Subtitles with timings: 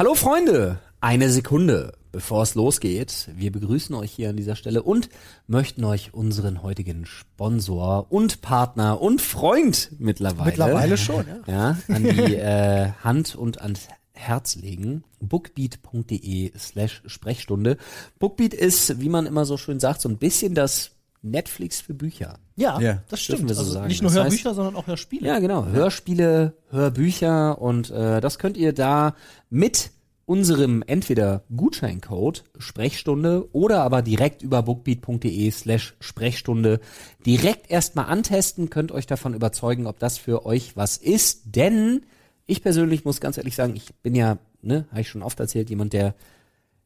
[0.00, 3.28] Hallo Freunde, eine Sekunde, bevor es losgeht.
[3.36, 5.10] Wir begrüßen euch hier an dieser Stelle und
[5.46, 11.76] möchten euch unseren heutigen Sponsor und Partner und Freund mittlerweile, Mittlerweile schon, ja.
[11.86, 15.04] ja an die äh, Hand und ans Herz legen.
[15.20, 17.76] Bookbeat.de slash Sprechstunde.
[18.18, 20.92] Bookbeat ist, wie man immer so schön sagt, so ein bisschen das
[21.22, 22.38] Netflix für Bücher.
[22.56, 23.48] Ja, Ja, das stimmt.
[23.48, 23.88] wir so also sagen.
[23.88, 25.26] nicht nur Das Hörbücher, sondern auch Hörspiele.
[25.26, 25.66] Ja, genau.
[25.66, 29.14] Hörspiele, Hörbücher und äh, das könnt ihr da
[29.50, 29.90] mit
[30.26, 36.78] unserem entweder Gutscheincode Sprechstunde oder aber direkt über bookbeat.de slash Sprechstunde
[37.26, 42.02] direkt erstmal antesten, könnt euch davon überzeugen, ob das für euch was ist, denn
[42.46, 45.68] ich persönlich muss ganz ehrlich sagen, ich bin ja, ne, habe ich schon oft erzählt,
[45.68, 46.14] jemand, der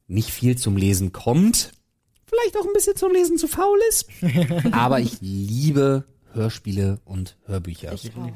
[0.09, 1.73] nicht viel zum Lesen kommt,
[2.27, 4.09] vielleicht auch ein bisschen zum Lesen zu faul ist,
[4.73, 7.93] aber ich liebe Hörspiele und Hörbücher.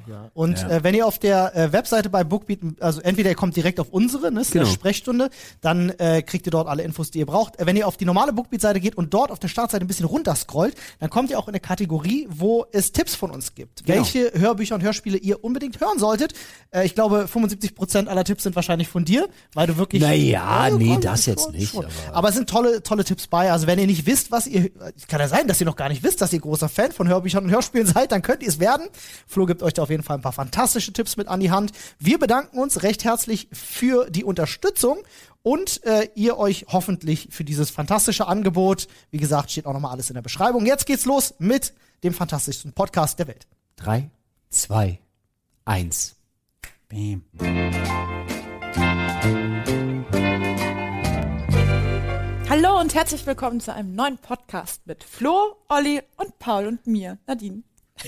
[0.09, 0.30] Ja.
[0.34, 0.69] Und Ja.
[0.70, 3.89] Äh, wenn ihr auf der äh, Webseite bei Bookbeat, also entweder ihr kommt direkt auf
[3.91, 4.65] unsere, ne, Genau.
[4.66, 5.30] Sprechstunde,
[5.61, 7.59] dann äh, kriegt ihr dort alle Infos, die ihr braucht.
[7.61, 10.06] Äh, wenn ihr auf die normale Bookbeat-Seite geht und dort auf der Startseite ein bisschen
[10.06, 13.84] runterscrollt, dann kommt ihr auch in eine Kategorie, wo es Tipps von uns gibt.
[13.84, 13.98] Genau.
[13.98, 16.34] Welche Hörbücher und Hörspiele ihr unbedingt hören solltet.
[16.70, 20.03] Äh, ich glaube, 75% aller Tipps sind wahrscheinlich von dir, weil du wirklich...
[20.03, 21.84] Naja, nee, komm, das jetzt schon, nicht, schon.
[21.84, 23.50] aber- Aber es sind tolle, tolle Tipps bei.
[23.53, 24.70] Also wenn ihr nicht wisst, was ihr,
[25.09, 27.44] kann ja sein, dass ihr noch gar nicht wisst, dass ihr großer Fan von Hörbüchern
[27.44, 28.89] und Hörspielen seid, dann könnt ihr es werden.
[29.27, 31.72] Flo gibt euch da auf jeden Fall ein paar fantastische Tipps mit an die Hand.
[31.98, 34.98] Wir bedanken uns recht herzlich für die Unterstützung
[35.42, 38.89] und äh, ihr euch hoffentlich für dieses fantastische Angebot.
[39.11, 40.66] Wie gesagt, steht auch nochmal alles in der Beschreibung.
[40.66, 43.47] Jetzt geht's los mit dem fantastischsten Podcast der Welt.
[43.77, 44.11] Drei,
[44.50, 45.00] zwei,
[45.64, 46.16] eins.
[46.89, 47.25] Bam.
[52.48, 57.19] Hallo und herzlich willkommen zu einem neuen Podcast mit Flo, Olli und Paul und mir,
[57.27, 57.62] Nadine.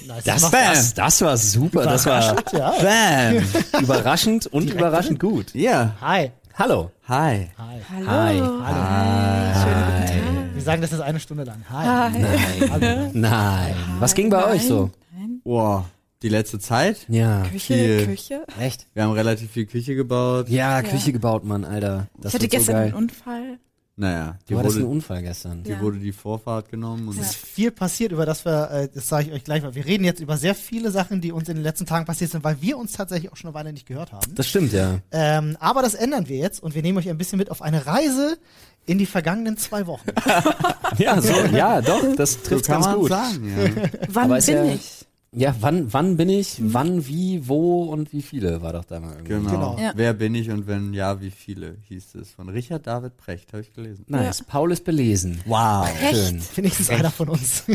[0.06, 0.24] Nice.
[0.24, 1.84] Das, Mach- das, das war super.
[1.84, 2.70] Das war ja.
[2.80, 3.44] Bam.
[3.83, 5.55] überraschend und überraschend gut.
[5.55, 5.94] Ja.
[6.00, 6.30] Hi.
[6.55, 6.91] Hallo.
[7.08, 7.48] Hi.
[7.58, 7.80] Hi.
[8.06, 8.61] Hallo.
[8.64, 9.62] Hi.
[9.62, 10.55] Schönen guten Tag.
[10.55, 11.64] Wir sagen das jetzt eine Stunde lang.
[11.70, 12.11] Hi.
[12.12, 12.78] Hi.
[12.78, 13.11] Nein.
[13.14, 13.74] Nein.
[13.98, 14.90] Was ging bei Nein, euch so?
[15.17, 15.40] Nein.
[15.42, 15.86] Boah,
[16.23, 17.06] die letzte Zeit.
[17.08, 17.42] Ja.
[17.50, 18.06] Küche, Viel.
[18.06, 18.42] Küche.
[18.61, 18.86] Echt?
[18.95, 20.48] Wir haben relativ viel Küche gebaut.
[20.48, 22.08] Ja, Küche gebaut, Mann, Alter.
[22.18, 22.84] Das ich hatte so gestern geil.
[22.86, 23.58] einen Unfall.
[24.00, 25.62] Naja, die Du hattest einen wurde, Unfall gestern.
[25.62, 25.80] die Ja.
[25.80, 29.27] wurde die Vorfahrt genommen und Es ist viel passiert, über das wir, äh, das sage
[29.28, 29.74] ich euch gleich mal.
[29.74, 32.42] Wir reden jetzt über sehr viele Sachen, die uns in den letzten Tagen passiert sind,
[32.42, 34.34] weil wir uns tatsächlich auch schon eine Weile nicht gehört haben.
[34.34, 35.00] Das stimmt, ja.
[35.12, 37.84] Ähm, aber das ändern wir jetzt und wir nehmen euch ein bisschen mit auf eine
[37.86, 38.38] Reise
[38.86, 40.08] in die vergangenen zwei Wochen.
[40.98, 43.08] Ja, so, ja, doch, das so trifft kann ganz man gut.
[43.11, 43.48] sagen.
[43.48, 43.82] Ja.
[44.08, 44.99] Wann bin ja- ich?
[45.33, 49.13] Ja, wann, wann bin ich, wann, wie, wo und wie viele war doch da mal
[49.13, 49.33] irgendwie.
[49.35, 49.51] Genau.
[49.51, 49.79] Genau.
[49.79, 49.92] Ja.
[49.95, 52.33] Wer bin ich und wenn ja, wie viele hieß es?
[52.33, 54.05] Von Richard David Precht, habe ich gelesen.
[54.08, 54.42] Nice.
[54.42, 55.41] Paul ist belesen.
[55.45, 55.89] Wow.
[56.11, 56.42] Schön.
[56.57, 57.64] Wenigstens einer von uns.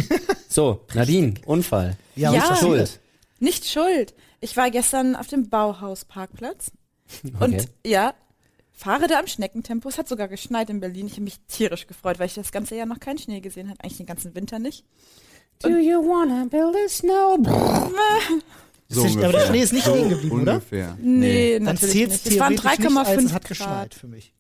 [0.48, 1.98] So, Nadine, Unfall.
[2.16, 2.40] ja, Ja.
[2.40, 2.60] passiert?
[2.60, 3.00] Schuld.
[3.42, 4.14] Nicht schuld.
[4.40, 6.72] Ich war gestern auf dem Bauhausparkplatz
[7.26, 7.44] Okay.
[7.44, 8.14] und ja,
[8.72, 9.90] fahre da im Schneckentempo.
[9.90, 11.08] Es hat sogar geschneit in Berlin.
[11.08, 13.82] Ich habe mich tierisch gefreut, weil ich das ganze Jahr noch keinen Schnee gesehen habe.
[13.82, 14.86] Eigentlich den ganzen Winter nicht.
[15.62, 17.38] Do you wanna build a snow?
[18.88, 19.48] So Ist der- aber der.
[19.48, 20.54] Schnee ist nicht so liegen geblieben, oder?
[20.54, 20.96] ungefähr.
[21.02, 22.26] Nee, Dann natürlich zählt nicht.
[22.28, 24.34] es Es waren theoretisch nicht, als 3,5 es hat geschneit für mich.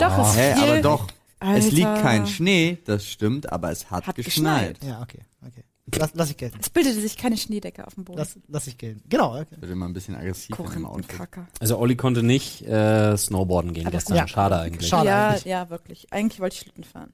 [0.00, 1.06] Doch, es Hä, aber doch.
[1.38, 2.02] Es liegt Alter.
[2.02, 4.80] kein Schnee, das stimmt, aber es hat, Hat geschneit.
[4.80, 4.90] geschneit.
[4.96, 5.62] Ja, okay, okay.
[5.98, 6.58] Lass, lass ich gelten.
[6.60, 8.18] Es bildete sich keine Schneedecke auf dem Boden.
[8.18, 9.02] Lass, lass ich gelten.
[9.08, 9.56] Genau, okay.
[9.60, 11.20] Wird immer ein bisschen aggressiv dem Outfit.
[11.60, 14.16] Also Olli konnte nicht äh, Snowboarden gehen Aber gestern.
[14.16, 14.26] ja.
[14.26, 14.88] Schade eigentlich.
[14.88, 15.44] Schade ja, eigentlich.
[15.44, 16.12] ja, wirklich.
[16.12, 17.12] Eigentlich wollte ich Schlitten fahren.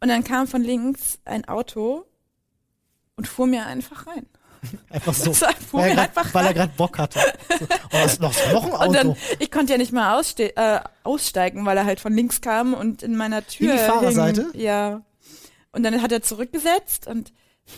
[0.00, 2.04] Und dann kam von links ein Auto
[3.16, 4.26] und fuhr mir einfach rein.
[4.88, 5.32] Einfach so.
[5.34, 7.18] Fuhr weil er mir grad- einfach weil er gerade Bock hatte.
[7.18, 7.66] So.
[7.92, 8.86] Oh, ist noch, noch ein Auto.
[8.86, 12.40] Und dann, ich konnte ja nicht mal ausste äh, aussteigen, weil er halt von links
[12.40, 13.72] kam und in meiner Tür.
[13.72, 14.50] In die Fahrerseite?
[14.52, 14.60] Hing.
[14.62, 15.02] Ja.
[15.72, 17.32] Und dann hat er zurückgesetzt und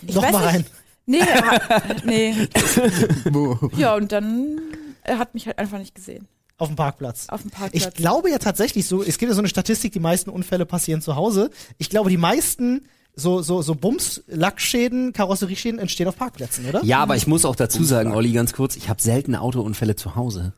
[0.06, 0.66] ich noch weiß mal nicht, rein.
[1.06, 2.48] Nee, er hat, nee.
[3.76, 4.60] ja, und dann,
[5.03, 6.28] er hat mich halt einfach nicht gesehen.
[6.58, 7.28] Auf dem Parkplatz.
[7.28, 7.84] Auf dem Parkplatz.
[7.86, 11.03] Ich glaube ja tatsächlich so, es gibt ja so eine Statistik, die meisten Unfälle passieren
[11.03, 11.50] zu Hause.
[11.78, 16.84] Ich glaube, die meisten so, so, so Bums, Lackschäden, Karosserieschäden entstehen auf Parkplätzen, oder?
[16.84, 20.15] Ja, aber ich muss auch dazu sagen, Olli, ganz kurz, ich habe selten Autounfälle zu
[20.16, 20.53] Hause.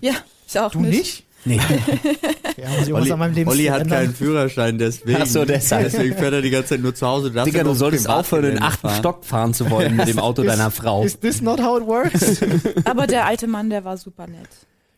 [0.00, 0.12] ja,
[0.48, 0.90] ich auch Du nicht.
[0.92, 1.24] nicht?
[1.44, 1.60] Nee.
[2.56, 3.98] Ja, muss ich Olli, an meinem Leben Olli hat ändern.
[4.00, 5.22] keinen Führerschein, deswegen.
[5.22, 5.84] Ach so, deshalb.
[5.84, 7.30] Deswegen fährt er die ganze Zeit nur zu Hause.
[7.30, 8.90] darfst Digga, nur du auf solltest aufhören, in den achten.
[8.90, 11.04] Stock fahren zu wollen mit dem Auto deiner Frau.
[11.04, 12.40] Is this not how it works?
[12.84, 14.48] Aber der alte Mann, der war super nett.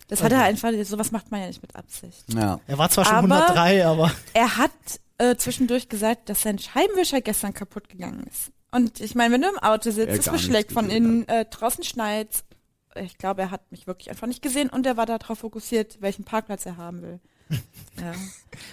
[0.08, 2.24] Das hat er einfach, sowas macht man ja nicht mit Absicht.
[2.34, 2.58] Ja.
[2.66, 4.70] er war zwar schon Aber- 103, aber Er hat
[5.20, 8.52] äh, zwischendurch gesagt, dass sein Scheibenwischer gestern kaputt gegangen ist.
[8.72, 12.44] Und ich meine, wenn du im Auto sitzt, nichts beschlägt von innen, äh, draußen schneit's.
[12.96, 16.24] Ich glaube, er hat mich wirklich einfach nicht gesehen und er war darauf fokussiert, welchen
[16.24, 17.20] Parkplatz er haben will.
[17.50, 18.14] ja.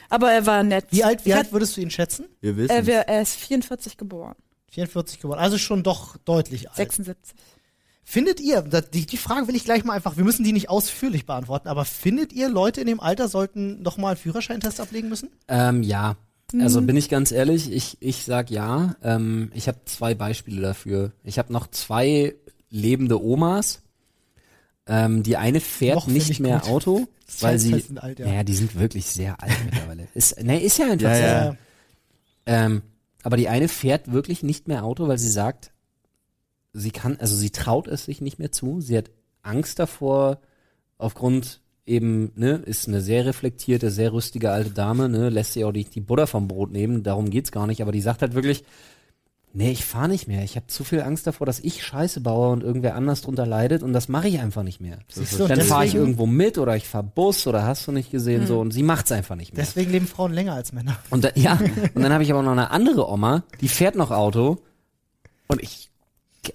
[0.09, 0.85] Aber er war nett.
[0.91, 2.25] wie alt, wie alt würdest du ihn schätzen?
[2.39, 2.69] Wir wissen.
[2.69, 4.35] er, wär, er ist 44 geboren.
[4.71, 5.39] 44 geworden.
[5.39, 6.77] Also schon doch deutlich alt.
[6.77, 7.35] 76.
[8.03, 11.25] Findet ihr, die, die Frage will ich gleich mal einfach, wir müssen die nicht ausführlich
[11.25, 15.29] beantworten, aber findet ihr, Leute in dem Alter sollten nochmal einen Führerscheintest ablegen müssen?
[15.49, 16.15] Ähm, ja.
[16.61, 18.95] Also bin ich ganz ehrlich, ich, ich sag ja.
[19.03, 21.11] Ähm, ich habe zwei Beispiele dafür.
[21.23, 22.35] Ich habe noch zwei
[22.69, 23.81] lebende Omas.
[24.85, 26.69] Ähm, die eine fährt Noch nicht ich mehr gut.
[26.69, 28.25] Auto, Das weil sie, alt, ja.
[28.27, 30.07] naja, die sind wirklich sehr alt mittlerweile.
[30.13, 31.21] Ist, ne, ist ja einfach Ja, so.
[31.23, 31.57] ja.
[32.45, 32.81] Ähm,
[33.23, 35.73] aber die eine fährt wirklich nicht mehr Auto, weil sie sagt,
[36.71, 38.79] sie kann, also sie traut es sich nicht mehr zu.
[38.79, 39.11] Sie hat
[39.41, 40.39] Angst davor,
[40.97, 45.71] aufgrund eben, ne, ist eine sehr reflektierte, sehr rüstige alte Dame, ne, lässt sich auch
[45.71, 48.63] nicht die Butter vom Brot nehmen, darum geht's gar nicht, aber die sagt halt wirklich,
[49.53, 50.43] nee, ich fahre nicht mehr.
[50.43, 53.81] Ich habe zu viel Angst davor, dass ich Scheiße baue und irgendwer anders drunter leidet
[53.81, 54.99] und das mache ich einfach nicht mehr.
[55.07, 58.11] Siehst du, Dann fahre ich irgendwo mit oder ich fahr Bus oder hast du nicht
[58.11, 59.65] gesehen so und sie macht's einfach nicht mehr.
[59.65, 60.97] Deswegen leben Frauen länger als Männer.
[61.09, 61.59] Und da, ja,
[61.95, 64.59] und dann habe ich aber noch eine andere Oma, die fährt noch Auto
[65.47, 65.89] und ich,
[66.43, 66.53] ich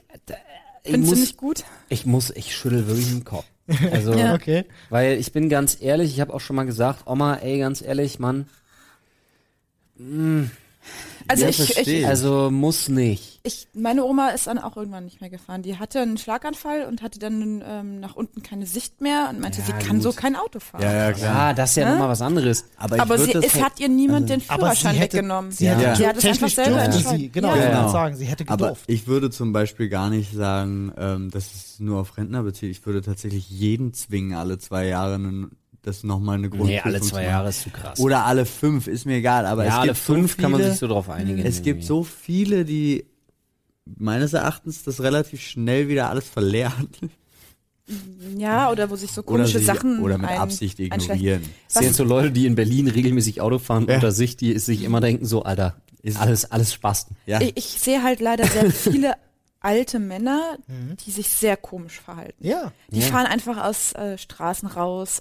[0.85, 1.65] Findest du muss, nicht gut?
[1.89, 3.47] ich muss, ich schüttel wirklich den Kopf.
[3.93, 4.35] Also, Ja.
[4.35, 4.65] Okay.
[4.91, 8.19] weil ich bin ganz ehrlich, ich habe auch schon mal gesagt, Oma, ey, ganz ehrlich,
[8.19, 8.47] Mann,
[11.29, 13.41] Also Ja, ich, ich, also muss nicht.
[13.43, 15.63] ich, meine Oma ist dann auch irgendwann nicht mehr gefahren.
[15.63, 19.61] Die hatte einen Schlaganfall und hatte dann ähm, nach unten keine Sicht mehr und meinte,
[19.61, 20.03] Ja, sie kann gut.
[20.03, 20.83] so kein Auto fahren.
[20.83, 21.35] Ja, ja, klar.
[21.49, 21.93] Ja, das ist ja Ne?
[21.93, 22.65] nochmal was anderes.
[22.77, 25.51] Aber, ich Aber sie, das es halt- hat ihr niemand den Aber Führerschein hätte, weggenommen.
[25.53, 25.95] sie hätte Ja.
[25.97, 27.19] Sie hat es einfach selber dürfte entscheiden.
[27.21, 27.67] sie, genau, Ja.
[27.69, 27.89] Genau.
[27.93, 28.85] sagen, sie hätte Aber gedurft.
[28.87, 32.71] ich würde zum Beispiel gar nicht sagen, ähm, dass es nur auf Rentner bezieht.
[32.71, 35.51] Ich würde tatsächlich jeden zwingen, alle zwei Jahre einen,
[35.83, 37.25] das nochmal eine Grundprüfung Nee, alle zwei.
[37.25, 37.99] Jahre ist zu krass.
[38.01, 39.47] Oder alle fünf, ist mir egal.
[39.47, 41.45] Aber ja, es alle gibt so fünf kann man viele- sich so drauf einigen.
[41.45, 43.05] Es gibt so viele, die
[43.85, 46.89] meines Erachtens das relativ schnell wieder alles verlernen.
[48.39, 51.43] Ja, oder wo sich so Oder, komische sie, Sachen oder mit ein, Absicht ignorieren.
[51.67, 53.97] Das sind jetzt so Leute, die in Berlin regelmäßig Auto fahren Ja.
[53.97, 57.17] unter sich, die sich immer denken, so, Alter, Ist- alles, alles Spasten.
[57.27, 57.41] Ja.
[57.41, 59.15] Ich, ich sehe halt leider sehr viele
[59.61, 60.57] alte Männer,
[61.05, 62.35] die sich sehr komisch verhalten.
[62.47, 62.73] Ja.
[62.91, 63.07] Die Ja.
[63.07, 65.21] fahren einfach aus äh, Straßen raus,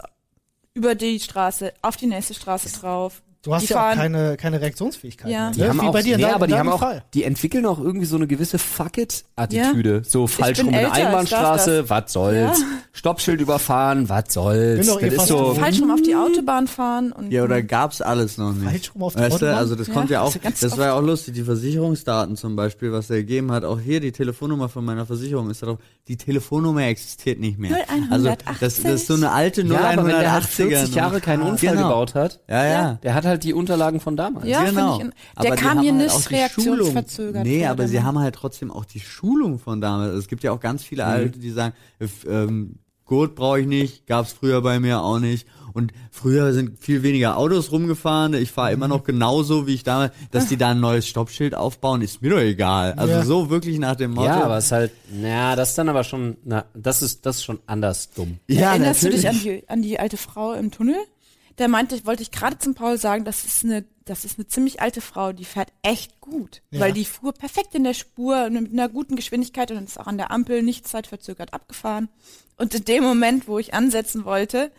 [0.73, 3.21] über die Straße, auf die nächste Straße drauf.
[3.43, 5.31] Du hast die ja auch keine, keine Reaktionsfähigkeit.
[5.31, 5.45] Ja.
[5.45, 5.69] mehr, Die ne?
[5.69, 7.03] haben Wie auch, bei dir nee, aber die haben auch, Fall.
[7.15, 10.03] die entwickeln auch irgendwie so eine gewisse Fuck it-Attitüde.
[10.05, 12.59] So falsch rum in darf Einbahnstraße, was soll's?
[12.59, 12.65] Ja.
[12.91, 14.79] Stoppschild überfahren, was soll's?
[14.79, 17.63] Bin doch eh Das ist so, falsch rum auf die Autobahn fahren und Ja, oder
[17.63, 18.69] gab's alles noch nicht?
[18.69, 19.57] Falsch rum auf die weißt du, Autobahn?
[19.57, 20.77] also das Ja, kommt ja auch, das oft.
[20.77, 24.69] war ja auch lustig, dieVersicherungsdaten zum Beispiel, was er gegeben hat, auch hier die Telefonnummer
[24.69, 27.71] von meiner Versicherung ist darauf, die Telefonnummer existiert nicht mehr.
[27.89, 28.11] 0180.
[28.11, 28.29] Also
[28.59, 31.41] das, das ist so eine alte ja, aber wenn der halt 0180er 40 Jahre keinen
[31.41, 31.87] Unfall Genau.
[31.87, 32.93] gebaut hat, Ja, ja.
[33.01, 34.45] der hat halt die Unterlagen von damals.
[34.45, 34.99] Ja, genau.
[34.99, 35.05] ich
[35.35, 37.43] Aber der die kam mir halt nicht die reaktionsverzögert.
[37.43, 40.13] Nee, aber sie haben halt trotzdem auch die Schulung von damals.
[40.13, 41.09] Es gibt ja auch ganz viele Mhm.
[41.09, 41.73] Alte, die sagen,
[42.27, 42.75] ähm,
[43.05, 45.45] Gurt brauche ich nicht, gab's früher bei mir auch nicht.
[45.73, 48.33] Und früher sind viel weniger Autos rumgefahren.
[48.33, 48.75] Ich fahre Mhm.
[48.75, 50.11] immer noch genauso wie ich damals.
[50.31, 52.93] Dass die da ein neues Stoppschild aufbauen, ist mir doch egal.
[52.93, 53.23] Also Ja.
[53.23, 54.27] so wirklich nach dem Motto.
[54.27, 57.37] Ja, aber es ist halt, na, das ist dann aber schon, na, das ist, das
[57.37, 58.37] ist schon anders dumm.
[58.47, 59.23] ja, Erinnerst natürlich.
[59.23, 60.95] du dich an die, an die alte Frau im Tunnel?
[61.61, 64.47] Der meinte, ich wollte ich gerade zum Paul sagen, das ist eine, das ist eine
[64.47, 66.79] ziemlich alte Frau, die fährt echt gut, Ja.
[66.81, 70.17] weil die fuhr perfekt in der Spur mit einer guten Geschwindigkeit und ist auch an
[70.17, 72.09] der Ampel nicht zeitverzögert abgefahren.
[72.57, 74.71] Und in dem Moment, wo ich ansetzen wollte,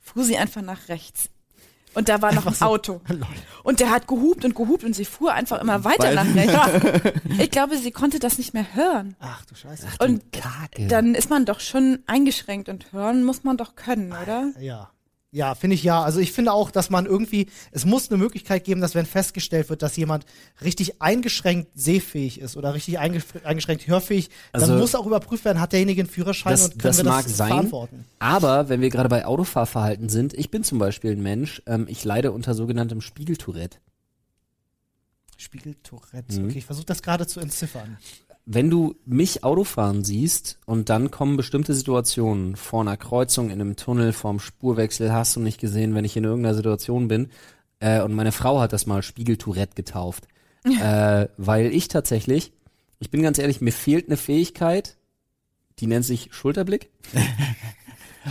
[0.00, 1.30] fuhr sie einfach nach rechts.
[1.94, 3.00] Und da war noch ein Auto.
[3.62, 7.12] Und der hat gehupt und gehupt und sie fuhr einfach immer weiter Weil- nach rechts.
[7.38, 9.14] Ich glaube, sie konnte das nicht mehr hören.
[9.20, 9.86] Ach du Scheiße.
[10.00, 10.88] Und Kacke.
[10.88, 14.50] dann ist man doch schon eingeschränkt und hören muss man doch können, oder?
[14.58, 14.90] Ja.
[15.36, 16.00] Ja, finde ich ja.
[16.00, 19.68] Also ich finde auch, dass man irgendwie, es muss eine Möglichkeit geben, dass wenn festgestellt
[19.68, 20.24] wird, dass jemand
[20.62, 25.60] richtig eingeschränkt sehfähig ist oder richtig eingesch- eingeschränkt hörfähig, Also- dann muss auch überprüft werden,
[25.60, 28.04] hat derjenige einen Führerschein Das, und können das wir mag das sein, verantworten.
[28.20, 32.04] aber wenn wir gerade bei Autofahrverhalten sind, ich bin zum Beispiel ein Mensch, ähm, ich
[32.04, 33.78] leide unter sogenanntem Spiegeltourette.
[35.36, 36.40] Spiegeltourette.
[36.40, 36.48] Mhm.
[36.48, 37.98] Okay, ich versuche das gerade zu entziffern.
[38.46, 43.76] Wenn du mich Autofahren siehst und dann kommen bestimmte Situationen vor einer Kreuzung in einem
[43.76, 47.30] Tunnel, vorm Spurwechsel, hast du nicht gesehen, wenn ich in irgendeiner Situation bin,
[47.80, 50.28] äh, und meine Frau hat das mal Spiegeltourette getauft,
[50.64, 52.52] äh, weil ich tatsächlich,
[52.98, 54.96] ich bin ganz ehrlich, mir fehlt eine Fähigkeit,
[55.78, 56.90] die nennt sich Schulterblick.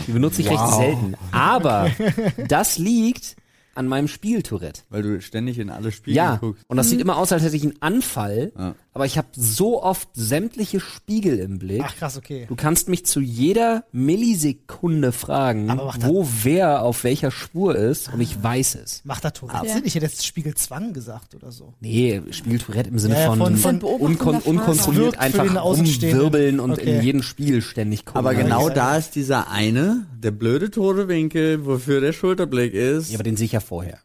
[0.06, 0.74] Die benutze ich recht Wow.
[0.76, 1.14] selten.
[1.30, 1.90] Aber
[2.48, 3.36] das liegt
[3.76, 4.82] an meinem Spiegeltourette.
[4.90, 6.62] Weil du ständig in alle Spiegel Ja, guckst.
[6.68, 8.74] und das sieht immer aus, als hätte ich einen Anfall, Ja.
[8.92, 11.82] aber ich habe so oft sämtliche Spiegel im Blick.
[11.84, 12.46] Ach krass, okay.
[12.48, 15.68] Du kannst mich zu jeder Millisekunde fragen,
[16.00, 19.00] wo wer auf welcher Spur ist und ich weiß es.
[19.04, 19.74] Macht da Tourette Ja.
[19.74, 19.82] Sinn?
[19.84, 21.74] Ich hätte jetzt Spiegelzwang gesagt oder so.
[21.80, 26.96] Nee, Spieltourette im Sinne Ja, von, von- von unkon unkontrolliert einfach rumwirbeln und Okay.
[26.98, 28.18] in jeden Spiegel ständig gucken.
[28.18, 28.74] Aber genau ja.
[28.74, 33.10] da ist dieser eine, der blöde tote Winkel, wofür der Schulterblick ist.
[33.10, 33.98] Ja, aber den sehe ich ja vorher.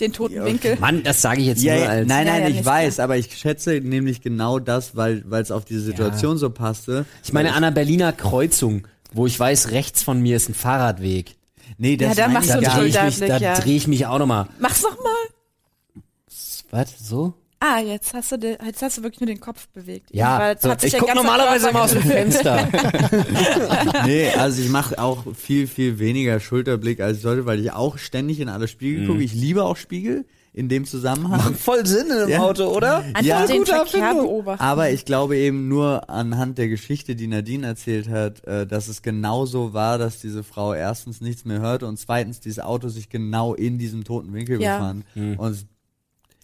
[0.00, 0.76] Den toten Winkel.
[0.80, 2.08] Mann, das sage ich jetzt Ja, nur als.
[2.08, 5.64] nein, nein, ja, ich weiß, aber ich schätze nämlich genau das, weil weil es auf
[5.64, 7.04] diese Situation so passte.
[7.22, 11.36] Ich meine, an einer Berliner Kreuzung, wo ich weiß, rechts von mir ist ein Fahrradweg.
[11.78, 12.96] Nee, das Ja, da machst ich du Da drehe nicht.
[12.96, 14.48] ich mich, da dreh ich mich auch nochmal.
[14.58, 16.32] Mach's noch mal.
[16.70, 16.88] Was?
[16.98, 17.34] So?
[17.64, 20.08] Ah, jetzt hast du de, jetzt hast du wirklich nur den Kopf bewegt.
[20.12, 22.68] Ja, so, hat sich ich gucke normalerweise immer aus dem Fenster.
[24.06, 27.98] Nee, also ich mache auch viel, viel weniger Schulterblick als ich sollte, weil ich auch
[27.98, 29.22] ständig in alle Spiegel gucke.
[29.22, 31.54] Ich liebe auch Spiegel in dem Zusammenhang.
[31.54, 32.40] Voll Sinn im Ja.
[32.40, 32.98] Auto, oder?
[32.98, 34.62] Einfach Ja, den gute Verkehr beobachten.
[34.62, 39.02] Aber ich glaube eben nur anhand der Geschichte, die Nadine erzählt hat, äh, dass es
[39.02, 43.54] genauso war, dass diese Frau erstens nichts mehr hörte und zweitens dieses Auto sich genau
[43.54, 44.78] in diesem toten Winkel Ja.
[44.78, 45.04] befand.
[45.14, 45.38] Hm.
[45.38, 45.66] Und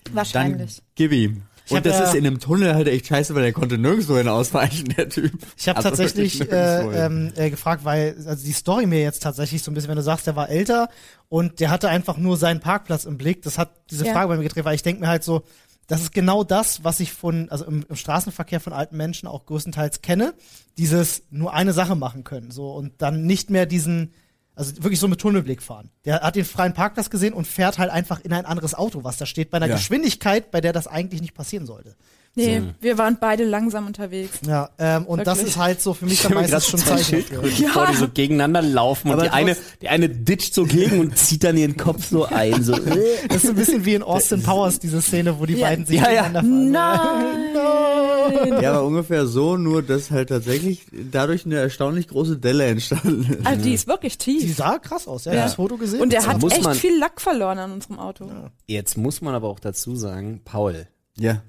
[0.05, 0.83] dann Wahrscheinlich.
[0.95, 1.43] gib ihm.
[1.67, 3.76] Ich hab Und das ja- ist in einem Tunnel halt echt scheiße, weil der konnte
[3.76, 5.33] nirgendwo hin ausweichen, der Typ.
[5.57, 9.62] Ich habe Also tatsächlich äh, ähm, äh, gefragt, weil also die Story mir jetzt tatsächlich
[9.62, 10.88] so ein bisschen, wenn du sagst, der war älter
[11.28, 14.14] und der hatte einfach nur seinen Parkplatz im Blick, das hat diese Ja.
[14.14, 15.43] Frage bei mir gedreht, weil ich denke mir halt so,
[15.88, 19.45] das ist genau das, was ich von, also im, im Straßenverkehr von alten Menschen auch
[19.45, 20.33] größtenteils kenne,
[20.78, 24.14] dieses nur eine Sache machen können, so und dann nicht mehr diesen,
[24.59, 25.91] also wirklich so mit Tunnelblick fahren.
[26.05, 29.17] Der hat den freien Parkplatz gesehen und fährt halt einfach in ein anderes Auto, was
[29.17, 29.77] da steht, bei einer Ja.
[29.77, 31.95] Geschwindigkeit, bei der das eigentlich nicht passieren sollte.
[32.38, 34.38] Nee, wir waren beide langsam unterwegs.
[34.47, 35.54] Ja, ähm, und das Wirklich.
[35.54, 37.04] ist halt so für mich meistens grad schon zwei Zeichen.
[37.04, 41.00] Schildkröten vor, die so gegeneinander laufen und Aber die eine, die eine ditcht so gegen
[41.00, 42.62] und zieht dann ihren Kopf so ein.
[42.62, 42.73] So.
[43.28, 45.68] Das ist so ein bisschen wie in Austin Powers, diese Szene, wo die Ja.
[45.68, 46.23] beiden sich Ja, ja.
[46.28, 47.52] gegeneinander fahren.
[47.52, 47.54] Nein!
[48.62, 53.47] Ja, aber ungefähr so, nur dass halt tatsächlich dadurch eine erstaunlich große Delle entstanden ist.
[53.47, 54.57] Also die ist wirklich Die tief.
[54.57, 55.33] sah krass aus, ja.
[55.33, 56.02] Ich hab das Foto gesehen.
[56.02, 58.28] Und der Da hat muss echt man- viel Lack verloren an unserem Auto.
[58.66, 61.42] Jetzt muss man aber auch dazu sagen, Paul, Ja.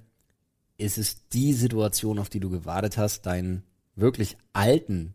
[0.79, 3.63] Ist es die Situation, auf die du gewartet hast, deinen
[3.95, 5.13] wirklich alten,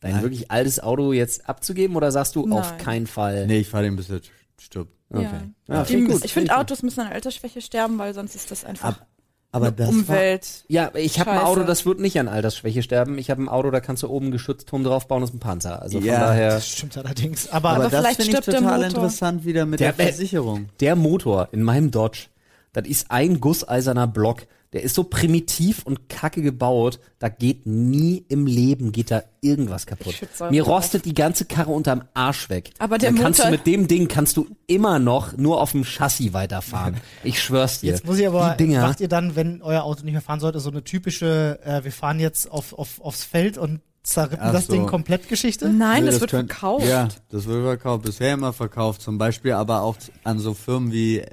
[0.00, 0.22] dein Nein.
[0.22, 2.78] wirklich altes Auto jetzt abzugeben oder sagst du auf Nein.
[2.78, 3.46] keinen Fall?
[3.46, 4.20] Nee, ich fahre den bis er
[4.60, 4.92] stirbt.
[5.12, 5.22] Okay.
[5.68, 5.74] Ja.
[5.76, 6.56] Ja, ich find finde.
[6.56, 9.06] Autos müssen an Altersschwäche sterben, weil sonst ist das einfach Ab-
[9.52, 10.64] Aber das war, Umwelt.
[10.68, 11.38] Ja, ich habe ein.
[11.38, 13.18] Auto, das wird nicht an Altersschwäche sterben.
[13.18, 15.82] Ich habe ein Auto, da kannst du oben einen Geschützturm draufbauen, das ist ein Panzer.
[15.82, 16.20] Also von Ja.
[16.20, 17.48] daher, das stimmt allerdings.
[17.48, 18.86] Aber, aber, Aber das vielleicht finde ich stirbt der total Motor.
[18.88, 20.68] interessant wieder mit Der- der, Versicherung.
[20.78, 22.26] der Motor in meinem Dodge,
[22.72, 24.46] das ist ein gusseiserner Block.
[24.72, 29.84] Der ist so primitiv und kacke gebaut, da geht nie im Leben geht da irgendwas
[29.84, 30.14] kaputt.
[30.52, 32.70] Mir rostet die ganze Karre unterm Arsch weg.
[32.78, 35.72] Aber der Dann kannst du Motor- mit dem Ding kannst du immer noch nur auf
[35.72, 36.98] dem Chassis weiterfahren.
[37.24, 37.90] Ich schwör's dir.
[37.90, 40.38] jetzt muss ich aber, die Dinger, macht ihr dann, wenn euer Auto nicht mehr fahren
[40.38, 44.52] sollte, so eine typische, äh, wir fahren jetzt auf, auf, aufs Feld und zerrippen Ach
[44.52, 44.72] das so.
[44.72, 45.68] Ding komplett Geschichte?
[45.68, 46.86] Nein, Nee, das, wird könnt- verkauft.
[46.86, 48.04] Ja, das wird verkauft.
[48.04, 49.02] Bisher immer verkauft.
[49.02, 51.24] Zum Beispiel aber auch an so Firmen wie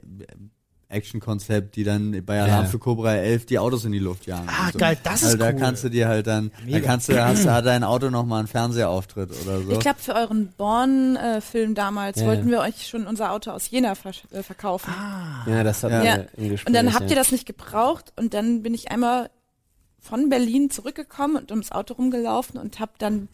[0.90, 2.70] Action Concept, die dann bei Alarm Ja.
[2.70, 4.48] für Cobra 11 die Autos in die Luft jagen.
[4.50, 4.80] Ah, so.
[4.80, 5.60] geil, das ist also da cool.
[5.60, 6.80] kannst du dir halt dann, da Mega.
[6.80, 9.72] kannst du, hast du, hat dein Auto nochmal einen Fernsehauftritt oder so.
[9.72, 13.94] Ich glaube, für euren Born-Film damals Ja, wollten wir euch schon unser Auto aus Jena
[13.94, 14.94] versch- äh, verkaufen.
[15.46, 16.02] ja, das hat Ja.
[16.04, 16.16] wir Ja.
[16.38, 16.68] im Gespräch.
[16.68, 17.10] Und dann habt ja.
[17.10, 19.30] ihr das nicht gebraucht und dann bin ich einmal
[20.00, 23.28] von Berlin zurückgekommen und ums Auto rumgelaufen und hab dann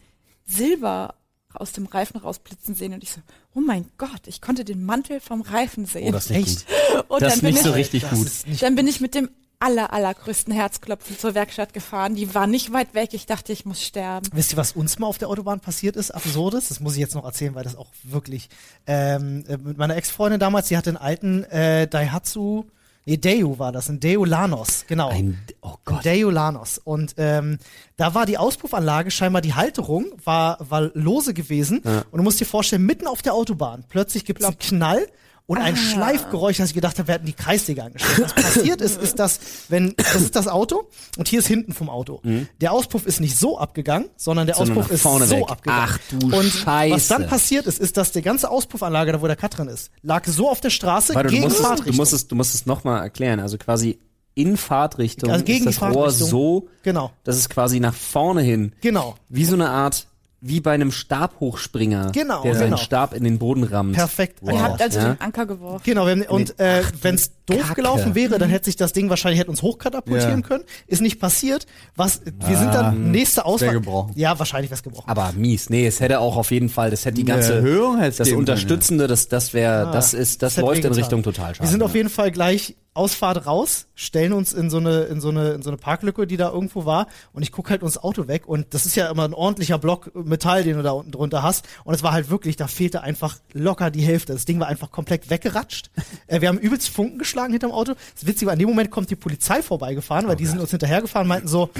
[0.44, 1.14] Silber
[1.54, 3.20] aus dem Reifen rausblitzen sehen und ich so,
[3.54, 6.08] oh mein Gott, ich konnte den Mantel vom Reifen sehen.
[6.08, 6.66] Oh, das ist nicht Echt?
[6.66, 7.04] gut.
[7.10, 8.62] und Das dann ist bin nicht ich, so richtig das gut.
[8.62, 9.30] Dann bin ich mit dem
[9.60, 12.14] aller, allergrößten Herzklopfen zur Werkstatt gefahren.
[12.14, 13.14] Die war nicht weit weg.
[13.14, 14.28] Ich dachte, ich muss sterben.
[14.32, 16.10] Wisst ihr, was uns mal auf der Autobahn passiert ist?
[16.10, 16.68] Absurdes.
[16.68, 18.48] Das muss ich jetzt noch erzählen, weil das auch wirklich
[18.86, 22.64] ähm, äh, mit meiner Ex-Freundin damals, die hatte einen alten äh, Daihatsu,
[23.04, 25.10] nee, Deo war das, ein Deo Lanos, genau.
[25.10, 26.04] Ein, oh Gott.
[26.04, 26.78] Deo Lanos.
[26.78, 27.58] Und ähm,
[27.96, 31.80] da war die Auspuffanlage, scheinbar die Halterung, war, war lose gewesen.
[32.10, 35.06] Und du musst dir vorstellen, mitten auf der Autobahn, plötzlich gibt es einen Knall
[35.46, 38.22] und ein Schleifgeräusch, dass ich gedacht habe, wir hätten die Kreissäge angestellt.
[38.22, 41.90] Was passiert ist, ist, dass, wenn, das ist das Auto und hier ist hinten vom
[41.90, 42.22] Auto.
[42.60, 45.50] Der Auspuff ist nicht so abgegangen, sondern der Sondern Auspuff ist vorne so weg.
[45.50, 45.88] abgegangen.
[45.90, 46.94] Ach du und Scheiße.
[46.94, 49.90] was dann passiert ist, ist, dass die ganze Auspuffanlage, da wo der Cut drin ist,
[50.02, 51.96] lag so auf der Straße Warte, du gegen musst, es, du Fahrtrichtung.
[51.96, 53.40] musst es, du musst es nochmal erklären.
[53.40, 53.98] Also quasi
[54.36, 58.72] in Fahrtrichtung Also gegen ist das Rohr so, Genau, dass es quasi nach vorne hin,
[58.80, 59.14] genau.
[59.28, 60.06] wie so eine Art,
[60.46, 62.76] wie bei einem Stabhochspringer, Genau, der seinen genau.
[62.76, 63.94] Stab in den Boden rammt.
[63.94, 64.40] Perfekt.
[64.42, 65.14] Ihr habt also Ja.
[65.14, 65.82] den Anker geworfen.
[65.84, 67.74] Genau, und äh, wenn es doof Kacke.
[67.74, 70.46] gelaufen wäre, dann hätte sich das Ding wahrscheinlich hätte uns hochkatapultieren Ja.
[70.46, 70.64] können.
[70.86, 71.66] Ist nicht passiert.
[71.96, 73.72] Was wir sind dann nächste Ausfahrt.
[73.72, 74.12] gebrochen.
[74.16, 75.08] Ja, wahrscheinlich wäre es gebrochen.
[75.10, 75.68] Aber mies.
[75.70, 79.06] Nee, es hätte auch auf jeden Fall, das hätte die ganze, Erhöhung hätte das Unterstützende,
[79.06, 80.92] das, das wäre, das ist, das Ah, hätte läuft in.
[80.92, 81.66] Richtung Totalschaden.
[81.66, 81.96] Wir sind auf ja.
[81.98, 85.70] jeden Fall gleich Ausfahrt raus, stellen uns in so eine in so eine in so
[85.70, 88.86] eine Parklücke, die da irgendwo war, und ich gucke halt uns Auto weg und das
[88.86, 92.04] ist ja immer ein ordentlicher Block Metall, den du da unten drunter hast und es
[92.04, 94.32] war halt wirklich, da fehlte einfach locker die Hälfte.
[94.32, 95.90] Das Ding war einfach komplett weggeratscht.
[96.28, 97.94] äh, wir haben übelst Funken geschlagen hinterm Auto.
[98.14, 101.26] Das Witzige war, in dem Moment kommt die Polizei vorbeigefahren, weil die sind uns hinterhergefahren,
[101.26, 101.70] meinten so,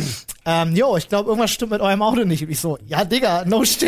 [0.45, 2.43] ähm, jo, ich glaube, irgendwas stimmt mit eurem Auto nicht.
[2.43, 3.83] Und ich so, ja, Digga, no shit.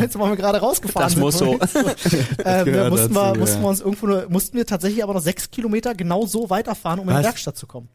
[0.00, 1.08] Jetzt waren wir gerade rausgefahren.
[1.08, 1.54] Das muss so.
[1.58, 3.62] äh, wir mussten, wir, dazu, mussten ja.
[3.62, 7.08] wir uns irgendwo nur, mussten wir tatsächlich aber noch sechs Kilometer genau so weiterfahren, um
[7.08, 7.24] in die Was?
[7.24, 7.88] Werkstatt zu kommen.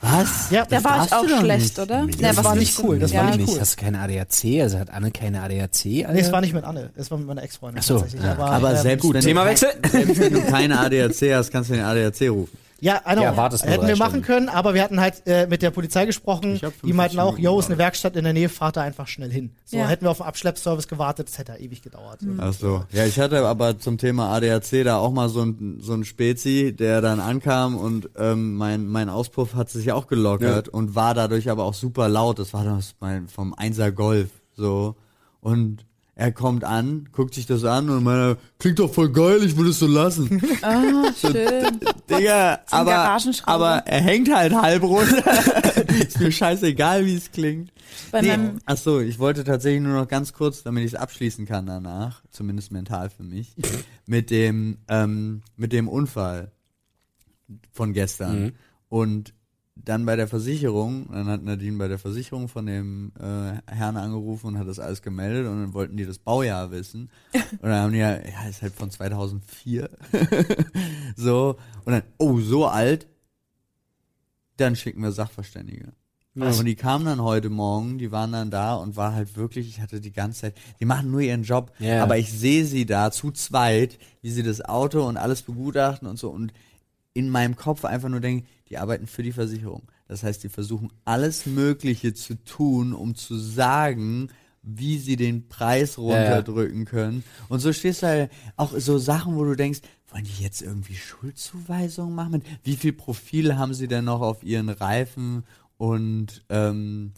[0.00, 0.50] Was?
[0.50, 1.78] Ja, Da das war ich auch schlecht, nicht.
[1.78, 2.02] oder?
[2.04, 3.24] Nee, das was war nicht cool, das ja.
[3.24, 3.58] war nicht cool.
[3.60, 4.60] Hast du keine ADAC?
[4.62, 5.84] Also hat Anne keine ADAC?
[5.84, 8.22] Nee, es war nicht mit Anne, es war mit meiner Ex-Freundin Ach so, tatsächlich.
[8.22, 8.32] ja.
[8.32, 9.70] Aber, Aber ähm, selbst, gut, wenn Themawechsel.
[9.90, 12.58] Selbst wenn du keine ADAC hast, kannst du den ADAC rufen.
[12.80, 13.22] Ja, I know.
[13.22, 14.22] Ja, hätten wir machen Stunden.
[14.26, 16.60] können, aber wir hatten halt äh, mit der Polizei gesprochen.
[16.84, 19.30] Die meinten 45 auch, yo, ist eine Werkstatt in der Nähe, fahrt da einfach schnell
[19.30, 19.50] hin.
[19.64, 19.86] So, Ja.
[19.88, 22.20] hätten wir auf den Abschleppservice gewartet, das hätte ja ewig gedauert.
[22.38, 22.84] Ach so.
[22.92, 26.74] Ja, ich hatte aber zum Thema ADAC da auch mal so ein so ein Spezi,
[26.78, 31.48] der dann ankam und ähm, mein mein Auspuff hat sich auch gelockert und war dadurch
[31.50, 32.38] aber auch super laut.
[32.38, 34.96] Das war das mein vom 1er Golf so
[35.40, 35.86] und
[36.18, 39.68] er kommt an, guckt sich das an und meint, klingt doch voll geil, ich will
[39.68, 40.42] es so lassen.
[40.62, 41.78] Ah, schön.
[42.10, 45.22] Digga, aber, aber er hängt halt halb runter.
[46.00, 47.70] Ist mir scheißegal, wie es klingt.
[48.10, 51.44] Bei meinem, Ach so, ich wollte tatsächlich nur noch ganz kurz, damit ich es abschließen
[51.44, 53.54] kann danach, zumindest mental für mich,
[54.06, 56.50] mit dem ähm, mit dem Unfall
[57.72, 58.52] von gestern Mhm.
[58.88, 59.34] und
[59.76, 64.48] dann bei der Versicherung, dann hat Nadine bei der Versicherung von dem äh, Herrn angerufen
[64.48, 67.92] und hat das alles gemeldet und dann wollten die das Baujahr wissen und dann haben
[67.92, 69.90] die ja, ja, ist halt von 2004,
[71.16, 73.06] so und dann, oh, so alt,
[74.56, 75.92] dann schicken wir Sachverständige.
[76.34, 79.80] Und die kamen dann heute Morgen, die waren dann da und war halt wirklich, ich
[79.80, 82.02] hatte die ganze Zeit, die machen nur ihren Job, Ja.
[82.02, 86.18] aber ich sehe sie da zu zweit, wie sie das Auto und alles begutachten und
[86.18, 86.52] so und
[87.14, 89.82] in meinem Kopf einfach nur denken, die arbeiten für die Versicherung.
[90.08, 94.28] Das heißt, die versuchen alles Mögliche zu tun, um zu sagen,
[94.62, 97.24] wie sie den Preis runterdrücken können.
[97.48, 99.80] Und so stehst du halt auch so Sachen, wo du denkst,
[100.10, 102.42] wollen die jetzt irgendwie Schuldzuweisungen machen?
[102.64, 105.44] Wie viel Profil haben sie denn noch auf ihren Reifen?
[105.78, 107.12] Und ähm,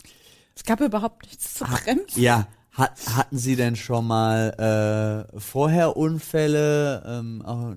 [0.54, 2.20] es gab überhaupt nichts zu bremsen.
[2.20, 7.02] ja, hat, hatten Sie denn schon mal äh, vorher Unfälle?
[7.06, 7.74] Ähm, oh,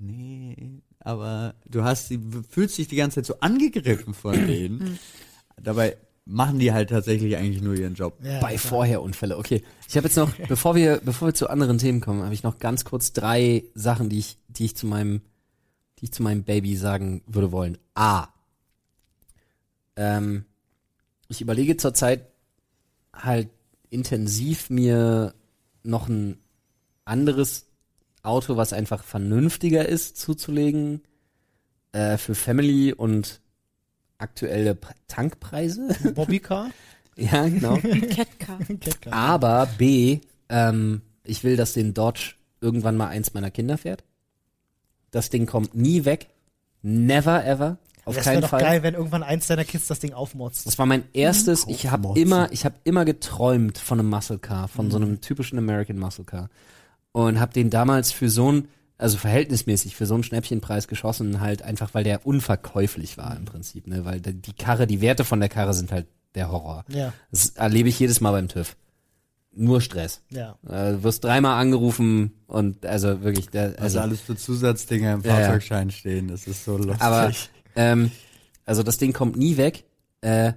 [0.00, 4.98] nee, aber du hast sie, fühlst dich die ganze Zeit so angegriffen von denen.
[5.60, 8.18] Dabei machen die halt tatsächlich eigentlich nur ihren Job.
[8.22, 8.56] Ja, Bei.
[8.58, 9.36] Vorherunfälle.
[9.36, 9.62] Okay.
[9.88, 12.58] Ich habe jetzt noch, bevor wir, bevor wir zu anderen Themen kommen, habe ich noch
[12.58, 15.22] ganz kurz drei Sachen, die ich, die ich zu meinem,
[15.98, 17.78] die ich zu meinem Baby sagen würde wollen.
[17.94, 18.28] A.
[19.96, 20.44] Ähm,
[21.28, 22.26] ich überlege zurzeit
[23.12, 23.50] halt
[23.90, 25.34] intensiv mir
[25.82, 26.38] noch ein
[27.04, 27.66] anderes
[28.22, 31.02] Auto, was einfach vernünftiger ist, zuzulegen
[31.92, 33.40] äh, für Family und
[34.18, 35.88] aktuelle P- Tankpreise.
[36.14, 36.70] Bobbycar?
[37.16, 37.76] ja, genau.
[38.10, 38.58] Catcar.
[38.80, 39.12] Catcar.
[39.12, 44.04] Aber B, ähm, ich will, dass den Dodge irgendwann mal eins meiner Kinder fährt.
[45.10, 46.28] Das Ding kommt nie weg.
[46.82, 47.78] Never ever.
[48.04, 48.60] Auf das wäre keinen doch Fall.
[48.62, 50.66] geil, wenn irgendwann eins deiner Kids das Ding aufmotzt.
[50.66, 51.66] Das war mein erstes.
[51.68, 55.04] Ich habe immer, ich habe immer geträumt von einem Muscle Car, von so Mhm.
[55.04, 56.48] einem typischen American Muscle Car
[57.12, 61.62] und habe den damals für so ein, also verhältnismäßig für so einen Schnäppchenpreis geschossen, halt
[61.62, 65.48] einfach, weil der unverkäuflich war im Prinzip, ne, weil die Karre, die Werte von der
[65.48, 66.84] Karre sind halt der Horror.
[66.88, 68.76] Ja, Das erlebe ich jedes Mal beim TÜV.
[69.54, 70.22] Nur Stress.
[70.30, 70.56] ja.
[70.66, 75.20] Äh, Du wirst dreimal angerufen und also wirklich, der, Also also alles für Zusatzdinger im
[75.22, 75.46] Ja, ja.
[75.46, 77.02] Fahrzeugschein stehen, das ist so lustig.
[77.02, 77.30] Aber
[77.76, 78.10] ähm,
[78.64, 79.84] also das Ding kommt nie weg.
[80.22, 80.54] Äh,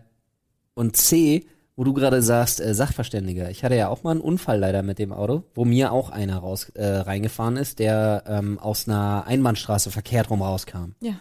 [0.76, 1.46] und C,
[1.78, 3.50] wo du gerade sagst, äh, Sachverständiger.
[3.50, 6.38] Ich hatte ja auch mal einen Unfall leider mit dem Auto, wo mir auch einer
[6.38, 11.14] raus äh, reingefahren ist, der ähm, aus einer Einbahnstraße verkehrt rum rauskam Ja.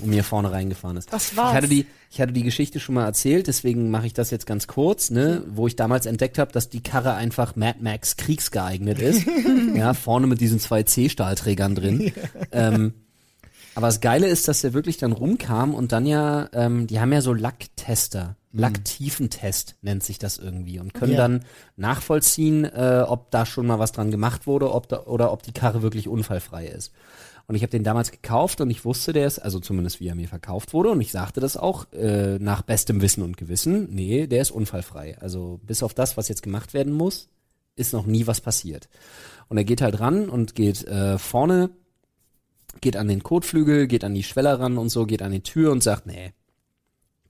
[0.00, 1.10] und mir vorne reingefahren ist.
[1.12, 1.50] Was war's?
[1.50, 4.44] Ich hatte die, ich hatte die Geschichte schon mal erzählt, deswegen mache ich das jetzt
[4.46, 8.98] ganz kurz, ne, wo ich damals entdeckt habe, dass die Karre einfach Mad Max kriegsgeeignet
[8.98, 9.26] ist.
[9.74, 12.12] ja, vorne mit diesen zwei C-Stahlträgern drin.
[12.52, 12.92] ähm,
[13.74, 17.10] aber das Geile ist, dass der wirklich dann rumkam und dann ja, ähm, die haben
[17.10, 21.18] ja so Lacktester, Lacktiefentest nennt sich das irgendwie und können Ja.
[21.18, 21.44] dann
[21.76, 25.52] nachvollziehen, äh, ob da schon mal was dran gemacht wurde, ob da, oder ob die
[25.52, 26.92] Karre wirklich unfallfrei ist.
[27.48, 30.14] Und ich habe den damals gekauft und ich wusste, der ist, also zumindest wie er
[30.14, 34.26] mir verkauft wurde, und ich sagte das auch äh, nach bestem Wissen und Gewissen, nee,
[34.26, 35.18] der ist unfallfrei.
[35.20, 37.28] Also bis auf das, was jetzt gemacht werden muss,
[37.74, 38.88] ist noch nie was passiert.
[39.48, 41.70] Und er geht halt ran und geht äh, vorne,
[42.80, 45.72] geht an den Kotflügel, geht an die Schweller ran und so, geht an die Tür
[45.72, 46.32] und sagt, nee,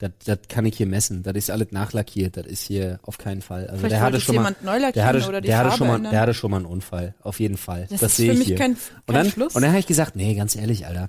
[0.02, 3.40] das das kann ich hier messen, das ist alles nachlackiert, das ist hier auf keinen
[3.40, 3.66] Fall.
[3.68, 4.54] Also Vielleicht der hatte schon mal,
[4.92, 6.10] der hatte, oder die der hatte schon mal, ändern.
[6.12, 7.86] der hatte schon mal einen Unfall, auf jeden Fall.
[7.88, 8.56] Das, Das ist sehe für ich mich hier.
[8.56, 9.54] kein- und kein dann, Schluss.
[9.54, 11.08] und dann habe ich gesagt, nee, ganz ehrlich, Alter.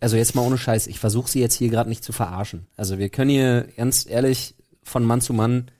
[0.00, 2.66] Also jetzt mal ohne Scheiß, ich versuche sie jetzt hier gerade nicht zu verarschen.
[2.76, 5.70] Also wir können hier ganz ehrlich von Mann zu Mann,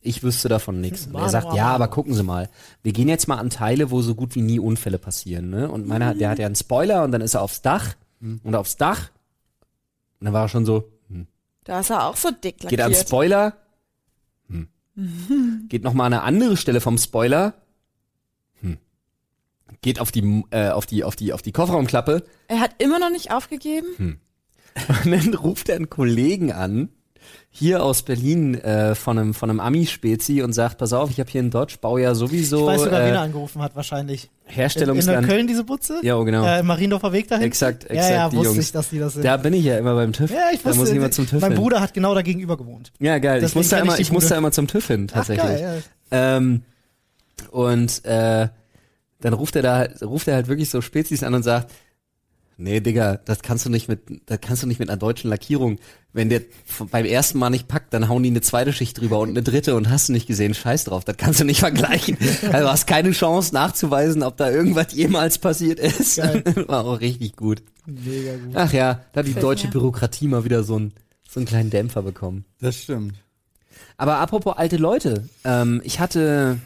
[0.00, 1.06] ich wüsste davon nichts.
[1.06, 2.48] Und er sagt, ja, aber gucken Sie mal,
[2.82, 5.48] wir gehen jetzt mal an Teile, wo so gut wie nie Unfälle passieren.
[5.50, 5.70] Ne?
[5.70, 8.54] Und meiner, hat- der hat ja einen Spoiler und dann ist er aufs Dach und
[8.54, 9.10] aufs Dach
[10.20, 10.91] und dann war er schon so,
[11.64, 12.70] Da ist er auch so dick lackiert.
[12.70, 13.56] Geht am Spoiler.
[14.48, 14.68] Hm.
[15.68, 17.54] Geht noch mal an eine andere Stelle vom Spoiler.
[18.60, 18.78] Hm.
[19.80, 22.24] Geht auf die, äh, auf die, auf die, auf die Kofferraumklappe.
[22.48, 23.88] Er hat immer noch nicht aufgegeben.
[23.96, 24.20] Hm.
[25.04, 26.88] Und dann ruft er einen Kollegen an,
[27.50, 31.30] hier aus Berlin, äh, von einem, von einem Ami-Spezi und sagt, pass auf, ich habe
[31.30, 34.24] hier in Dodge, baue ja sowieso Ich weiß sogar, wen er äh, angerufen hat, wahrscheinlich.
[34.24, 35.26] In, in Herstellungsland.
[35.28, 36.00] Köln diese Butze?
[36.02, 36.44] Ja, oh, genau.
[36.46, 37.44] Äh, Mariendorfer Weg dahin?
[37.44, 38.64] Exakt, Ja, exakt, ja, die wusste Jungs.
[38.66, 39.24] ich, dass die das sind.
[39.24, 40.30] Da bin ich ja immer beim TÜV.
[40.30, 41.60] ja, ich da wusste, muss ich immer zum TÜV mein hin.
[41.60, 42.92] Bruder hat genau da gegenüber gewohnt.
[42.98, 43.42] Ja, geil.
[43.44, 44.30] Ich Deswegen da ich immer, die ich muss Bude.
[44.34, 45.46] da immer zum TÜV hin, Ach, tatsächlich.
[45.46, 46.36] geil, ja.
[46.36, 46.62] Ähm,
[47.50, 48.48] und äh,
[49.20, 51.70] dann ruft er da, ruft er halt wirklich so Spezies an und sagt,
[52.56, 55.78] nee, Digga, das kannst du nicht mit, das kannst du nicht mit einer deutschen Lackierung.
[56.12, 56.42] Wenn der
[56.90, 59.74] beim ersten Mal nicht packt, dann hauen die eine zweite Schicht drüber und eine dritte
[59.74, 62.18] und hast du nicht gesehen, scheiß drauf, das kannst du nicht vergleichen.
[62.52, 66.16] Also hast keine Chance nachzuweisen, ob da irgendwas jemals passiert ist.
[66.16, 66.44] Geil.
[66.68, 67.62] War auch richtig gut.
[67.86, 68.54] Mega gut.
[68.54, 69.68] Ach ja, da hat die deutsche.
[69.68, 70.92] Bürokratie mal wieder so einen,
[71.28, 72.44] so einen kleinen Dämpfer bekommen.
[72.60, 73.14] Das stimmt.
[73.96, 76.58] Aber apropos alte Leute, ähm, ich hatte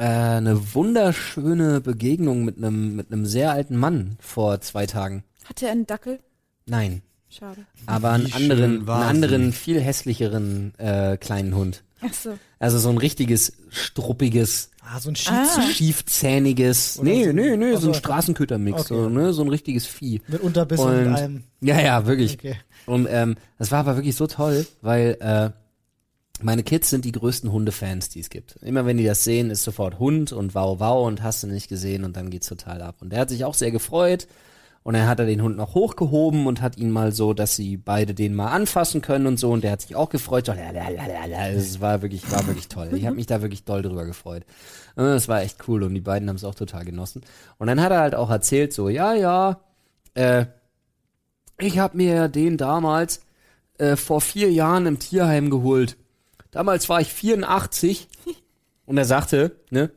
[0.00, 0.04] äh,
[0.38, 5.24] eine wunderschöne Begegnung mit einem mit einem sehr alten Mann vor zwei Tagen.
[5.44, 6.18] Hat er einen Dackel?
[6.66, 7.62] Nein, Schade.
[7.86, 11.82] aber einen anderen, einen anderen viel hässlicheren äh, kleinen Hund.
[12.02, 12.38] Ach so.
[12.58, 15.62] Also so ein richtiges struppiges, Ah, so ein Shih Ah.
[15.70, 16.98] Schiefzähniges.
[16.98, 17.94] Oder Nee, so- nee, nee, so ein.
[17.94, 18.88] Straßenkötermix, Okay.
[18.94, 20.20] so, ne, so ein richtiges Vieh.
[20.28, 21.44] mit Unterbiss und, Und- einem.
[21.60, 22.34] Ja, ja, wirklich.
[22.34, 22.56] Okay.
[22.86, 25.50] Und ähm, das war aber wirklich so toll, weil äh,
[26.44, 28.56] meine Kids sind die größten Hundefans, die es gibt.
[28.62, 31.68] Immer wenn die das sehen, ist sofort Hund und wow, wow und hast du nicht
[31.68, 32.96] gesehen und dann geht's total ab.
[33.00, 34.26] Und er hat sich auch sehr gefreut
[34.82, 37.76] und er hat er den Hund noch hochgehoben und hat ihn mal so, dass sie
[37.76, 40.46] beide den mal anfassen können und so und der hat sich auch gefreut.
[40.46, 41.48] So, lalalala.
[41.50, 42.90] Es war wirklich, war wirklich toll.
[42.94, 44.44] Ich habe mich da wirklich doll drüber gefreut.
[44.96, 47.22] Und Das war echt cool und die beiden haben es auch total genossen.
[47.58, 49.60] Und dann hat er halt auch erzählt so, ja, ja,
[50.14, 50.46] äh,
[51.58, 53.20] ich habe mir den damals
[53.78, 55.96] äh, vor vier Jahren im Tierheim geholt.
[56.50, 58.08] Damals war ich 84
[58.86, 59.90] und er sagte, ne,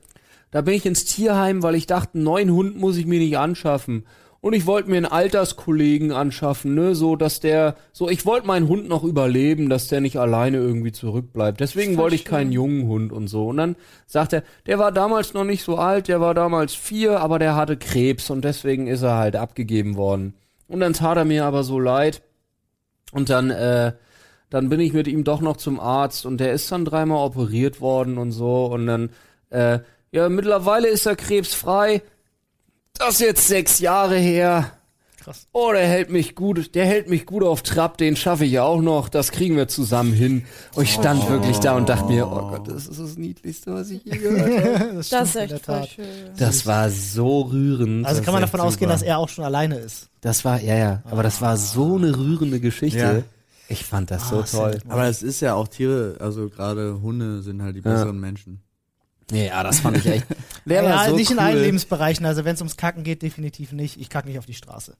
[0.51, 3.37] da bin ich ins Tierheim, weil ich dachte, einen neuen Hund muss ich mir nicht
[3.37, 4.05] anschaffen.
[4.39, 8.67] Und ich wollte mir einen Alterskollegen anschaffen, ne, so dass der, so ich wollte meinen
[8.67, 11.61] Hund noch überleben, dass der nicht alleine irgendwie zurückbleibt.
[11.61, 13.47] Deswegen wollte ich keinen jungen Hund und so.
[13.47, 17.21] Und dann sagt er, der war damals noch nicht so alt, der war damals vier,
[17.21, 20.33] aber der hatte Krebs und deswegen ist er halt abgegeben worden.
[20.67, 22.21] Und dann tat er mir aber so leid.
[23.13, 23.93] Und dann, äh,
[24.53, 27.81] dann bin ich mit ihm doch noch zum Arzt und der ist dann dreimal operiert
[27.81, 28.65] worden und so.
[28.67, 29.09] Und dann,
[29.49, 29.79] äh,
[30.11, 32.03] ja, mittlerweile ist er krebsfrei.
[32.93, 34.69] Das ist jetzt sechs Jahre her.
[35.19, 35.47] Krass.
[35.53, 38.79] Oh, der hält mich gut, der hält mich gut auf Trab, den schaffe ich auch
[38.79, 40.45] noch, das kriegen wir zusammen hin.
[40.75, 43.89] Und ich stand wirklich da und dachte mir, oh Gott, das ist das Niedlichste, was
[43.89, 44.93] ich je gehört habe.
[44.93, 45.89] das, Das ist in echt der voll Tat.
[45.89, 46.05] schön.
[46.37, 48.05] Das war so rührend.
[48.05, 48.99] Also kann man davon ausgehen, super.
[48.99, 50.09] dass er auch schon alleine ist.
[50.21, 52.99] Das war, ja, ja, aber das war so eine rührende Geschichte.
[52.99, 53.23] Ja.
[53.73, 54.79] Ich fand das so Ah, toll.
[54.81, 58.61] sehr Aber es ist ja auch Tiere, also gerade Hunde sind halt die besseren Menschen.
[59.31, 60.25] Ja, das fand ich echt.
[60.65, 61.37] Der ja, war so nicht cool.
[61.37, 62.25] in allen Lebensbereichen.
[62.25, 63.99] Also wenn es ums Kacken geht, definitiv nicht.
[63.99, 64.95] Ich kacke nicht auf die Straße.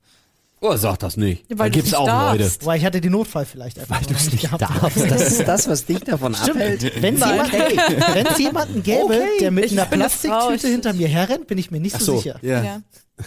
[0.62, 1.41] Oh, sag das nicht.
[1.49, 2.39] Ja, da weil du gibt's auch darfst.
[2.39, 2.51] Leute.
[2.62, 4.62] Wobei ich hatte den Notfall vielleicht einfach Weil du es nicht gehabt.
[4.62, 5.12] darfst.
[5.12, 6.79] Das ist das, was dich davon abhält.
[6.81, 7.01] Stimmt.
[7.01, 9.27] Wenn es jemand, hey, jemanden gäbe, Okay.
[9.41, 12.17] der mit Ich einer Plastiktüte hinter mir herrennt, bin ich mir nicht Ach so, so.
[12.19, 12.39] sicher.
[12.41, 12.63] Ja.
[12.63, 12.81] Ja.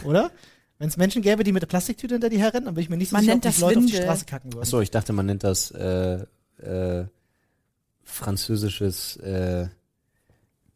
[0.05, 0.31] Oder?
[0.79, 2.97] Wenn es Menschen gäbe, die mit der Plastiktüte hinter dir herrennen, dann bin ich mir
[2.99, 4.03] nicht so Man sicher, nennt ob die das Leute auf die Windel.
[4.05, 4.63] Straße kacken würden.
[4.63, 6.19] Achso, ich dachte, man nennt das äh,
[6.63, 7.05] äh,
[8.05, 9.17] französisches.
[9.17, 9.69] Äh,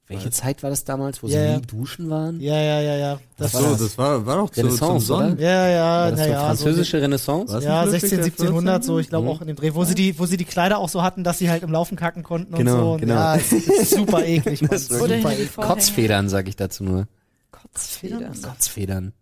[0.09, 1.57] welche Zeit war das damals, wo Ja, sie ja.
[1.59, 2.41] nie duschen waren?
[2.41, 3.21] Ja, ja, ja, ja.
[3.37, 5.33] Das Ach so, das war, war doch so Renaissance, zum Sonnen.
[5.35, 5.43] oder?
[5.43, 6.41] Ja, ja, War das so naja.
[6.47, 7.55] französische Renaissance?
[7.55, 7.63] Was?
[7.63, 9.31] ja, Ludwig 16, der 1700, so, ich glaube Mhm.
[9.31, 11.39] auch in dem Dreh, wo sie die, wo sie die Kleider auch so hatten, dass
[11.39, 12.93] sie halt im Laufen kacken konnten Genau, und so.
[12.95, 13.15] Und genau.
[13.15, 13.51] Ja, ist
[13.91, 14.71] super eklig, Mann.
[14.73, 15.55] Das ist super eklig.
[15.55, 17.07] Kotzfedern, sag ich dazu nur.
[17.53, 18.33] Kotzfedern.
[18.43, 19.13] Kotzfedern.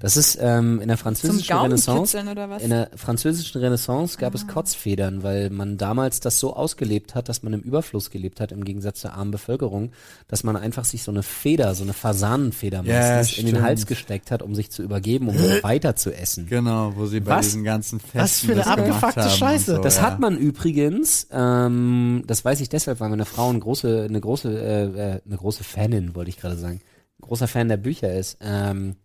[0.00, 1.86] Das ist ähm, in der Zum französischen Renaissance.
[1.86, 2.62] Gaumenkitzeln oder was?
[2.62, 7.42] In der französischen Renaissance gab es Kotzfedern, weil man damals das so ausgelebt hat, dass
[7.42, 9.92] man im Überfluss gelebt hat, im Gegensatz zur armen Bevölkerung,
[10.26, 13.62] dass man einfach sich so eine Feder, so eine Fasanenfeder Ja, meistens in den.
[13.62, 16.46] Hals gesteckt hat, um sich zu übergeben, um weiter zu essen.
[16.46, 17.46] Genau, wo sie bei Was?
[17.46, 19.76] diesen ganzen Festen Was für eine abgefuckte Scheiße.
[19.76, 20.02] So, Das ja.
[20.02, 24.48] hat man übrigens, ähm, das weiß ich deshalb, weil meine Frau eine große, eine große,
[24.48, 26.80] äh, äh, eine große Fanin, wollte ich gerade sagen,
[27.20, 28.38] großer Fan der Bücher ist.
[28.40, 28.96] Ähm,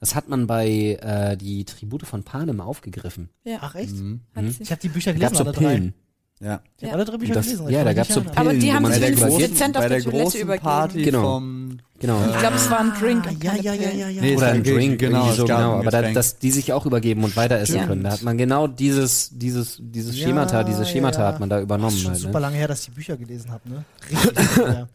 [0.00, 3.30] das hat man bei äh, die Tribute von Panem aufgegriffen.
[3.44, 3.94] ja, Ach echt?
[3.94, 4.20] Mhm.
[4.34, 4.56] Mhm.
[4.60, 5.74] Ich habe die Bücher Da gelesen, gab's so alle drei.
[5.76, 5.94] Pillen.
[6.38, 6.60] Ja.
[6.76, 6.92] Ich habe Ja.
[6.92, 7.68] alle drei Bücher Das- gelesen.
[7.70, 8.36] ja, ich da gab's mich so erinnern.
[8.36, 10.64] Aber Pillen, die haben sehr wenigstens dezent auf der der Toilette großen übergeben.
[10.64, 11.22] Party Genau.
[11.22, 12.20] vom Genau.
[12.30, 13.26] Ich glaube, es war ein Drink.
[13.26, 13.98] Ah, ja, ja, ja, Pillen.
[13.98, 14.20] ja, ja.
[14.20, 15.72] Nee, es Oder war ein Drink, genau, es so, gab genau.
[15.78, 17.86] Aber da, dass die sich auch übergeben und weiter essen Ja.
[17.86, 18.04] können.
[18.04, 21.28] Da hat man genau dieses, dieses, dieses Ja, Schemata, diese Schemata ja.
[21.28, 22.20] hat man da Das übernommen ist schon halt.
[22.20, 22.40] super Ne?
[22.40, 23.84] lange her, dass ich die Bücher gelesen habe, ne?
[24.10, 24.88] Richtig lange her.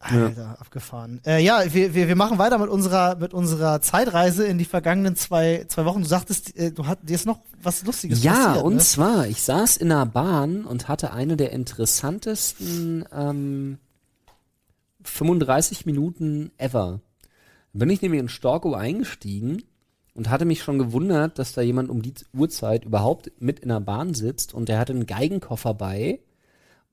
[0.00, 1.20] Alter, abgefahren.
[1.26, 5.14] Äh, ja, wir, wir, wir machen weiter mit unserer, mit unserer Zeitreise in die vergangenen
[5.14, 6.00] zwei, zwei Wochen.
[6.00, 8.80] Du sagtest, äh, du hast, dir ist noch was Lustiges Ja, passiert, und ne?
[8.80, 13.78] zwar, ich saß in einer Bahn und hatte eine der interessantesten ähm,
[15.04, 17.00] 35 Minuten ever.
[17.74, 19.62] Bin ich nämlich in Storkow eingestiegen
[20.14, 23.80] und hatte mich schon gewundert, dass da jemand um die Uhrzeit überhaupt mit in der
[23.80, 26.20] Bahn sitzt und der hatte einen Geigenkoffer bei.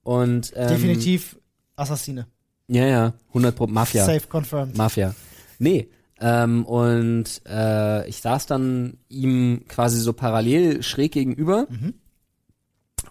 [0.02, 1.38] Und ähm, Definitiv
[1.74, 2.26] Assassine.
[2.68, 4.04] Ja, ja, 100 Pro Mafia.
[4.04, 4.76] Safe confirmed.
[4.76, 5.14] Mafia.
[5.58, 5.88] Nee.
[6.20, 11.66] Ähm, und äh, ich saß dann ihm quasi so parallel schräg gegenüber.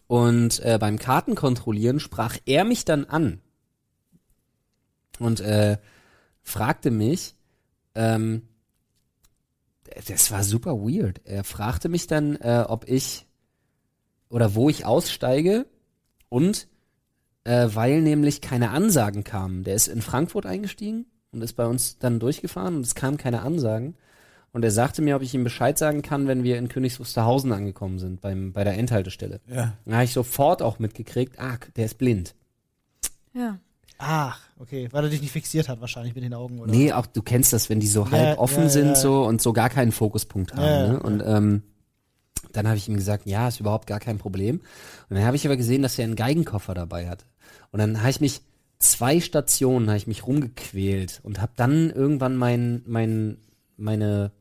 [0.08, 3.42] Und äh, beim Kartenkontrollieren sprach er mich dann an
[5.20, 5.78] und äh,
[6.44, 7.36] fragte mich,
[7.96, 8.44] ähm,
[10.08, 11.22] das war super weird.
[11.26, 13.26] Er fragte mich dann, äh, ob ich
[14.30, 15.66] oder wo ich aussteige
[16.30, 16.68] und
[17.48, 19.64] äh, weil nämlich keine Ansagen kamen.
[19.64, 23.42] Der ist in Frankfurt eingestiegen und ist bei uns dann durchgefahren und es kamen keine
[23.42, 23.96] Ansagen.
[24.52, 27.54] Und er sagte mir, ob ich ihm Bescheid sagen kann, wenn wir in Königs Wusterhausen
[27.54, 29.40] angekommen sind, beim, bei der Endhaltestelle.
[29.48, 29.74] Ja.
[29.86, 32.36] Dann habe ich sofort auch mitgekriegt, ah, der ist blind.
[33.34, 33.60] Ja.
[34.00, 36.72] Ach, okay, weil er dich nicht fixiert hat wahrscheinlich mit den Augen, oder?
[36.72, 38.96] Nee, auch du kennst das, wenn die so Ja, halb offen ja, sind ja.
[38.96, 40.92] so und so gar keinen Fokuspunkt haben.
[40.92, 41.00] Ne?
[41.00, 41.64] Und ähm,
[42.54, 44.62] dann habe ich ihm gesagt, ja, ist überhaupt gar kein Problem.
[45.10, 47.26] Und dann habe ich aber gesehen, dass er einen Geigenkoffer dabei hat.
[47.72, 48.42] Und dann habe ich mich
[48.80, 53.38] zwei Stationen habe ich mich rumgequält und habe dann irgendwann mein mein
[53.76, 54.32] meine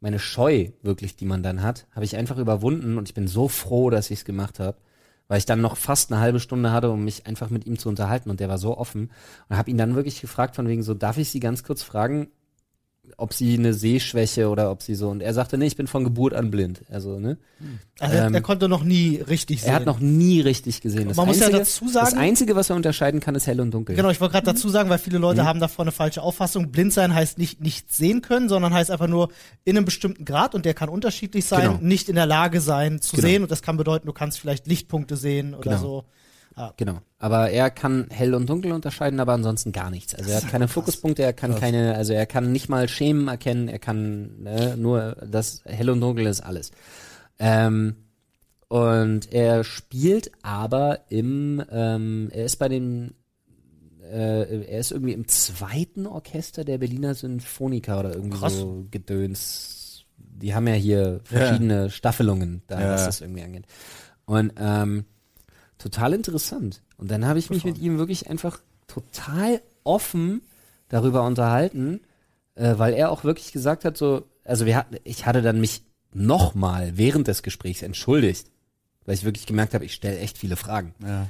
[0.00, 3.48] meine Scheu wirklich, die man dann hat, habe ich einfach überwunden und ich bin so
[3.48, 4.78] froh, dass ich es gemacht habe,
[5.26, 7.88] weil ich dann noch fast eine halbe Stunde hatte, um mich einfach mit ihm zu
[7.88, 9.10] unterhalten und der war so offen
[9.48, 12.28] und habe ihn dann wirklich gefragt von wegen so, darf ich Sie ganz kurz fragen,
[13.16, 16.04] ob Sie eine Sehschwäche oder ob Sie so und er sagte, nee, ich bin von
[16.04, 17.38] Geburt an blind, also ne,
[17.98, 19.70] Also er, ähm, er konnte noch nie richtig sehen.
[19.70, 21.08] er hat noch nie richtig gesehen.
[21.08, 23.60] Das Man muss ja einzige, dazu sagen- das einzige, was er unterscheiden kann, ist hell
[23.60, 23.96] und dunkel.
[23.96, 25.22] Genau, ich wollte gerade dazu sagen, weil viele Mhm.
[25.22, 26.70] Leute haben davor eine falsche Auffassung.
[26.70, 29.30] Blind sein heißt nicht nicht sehen können, sondern heißt einfach nur
[29.64, 31.78] in einem bestimmten Grad und der kann unterschiedlich sein, Genau.
[31.80, 33.28] nicht in der Lage sein zu Genau.
[33.28, 35.82] sehen und das kann bedeuten, du kannst vielleicht Lichtpunkte sehen oder Genau.
[35.82, 36.04] so.
[36.76, 36.98] Genau.
[37.18, 40.14] Aber er kann hell und dunkel unterscheiden, aber ansonsten gar nichts.
[40.14, 43.68] Also er hat keine Fokuspunkte, er kann keine, also er kann nicht mal Schemen erkennen,
[43.68, 46.70] er kann ne, nur das hell und dunkel ist alles.
[47.38, 47.96] Ähm,
[48.68, 53.14] und er spielt aber im, ähm, er ist bei den,
[54.02, 58.54] äh, er ist irgendwie im zweiten Orchester der Berliner Sinfoniker oder irgendwie Krass.
[58.58, 60.04] so Gedöns.
[60.16, 62.92] Die haben ja hier verschiedene Staffelungen, da Ja.
[62.92, 63.64] was das irgendwie angeht.
[64.24, 65.04] Und ähm,
[65.78, 66.82] total interessant.
[66.96, 70.42] Und dann habe ich mich mit ihm wirklich einfach total offen
[70.88, 72.00] darüber unterhalten,
[72.54, 75.82] äh, weil er auch wirklich gesagt hat, so, also wir hatten, ich hatte dann mich
[76.12, 78.50] nochmal während des Gesprächs entschuldigt,
[79.04, 80.94] weil ich wirklich gemerkt habe, ich stelle echt viele Fragen.
[81.02, 81.28] Ja.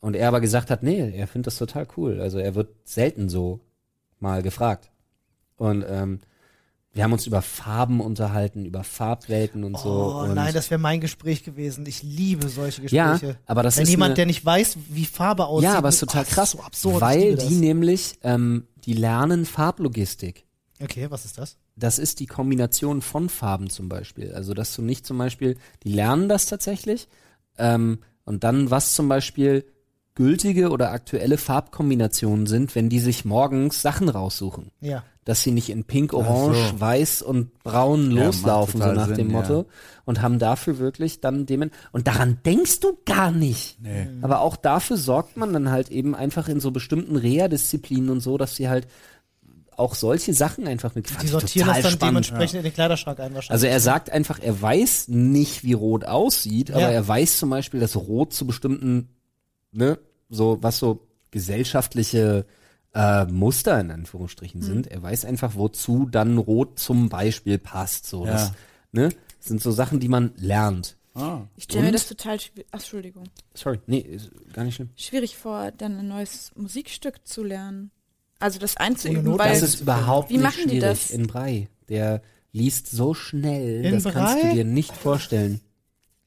[0.00, 2.20] Und er aber gesagt hat, nee, er findet das total cool.
[2.20, 3.60] Also er wird selten so
[4.18, 4.90] mal gefragt.
[5.56, 6.20] Und ähm,
[6.92, 10.22] wir haben uns über Farben unterhalten, über Farbwelten und so.
[10.22, 11.86] Oh nein, das wäre mein Gespräch gewesen.
[11.86, 13.38] Ich liebe solche Ja, Gespräche.
[13.46, 15.70] aber das Wenn ist jemand, eine- der nicht weiß, wie Farbe aussieht.
[15.70, 17.00] Ja, aber es ist oh, total das krass, so absurd.
[17.00, 20.44] weil die nämlich, ähm, die lernen Farblogistik.
[20.82, 21.58] Okay, was ist das?
[21.76, 24.32] Das ist die Kombination von Farben zum Beispiel.
[24.34, 27.06] Also, dass du nicht zum Beispiel, die lernen das tatsächlich,
[27.56, 29.64] ähm, und dann was zum Beispiel
[30.14, 34.70] gültige oder aktuelle Farbkombinationen sind, wenn die sich morgens Sachen raussuchen.
[34.80, 35.04] Ja.
[35.24, 36.80] Dass sie nicht in Pink, Orange, so.
[36.80, 39.58] Weiß und Braun Ja, loslaufen, so nach dem Sinn, Motto.
[39.60, 39.64] ja.
[40.04, 43.78] Und haben dafür wirklich dann dem, und daran denkst du gar nicht.
[43.80, 44.08] Nee.
[44.22, 48.36] Aber auch dafür sorgt man dann halt eben einfach in so bestimmten Reha-Disziplinen und so,
[48.38, 48.88] dass sie halt
[49.76, 52.02] auch solche Sachen einfach mit Die sortieren das total dann spannend.
[52.02, 53.50] dementsprechend in den Kleiderschrank ein wahrscheinlich.
[53.52, 56.90] Also er sagt einfach, er weiß nicht, wie Rot aussieht, aber Ja.
[56.90, 59.08] er weiß zum Beispiel, dass Rot zu bestimmten,
[59.72, 62.44] ne, so was so gesellschaftliche
[62.94, 64.86] äh, Muster in Anführungsstrichen sind.
[64.88, 68.06] Er weiß einfach, wozu dann Rot zum Beispiel passt.
[68.06, 68.32] So, Ja.
[68.32, 68.52] das,
[68.92, 70.96] ne, das sind so Sachen, die man lernt.
[71.14, 71.42] Ah.
[71.56, 74.90] Ich stelle mir das total schwierig, ach, Entschuldigung, Sorry, nee, ist gar nicht schlimm.
[74.96, 77.90] schwierig vor, dann ein neues Musikstück zu lernen.
[78.38, 81.10] Also das einzuüben, weil Das ist überhaupt Wie nicht machen die schwierig das?
[81.10, 81.68] in Brei.
[81.88, 84.48] Der liest so schnell, In das kannst Brei?
[84.50, 85.60] du dir nicht vorstellen.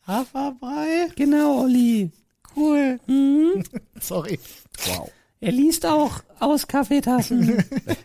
[0.06, 1.08] Haferbrei?
[1.16, 2.12] Genau, Olli.
[2.56, 3.00] Cool.
[3.08, 3.64] Mhm.
[4.00, 4.40] Sorry.
[4.86, 5.12] Wow.
[5.40, 7.64] Er liest auch aus Kaffeetassen.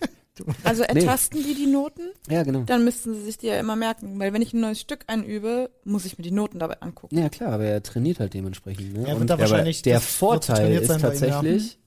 [0.64, 1.00] also Nee.
[1.00, 2.62] ertasten die die Noten, ja, genau.
[2.62, 5.70] dann müssten sie sich die ja immer merken, weil wenn ich ein neues Stück einübe,
[5.84, 7.16] muss ich mir die Noten dabei angucken.
[7.16, 8.94] Ja, klar, aber er trainiert halt dementsprechend.
[8.94, 9.08] Ne?
[9.08, 10.98] Er Und da wahrscheinlich der Vorteil ist ihm, ja.
[10.98, 11.78] tatsächlich,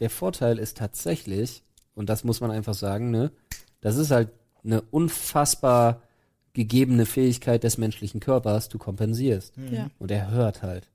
[0.00, 1.62] der Vorteil ist tatsächlich,
[1.94, 3.30] und das muss man einfach sagen, ne,
[3.80, 4.28] das ist halt
[4.64, 6.02] eine unfassbar
[6.52, 9.56] gegebene Fähigkeit des menschlichen Körpers, du kompensierst.
[9.56, 9.72] Mhm.
[9.74, 9.90] Ja.
[9.98, 10.88] Und er hört halt.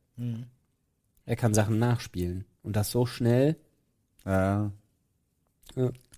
[1.25, 2.45] Er kann Sachen nachspielen.
[2.63, 3.55] Und das so schnell,
[4.25, 4.71] Ja.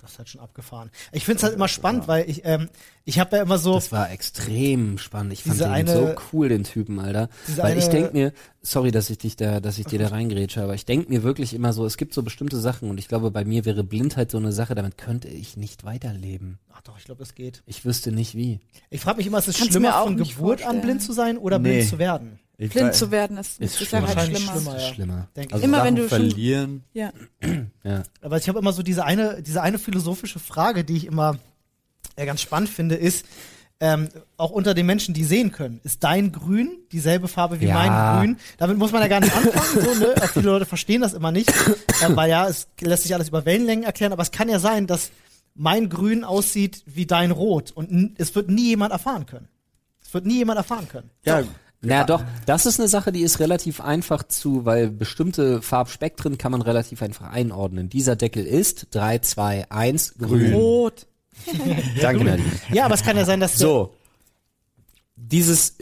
[0.01, 0.89] Das ist halt schon abgefahren.
[1.13, 2.67] Ich finde es halt immer spannend, weil ich, ähm,
[3.05, 5.31] ich habe ja immer so, Das war extrem spannend.
[5.31, 7.29] Ich fand den eine- so cool, den Typen, Alter.
[7.55, 10.73] Weil ich denk mir, sorry, dass ich dich da, dass ich dir da reingrätsche, aber
[10.73, 13.45] ich denk mir wirklich immer so, es gibt so bestimmte Sachen und ich glaube, bei
[13.45, 16.59] mir wäre Blindheit so eine Sache, damit könnte ich nicht weiterleben.
[16.73, 17.63] ach doch, ich glaube, das geht.
[17.65, 18.59] Ich wüsste nicht wie.
[18.89, 20.81] Ich frage mich immer, ist es Kann's schlimmer von Geburt an vorstellen.
[20.81, 21.77] blind zu sein oder Nee.
[21.77, 22.39] blind zu werden?
[22.57, 24.53] Ich Blind weiß- zu werden ist mit Ist Sicherheit wahrscheinlich schlimmer.
[24.61, 24.73] schlimmer.
[24.73, 24.93] Das ist ja.
[24.95, 25.27] schlimmer.
[25.35, 25.53] Denke ich.
[25.53, 26.83] Also Immer Sachen wenn du schon- verlieren.
[26.93, 27.11] Ja.
[27.83, 28.03] Ja.
[28.21, 31.37] Aber ich habe immer so diese eine, diese eine philosophische Frage, die ich immer
[32.15, 33.25] äh, ganz spannend finde, ist,
[33.81, 37.73] ähm, auch unter den Menschen, die sehen können, ist dein Grün dieselbe Farbe wie Ja.
[37.73, 38.37] mein Grün?
[38.57, 40.15] Damit muss man ja gar nicht anfangen, so, ne?
[40.15, 43.43] Äh, Viele Leute verstehen das immer nicht, äh, weil ja, es lässt sich alles über
[43.45, 45.11] Wellenlängen erklären, aber es kann ja sein, dass
[45.55, 49.49] mein Grün aussieht wie dein Rot und es wird nie jemand erfahren können.
[50.01, 51.09] Es wird nie jemand erfahren können.
[51.25, 51.43] Ja,
[51.85, 56.51] Na doch, das ist eine Sache, die ist relativ einfach zu, weil bestimmte Farbspektren kann
[56.51, 57.89] man relativ einfach einordnen.
[57.89, 60.53] Dieser Deckel ist 3, 2, 1, grün.
[60.53, 61.07] Rot.
[62.01, 62.51] Danke, Nadine.
[62.71, 63.93] Ja, aber es kann ja sein, dass So.
[65.15, 65.75] Dieses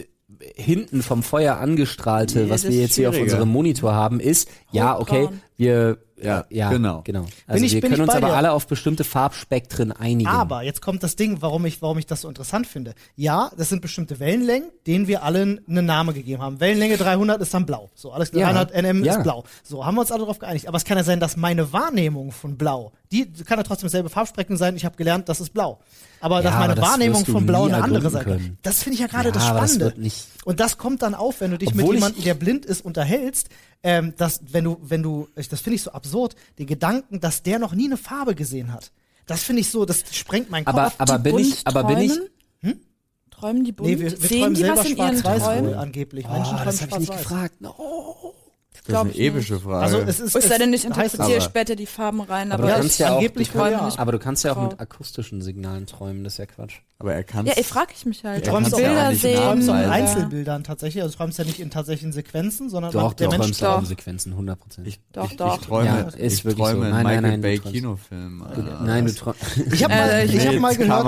[0.56, 4.98] hinten vom Feuer angestrahlte, Nee, was wir jetzt hier auf unserem Monitor haben, ist, ja,
[5.00, 7.02] okay, wir, Ja, ja, genau.
[7.04, 7.26] genau.
[7.48, 8.34] Also ich- wir können uns aber dir.
[8.36, 10.30] alle auf bestimmte Farbspektren einigen.
[10.30, 12.94] Aber jetzt kommt das Ding, warum ich, warum ich das so interessant finde.
[13.16, 16.60] Ja, das sind bestimmte Wellenlängen, denen wir allen einen Namen gegeben haben.
[16.60, 17.90] Wellenlänge 300 ist dann blau.
[17.96, 18.46] So, alles Ja.
[18.52, 19.16] 300 NM Ja.
[19.18, 19.46] ist blau.
[19.64, 20.68] So, haben wir uns alle darauf geeinigt.
[20.68, 24.10] Aber es kann ja sein, dass meine Wahrnehmung von blau, die kann ja trotzdem dasselbe
[24.10, 24.76] Farbspektrum sein.
[24.76, 25.80] Ich habe gelernt, das ist blau.
[26.22, 28.58] Aber Ja, dass meine aber das Wahrnehmung von blau eine andere sein kann.
[28.62, 30.00] Das finde ich ja gerade Ja, das aber das Spannende.
[30.02, 32.86] nicht- Und das kommt dann auf, wenn du dich Obwohl mit jemandem, der blind ist,
[32.86, 33.50] unterhältst,
[33.84, 37.58] ähm, dass wenn du, wenn du, das finde ich so absurd, den Gedanken, dass der
[37.60, 38.92] noch nie eine Farbe gesehen hat.
[39.26, 40.76] Das finde ich so, das sprengt meinen Kopf.
[40.76, 42.80] aber, aber Die bin ich, aber bin ich, träumen?
[43.32, 43.90] Träumen die bunt?
[43.90, 45.74] Nee, wir, wir Sehen träumen die selber was in ihren schwarz-weiß wohl Träumen?
[45.76, 46.26] angeblich.
[46.30, 47.62] oh, Menschen träumen das habe ich nicht gefragt.
[47.62, 48.34] No.
[48.86, 49.64] Das ist eine ich epische nicht.
[49.64, 49.84] Frage.
[49.84, 52.74] Also es ist, Es sei denn, ich interpretiere aber- später die Farben rein, Aber aber,
[52.74, 53.86] du kannst ja auch, angeblich du, ja.
[53.86, 54.00] nicht.
[54.00, 56.76] aber du kannst ja auch mit akustischen Signalen träumen, das ist ja Quatsch.
[57.00, 58.46] aber er kann Ja, ich frage ich mich halt.
[58.46, 59.44] Du träumst Bilder nicht Du in sehen.
[59.44, 59.90] träumst auch in Ja.
[59.92, 61.04] Einzelbildern tatsächlich.
[61.04, 63.76] Also du träumst ja nicht in tatsächlichen Sequenzen, sondern Doch, der doch, Mensch beim Doch.
[63.76, 64.88] Traumsequenzen, 100 Prozent.
[64.88, 65.60] Ich, Doch, ich, doch.
[65.62, 66.92] ich träume, Ja, ist ich wirklich träume so.
[66.92, 67.76] Nein, Michael nein, nein, Bay du träumst.
[67.76, 68.46] Kinofilm.
[68.56, 69.42] äh, Nein, du träumst.
[69.74, 71.06] Ich habe mal, Äh, ich hab mit mal gehört,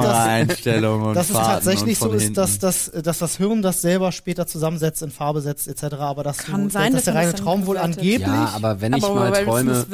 [1.16, 5.68] dass, es tatsächlich so ist, dass, das Hirn das selber später zusammensetzt, in Farbe setzt
[5.68, 5.96] etc.
[6.00, 8.20] Aber dass, Kann du, sein, dass der reine das wohl angeblich.
[8.20, 9.86] Ja, aber wenn ich aber mal willst du träume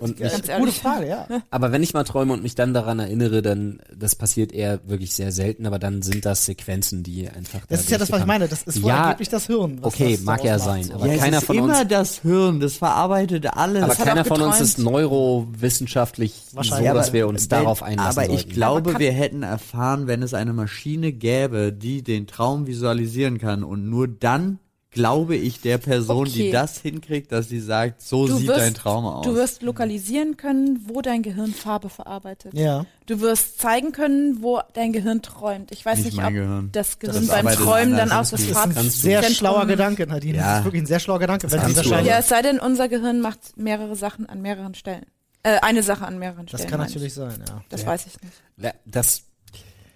[0.00, 0.72] und Ja, mich, Ganz gute.
[0.72, 1.28] Frage, ja.
[1.50, 5.12] aber wenn ich mal träume und mich dann daran erinnere, dann, das passiert eher wirklich
[5.14, 7.60] sehr selten, aber dann sind das Sequenzen, die einfach.
[7.68, 8.48] Das ist ja das, was ich meine.
[8.48, 9.78] Das ist wohl Ja, angeblich das Hirn.
[9.82, 12.18] Was okay, das mag ja sein, aber ja, keiner es ist von immer uns- das
[12.20, 13.82] Hirn, das verarbeitet alles.
[13.82, 16.90] Aber er keiner von uns ist neurowissenschaftlich so, Wahrscheinlich.
[16.92, 18.52] dass aber wir uns wenn- darauf einlassen Aber ich sollten.
[18.54, 23.62] glaube, Aber wir hätten erfahren, wenn es eine Maschine gäbe, die den Traum visualisieren kann
[23.64, 24.58] und nur dann
[24.94, 26.50] glaube ich der Person, die Okay.
[26.52, 29.24] das hinkriegt, dass sie sagt, so Du sieht wirst, dein Traum aus.
[29.26, 32.54] du wirst lokalisieren können, wo dein Gehirn Farbe verarbeitet.
[32.54, 32.86] Ja.
[33.06, 35.70] Du wirst zeigen können, wo dein Gehirn träumt.
[35.72, 36.68] Ich weiß Nicht nicht, ob Gehirn.
[36.72, 39.66] das Gehirn Das beim Träumen dann auch das Das Das ist ein sehr Farbzentrum- schlauer
[39.66, 40.38] Gedanke, Nadine.
[40.38, 40.58] Das Ja.
[40.58, 41.50] ist wirklich ein sehr schlauer Gedanke.
[41.52, 45.04] Wenn wahrscheinlich, Ja, es sei denn, unser Gehirn macht mehrere Sachen an mehreren Stellen.
[45.42, 46.62] Äh, eine Sache an mehreren Stellen.
[46.62, 47.62] das kann natürlich sein, ja.
[47.68, 47.86] Das ja.
[47.88, 48.74] weiß ich nicht.
[48.86, 49.22] Das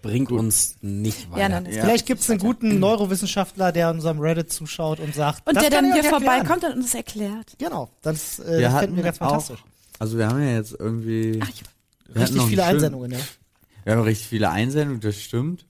[0.02, 1.40] bringt uns nicht weiter.
[1.40, 1.84] Ja, nein, das Ja.
[1.84, 5.72] Vielleicht gibt es einen guten Neurowissenschaftler, der unserem Reddit zuschaut und sagt, Und das der
[5.72, 7.54] kann dann hier vorbeikommt und uns erklärt.
[7.58, 9.64] Genau, das, äh, wir fänden wir ganz auch, fantastisch.
[9.98, 11.48] also wir haben ja jetzt irgendwie, Ach,
[12.14, 13.18] Richtig viele Einsendungen, ja.
[13.84, 15.66] Wir haben richtig viele Einsendungen, das stimmt.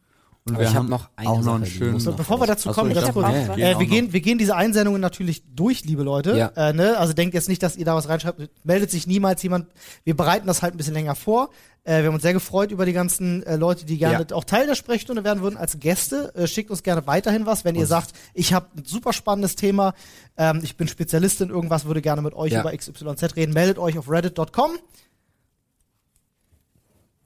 [0.49, 2.01] Und Aber wir ich hab haben noch eine auch noch einen schönen.
[2.01, 3.27] So, noch bevor wir dazu so, kommen, dachte, kurz.
[3.27, 6.37] wir gehen Äh, wir, gehen, wir gehen diese Einsendungen natürlich durch, liebe Leute.
[6.37, 6.69] Ja.
[6.69, 6.97] Äh, ne?
[6.99, 8.51] Also denkt jetzt nicht, dass ihr da was reinschreibt.
[8.65, 9.67] Meldet sich niemals jemand.
[10.05, 11.51] Wir bereiten das halt ein bisschen länger vor.
[11.85, 14.67] Äh, wir haben uns sehr gefreut über die ganzen äh, Leute, die gerne auch Teil
[14.67, 16.35] der Sprechstunde werden würden als Gäste.
[16.35, 19.95] Äh, schickt uns gerne weiterhin was, wenn ihr sagt, ich habe ein super spannendes Thema,
[20.37, 22.61] ähm, ich bin Spezialist in irgendwas, würde gerne mit euch Ja.
[22.61, 23.53] über XYZ reden.
[23.53, 24.73] Meldet euch auf reddit.com.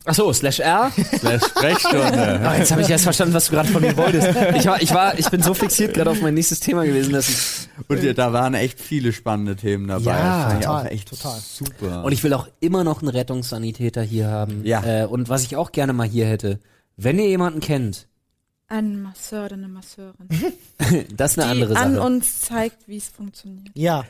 [0.05, 0.91] Ach so, slash R.
[1.19, 2.41] Slash Sprechstunde.
[2.45, 4.29] Ah, jetzt habe ich erst verstanden, was du gerade von mir wolltest.
[4.57, 7.29] Ich war, ich war, ich bin so fixiert gerade auf mein nächstes Thema gewesen, dass
[7.29, 10.11] ich, Und ja, da waren echt viele spannende Themen dabei.
[10.19, 11.39] Ja, total, auch echt total.
[11.41, 12.05] super.
[12.05, 14.65] und ich will auch immer noch einen Rettungssanitäter hier haben.
[14.65, 14.83] Ja.
[14.85, 16.59] Äh, und was ich auch gerne mal hier hätte,
[16.97, 18.09] wenn ihr jemanden kennt,
[18.69, 20.29] Ein Masseur oder eine Masseurin,
[21.17, 22.07] das ist eine die andere an Sache.
[22.07, 23.71] uns zeigt, wie es funktioniert.
[23.75, 24.05] Ja.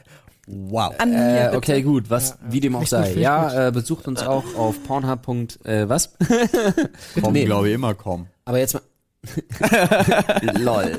[0.46, 0.94] Wow.
[0.98, 3.14] An mir Äh, okay, gut, was, wie dem auch sei.
[3.14, 5.26] Ja, äh, besucht uns auch auf pornhub.
[5.64, 6.14] Äh, was?
[7.20, 7.44] Komm, nee.
[7.44, 8.26] glaube ich, immer komm.
[8.44, 8.82] Aber jetzt mal.
[10.58, 10.98] Lol.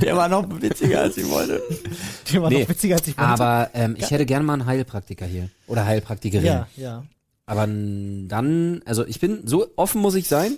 [0.00, 1.62] Der war noch witziger, als ich wollte.
[2.28, 3.28] Die war Nee, noch witziger als ich wollte.
[3.28, 5.50] Aber ähm, ich hätte gerne mal einen Heilpraktiker hier.
[5.66, 6.46] Oder Heilpraktikerin.
[6.46, 7.04] Ja, ja.
[7.44, 10.56] Aber dann, also ich bin, so offen muss ich sein.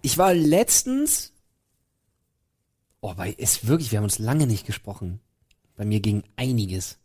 [0.00, 1.32] Ich war letztens,
[3.00, 5.20] oh, bei, ist wirklich, wir haben uns lange nicht gesprochen.
[5.76, 6.98] Bei mir ging einiges.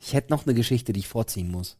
[0.00, 1.78] Ich hätte noch eine Geschichte, die ich vorziehen muss.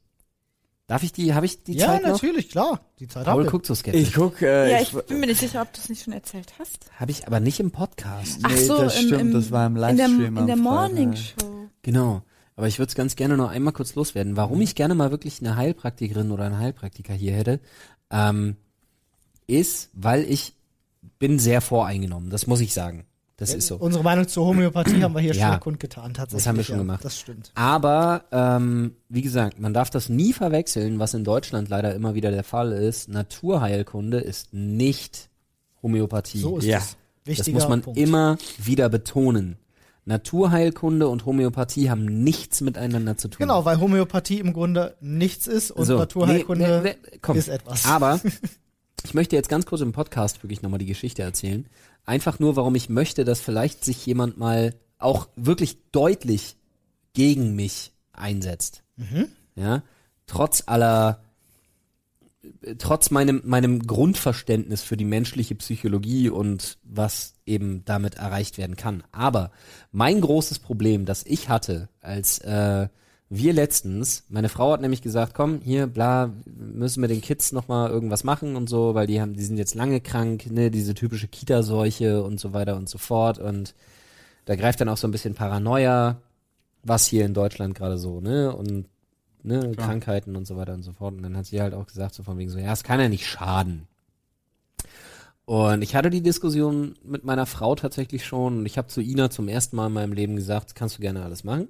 [0.87, 2.11] Darf ich die, habe ich die Ja, Zeit noch?
[2.13, 2.81] natürlich, klar.
[3.01, 4.03] Die Zeit Paul guckt so skeptisch.
[4.09, 6.13] Ich guck, äh, Ja, ich, ich bin mir nicht sicher, ob du es nicht schon
[6.13, 6.91] erzählt hast.
[6.99, 8.39] Habe ich aber nicht im Podcast.
[8.45, 10.57] Ach Nee, so, das im, stimmt, im, das war im in der, Livestream in der.
[10.57, 11.69] Morning Show.
[11.83, 12.23] Genau.
[12.55, 14.33] Aber ich würde es ganz gerne noch einmal kurz loswerden.
[14.33, 14.37] Mhm.
[14.37, 17.61] Warum ich gerne mal wirklich eine Heilpraktikerin oder einen Heilpraktiker hier hätte,
[18.11, 18.57] ähm,
[19.49, 20.55] ist, weil ich
[21.19, 22.31] bin sehr voreingenommen.
[22.31, 23.05] Das muss ich sagen.
[23.39, 23.77] Das ist so.
[23.77, 25.51] Unsere Meinung zur Homöopathie haben wir hier Ja.
[25.53, 26.43] schon kundgetan, tatsächlich.
[26.45, 27.05] Das haben wir schon ja, gemacht.
[27.05, 27.53] Das stimmt.
[27.55, 32.31] Aber ähm, wie gesagt, man darf das nie verwechseln, was in Deutschland leider immer wieder
[32.31, 33.09] der Fall ist.
[33.11, 35.29] Naturheilkunde ist nicht
[35.83, 36.39] Homöopathie.
[36.39, 36.79] So ist Ja.
[36.79, 36.97] es.
[37.25, 37.99] das Wichtiger muss man Punkt.
[38.01, 39.59] immer wieder betonen.
[40.07, 43.39] Naturheilkunde und Homöopathie haben nichts miteinander zu tun.
[43.41, 47.37] Genau, weil Homöopathie im Grunde nichts ist und So, Naturheilkunde nee, nee, nee, komm.
[47.37, 47.85] ist etwas.
[47.87, 48.21] Aber
[49.05, 51.67] ich möchte jetzt ganz kurz im Podcast wirklich nochmal die Geschichte erzählen.
[52.07, 56.57] Einfach nur, warum ich möchte, dass vielleicht sich jemand mal auch wirklich deutlich
[57.13, 58.83] gegen mich einsetzt.
[59.57, 59.83] Ja,
[60.27, 61.23] trotz aller,
[62.79, 69.03] trotz meinem, meinem Grundverständnis für die menschliche Psychologie und was eben damit erreicht werden kann.
[69.13, 69.51] Aber
[69.93, 72.89] mein großes Problem, das ich hatte, als äh,
[73.29, 77.91] wir letztens, meine Frau hat nämlich gesagt, komm, hier, bla, müssen wir den Kids nochmal
[77.91, 81.27] irgendwas machen und so, weil die haben, die sind jetzt lange krank, ne, diese typische
[81.27, 83.39] Kita-Seuche und so weiter und so fort.
[83.39, 83.75] Und
[84.45, 86.21] da greift dann auch so ein bisschen Paranoia,
[86.85, 88.87] was hier in Deutschland gerade so, ne, und
[89.43, 91.15] ne, Krankheiten und so weiter und so fort.
[91.15, 93.09] Und dann hat sie halt auch gesagt, so von wegen so, ja, es kann ja
[93.09, 93.89] nicht schaden.
[95.47, 99.31] Und ich hatte die Diskussion mit meiner Frau tatsächlich schon und ich habe zu Ina
[99.31, 101.69] zum ersten Mal in meinem Leben gesagt, kannst du gerne alles machen.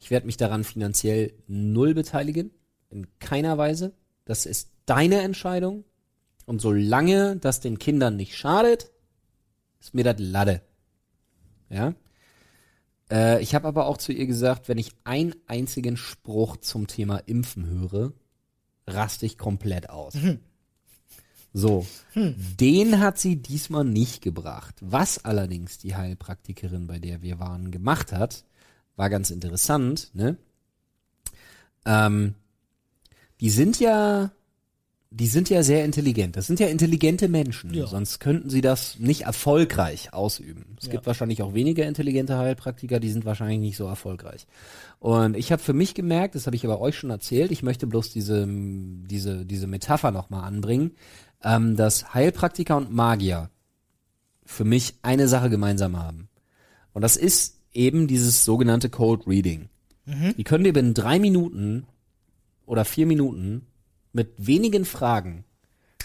[0.00, 2.50] Ich werde mich daran finanziell null beteiligen,
[2.88, 3.92] in keiner Weise.
[4.24, 5.84] Das ist deine Entscheidung.
[6.46, 8.90] Und solange das den Kindern nicht schadet,
[9.80, 10.62] ist mir das Lade.
[11.68, 11.94] Ja.
[13.10, 17.18] Äh, ich habe aber auch zu ihr gesagt, wenn ich einen einzigen Spruch zum Thema
[17.18, 18.12] Impfen höre,
[18.86, 20.14] raste ich komplett aus.
[21.52, 24.76] So, den hat sie diesmal nicht gebracht.
[24.80, 28.44] Was allerdings die Heilpraktikerin, bei der wir waren, gemacht hat,
[29.00, 30.36] war ganz interessant, ne?
[31.86, 32.34] Ähm,
[33.40, 34.30] die sind ja,
[35.08, 36.36] die sind ja sehr intelligent.
[36.36, 37.72] Das sind ja intelligente Menschen.
[37.72, 37.86] Ja.
[37.86, 40.76] Sonst könnten sie das nicht erfolgreich ausüben.
[40.78, 40.92] Es Ja.
[40.92, 44.46] gibt wahrscheinlich auch weniger intelligente Heilpraktiker, die sind wahrscheinlich nicht so erfolgreich.
[44.98, 47.86] Und ich habe für mich gemerkt, das habe ich aber euch schon erzählt, ich möchte
[47.86, 50.90] bloß diese, diese, diese Metapher nochmal anbringen,
[51.42, 53.48] ähm, dass Heilpraktiker und Magier
[54.44, 56.28] für mich eine Sache gemeinsam haben.
[56.92, 59.68] Und das ist eben dieses sogenannte Cold Reading.
[60.36, 61.86] Die können dir binnen drei Minuten
[62.66, 63.66] oder vier Minuten
[64.12, 65.44] mit wenigen Fragen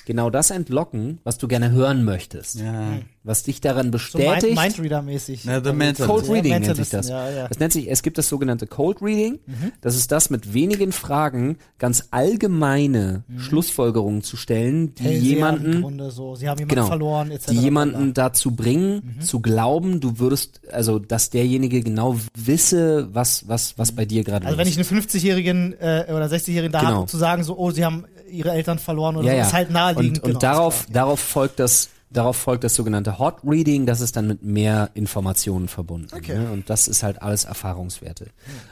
[0.06, 2.60] genau das entlocken, was du gerne hören möchtest.
[2.60, 3.00] ja.
[3.28, 4.56] Was dich daran so bestätigt.
[4.56, 5.42] Mindreader-mäßig.
[5.46, 6.06] Na, the mental.
[6.06, 7.10] Cold Ja, Reading nennt sich das.
[7.10, 7.48] ja, ja.
[7.48, 9.40] Das nennt sich, es gibt das sogenannte Cold Reading.
[9.82, 16.12] Das ist das mit wenigen Fragen ganz allgemeine Schlussfolgerungen zu stellen, die Im jemanden Grunde
[16.12, 16.36] so.
[16.36, 17.48] Sie haben jemanden genau, verloren, etc.
[17.50, 23.76] die jemanden dazu bringen, zu glauben, du würdest, also dass derjenige genau wisse, was was
[23.80, 24.92] was bei dir gerade Also los wenn ich ist.
[24.92, 26.92] einen 50-Jährigen äh, oder 60-Jährigen da Genau.
[26.92, 29.48] habe, um zu sagen, so, oh, sie haben ihre Eltern verloren oder ja, so, ja.
[29.48, 30.20] ist halt naheliegend.
[30.20, 34.16] Und, und genau, darauf darauf folgt das darauf folgt das sogenannte Hot Reading, das ist
[34.16, 36.16] dann mit mehr Informationen verbunden.
[36.16, 36.38] Okay.
[36.38, 36.52] Ne?
[36.52, 38.30] Und das ist halt alles Erfahrungswerte.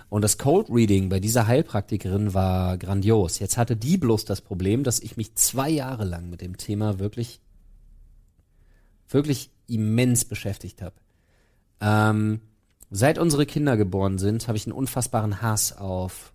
[0.10, 3.40] Und das Cold Reading bei dieser Heilpraktikerin war grandios.
[3.40, 7.00] Jetzt hatte die bloß das Problem, dass ich mich zwei Jahre lang mit dem Thema
[7.00, 7.42] wirklich,
[9.10, 10.96] wirklich immens beschäftigt habe.
[11.82, 12.42] Ähm,
[12.92, 16.33] seit unsere Kinder geboren sind, habe ich einen unfassbaren Hass auf.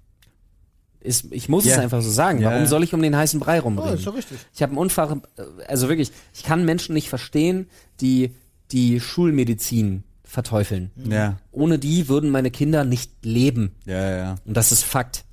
[1.00, 1.80] Ist, ich muss es Ja.
[1.80, 2.40] einfach so sagen.
[2.40, 3.94] Ja, Warum soll ich um den heißen Brei Oh, rumreden?
[3.94, 4.38] ist ja richtig.
[4.54, 5.20] Ich habe einen Unfall,
[5.68, 7.68] also wirklich, ich kann Menschen nicht verstehen,
[8.00, 8.34] die
[8.72, 10.90] die Schulmedizin verteufeln.
[11.08, 13.72] Ja, Ohne die würden meine Kinder nicht leben.
[13.86, 14.34] ja, ja.
[14.44, 15.24] Und das ist Fakt.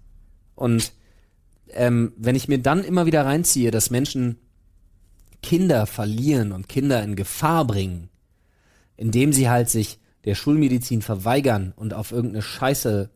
[0.54, 0.94] Und
[1.72, 4.38] ähm, wenn ich mir dann immer wieder reinziehe, dass Menschen
[5.42, 8.10] Kinder verlieren und Kinder in Gefahr bringen,
[8.98, 13.10] indem sie halt sich der Schulmedizin verweigern und auf irgendeine Scheiße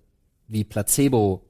[0.47, 1.45] wie Placebo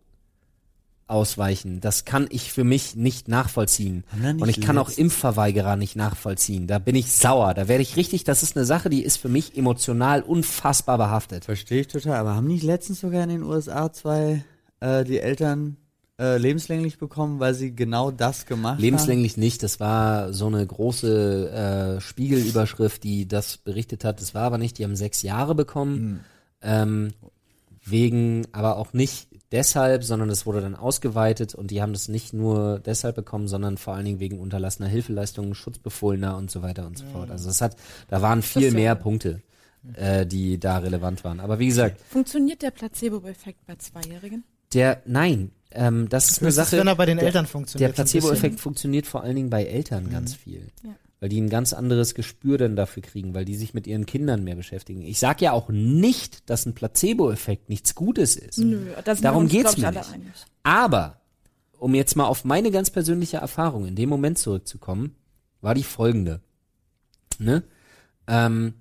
[1.09, 4.03] ausweichen, das kann ich für mich nicht nachvollziehen.
[4.11, 6.67] Haben nicht Und ich kann auch Impfverweigerer nicht nachvollziehen.
[6.67, 7.53] Da bin ich sauer.
[7.53, 11.45] Da werde ich richtig, das ist eine Sache, die ist für mich emotional unfassbar behaftet.
[11.45, 12.17] Verstehe ich total.
[12.17, 14.43] Aber haben nicht letztens sogar in den USA zwei
[14.79, 15.77] äh, die Eltern
[16.19, 19.63] äh, lebenslänglich bekommen, weil sie genau das gemacht Lebenslänglich nicht.
[19.63, 24.21] Das war so eine große äh, Spiegelüberschrift, die das berichtet hat.
[24.21, 24.77] Das war aber nicht.
[24.77, 26.19] Die haben sechs Jahre bekommen.
[26.61, 27.13] Ähm,
[27.85, 32.33] wegen, aber auch nicht deshalb, sondern es wurde dann ausgeweitet und die haben das nicht
[32.33, 36.97] nur deshalb bekommen, sondern vor allen Dingen wegen unterlassener Hilfeleistungen, Schutzbefohlener und so weiter und
[36.97, 37.31] so fort.
[37.31, 37.75] Also es hat,
[38.07, 39.41] da waren viel ist mehr Punkte,
[39.93, 41.39] äh, die da relevant waren.
[41.39, 44.43] Aber wie gesagt, Funktioniert der Placebo-Effekt bei Zweijährigen?
[44.73, 46.77] der, nein, ähm, das ist eine Sache.
[46.77, 47.91] wenn er bei den der, Eltern Der funktioniert.
[47.91, 50.67] ein Placebo-Effekt funktioniert vor allen Dingen bei Eltern ganz viel.
[50.83, 50.95] Ja.
[51.19, 54.43] Weil die ein ganz anderes Gespür dann dafür kriegen, weil die sich mit ihren Kindern
[54.43, 55.01] mehr beschäftigen.
[55.01, 58.59] Ich sag ja auch nicht, dass ein Placebo-Effekt nichts Gutes ist.
[58.59, 58.79] Nö,
[59.21, 60.13] Darum uns, geht's mir nicht.
[60.13, 60.27] einig.
[60.63, 61.19] Aber,
[61.77, 65.15] um jetzt mal auf meine ganz persönliche Erfahrung in dem Moment zurückzukommen,
[65.59, 66.39] war die folgende.
[67.37, 67.63] Ne?
[68.27, 68.75] Ähm,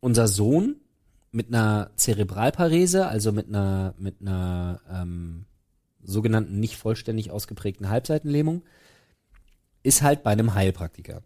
[0.00, 0.76] unser Sohn
[1.32, 5.46] mit einer Zerebralparese, also mit einer, mit einer ähm,
[6.02, 8.62] sogenannten nicht vollständig ausgeprägten Halbseitenlähmung,
[9.86, 11.22] ist halt bei einem Heilpraktiker.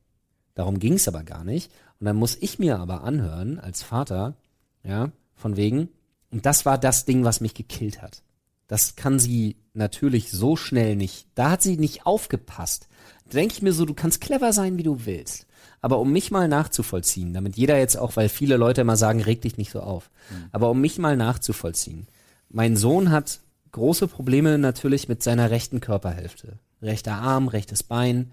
[0.54, 1.72] Darum ging's aber gar nicht.
[1.98, 4.36] Und dann muss ich mir aber anhören, als Vater,
[4.84, 5.88] ja, von wegen,
[6.30, 8.22] und das war das Ding, was mich gekillt hat.
[8.68, 11.26] Das kann sie natürlich so schnell nicht.
[11.34, 12.88] Da hat sie nicht aufgepasst.
[13.24, 15.46] Da denke ich mir so, du kannst clever sein, wie du willst.
[15.80, 19.40] Aber um mich mal nachzuvollziehen, damit jeder jetzt auch, weil viele Leute immer sagen, reg
[19.42, 20.10] dich nicht so auf.
[20.52, 22.06] Aber um mich mal nachzuvollziehen.
[22.48, 23.40] Mein Sohn hat
[23.72, 26.58] große Probleme natürlich mit seiner rechten Körperhälfte.
[26.82, 28.32] Rechter Arm, rechtes Bein.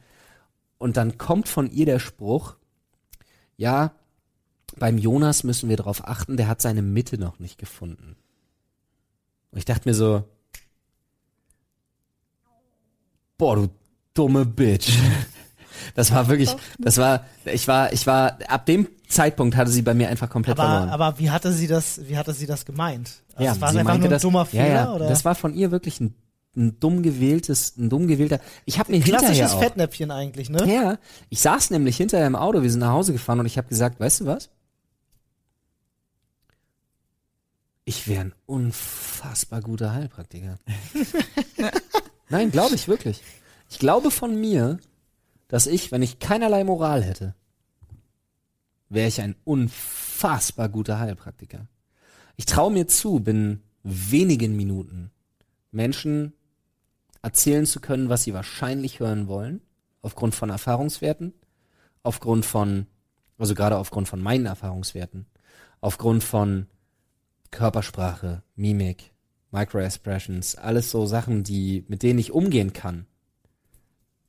[0.78, 2.56] Und dann kommt von ihr der Spruch,
[3.56, 3.92] ja,
[4.78, 8.16] beim Jonas müssen wir darauf achten, der hat seine Mitte noch nicht gefunden.
[9.52, 10.24] Und ich dachte mir so,
[13.38, 13.70] boah, du
[14.14, 14.90] dumme Bitch.
[15.96, 19.94] Das war wirklich, das war, ich war, ich war, ab dem Zeitpunkt hatte sie bei
[19.94, 20.90] mir einfach komplett Aber, verloren.
[20.90, 23.24] aber wie hatte sie das, wie hatte sie das gemeint?
[23.36, 24.66] Also ja, war es einfach meinte nur ein das, dummer Fehler?
[24.68, 25.08] ja, ja, oder?
[25.08, 26.14] das war von ihr wirklich ein,
[26.58, 30.72] ein dumm gewähltes, ein dumm gewählter, ich habe mir hinterher Klassisches auch, Fettnäpfchen eigentlich, ne?
[30.72, 30.98] ja,
[31.30, 34.00] ich saß nämlich hinterher im Auto, wir sind nach Hause gefahren und ich habe gesagt,
[34.00, 34.50] weißt du was?
[37.86, 40.60] Ich wäre ein unfassbar guter Heilpraktiker.
[42.30, 43.24] Nein, glaube ich wirklich.
[43.70, 44.80] Ich glaube von mir,
[45.48, 47.34] dass ich, wenn ich keinerlei Moral hätte,
[48.90, 51.68] wäre ich ein unfassbar guter Heilpraktiker.
[52.36, 55.12] Ich traue mir zu, binnen wenigen Minuten
[55.72, 56.34] Menschen
[57.28, 59.60] erzählen zu können, was sie wahrscheinlich hören wollen,
[60.02, 61.34] aufgrund von Erfahrungswerten,
[62.02, 62.88] aufgrund von,
[63.38, 65.26] also gerade aufgrund von meinen Erfahrungswerten,
[65.82, 66.68] aufgrund von
[67.52, 69.12] Körpersprache, Mimik,
[69.52, 73.08] Microexpressions, alles so Sachen, die, mit denen ich umgehen kann.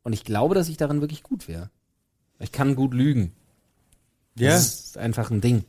[0.03, 1.71] Und ich glaube, dass ich darin wirklich gut wäre.
[2.41, 3.33] Ich kann gut lügen.
[4.35, 4.51] Ja.
[4.51, 5.65] Das ist einfach ein Ding.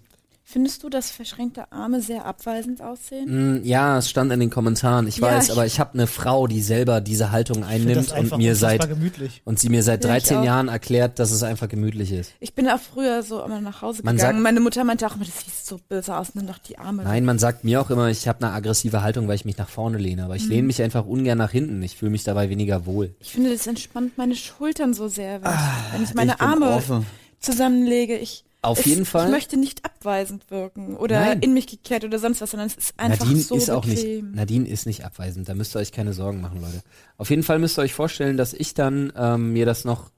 [0.51, 3.59] Findest du, dass verschränkte Arme sehr abweisend aussehen?
[3.59, 5.05] Mm, Ja, es stand in den Kommentaren.
[5.07, 8.35] Ich Ja, weiß, ich- aber ich habe eine Frau, die selber diese Haltung einnimmt und
[8.37, 9.43] mir seit gemütlich.
[9.45, 10.43] und sie mir seit Ja, ich 13 auch.
[10.45, 12.31] Jahren erklärt, dass es einfach gemütlich ist.
[12.39, 14.37] Ich bin auch früher so immer nach Hause Man gegangen.
[14.37, 17.03] sagt- Meine Mutter meinte auch immer, das sieht so böse aus, nimm doch die Arme.
[17.03, 19.69] Nein, man sagt mir auch immer, ich habe eine aggressive Haltung, weil ich mich nach
[19.69, 20.49] vorne lehne, aber ich Mhm.
[20.49, 21.83] lehne mich einfach ungern nach hinten.
[21.83, 23.13] Ich fühle mich dabei weniger wohl.
[23.19, 27.05] Ich finde, das entspannt meine Schultern so sehr, wenn, ich, wenn ich meine Arme offen.
[27.39, 28.17] zusammenlege.
[28.17, 29.25] Ich, Auf es, jeden Fall.
[29.25, 31.39] Ich möchte nicht abweisend wirken oder Nein.
[31.39, 34.25] in mich gekehrt oder sonst was, sondern es ist einfach Nadine so ist auch bequem.
[34.25, 35.47] nicht, Nadine ist nicht abweisend.
[35.47, 36.81] Da müsst ihr euch keine Sorgen machen, Leute.
[37.17, 40.11] Auf jeden Fall müsst ihr euch vorstellen, dass ich dann ähm, mir das noch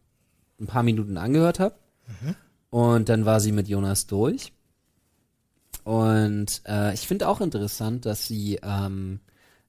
[0.60, 1.76] ein paar Minuten angehört habe
[2.70, 4.54] und dann war sie mit Jonas durch.
[5.84, 9.20] Und äh, ich finde auch interessant, dass sie ähm,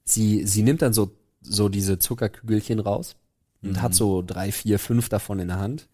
[0.04, 3.16] sie sie nimmt dann so so diese Zuckerkügelchen raus
[3.62, 5.88] und hat so drei, vier, fünf davon in der Hand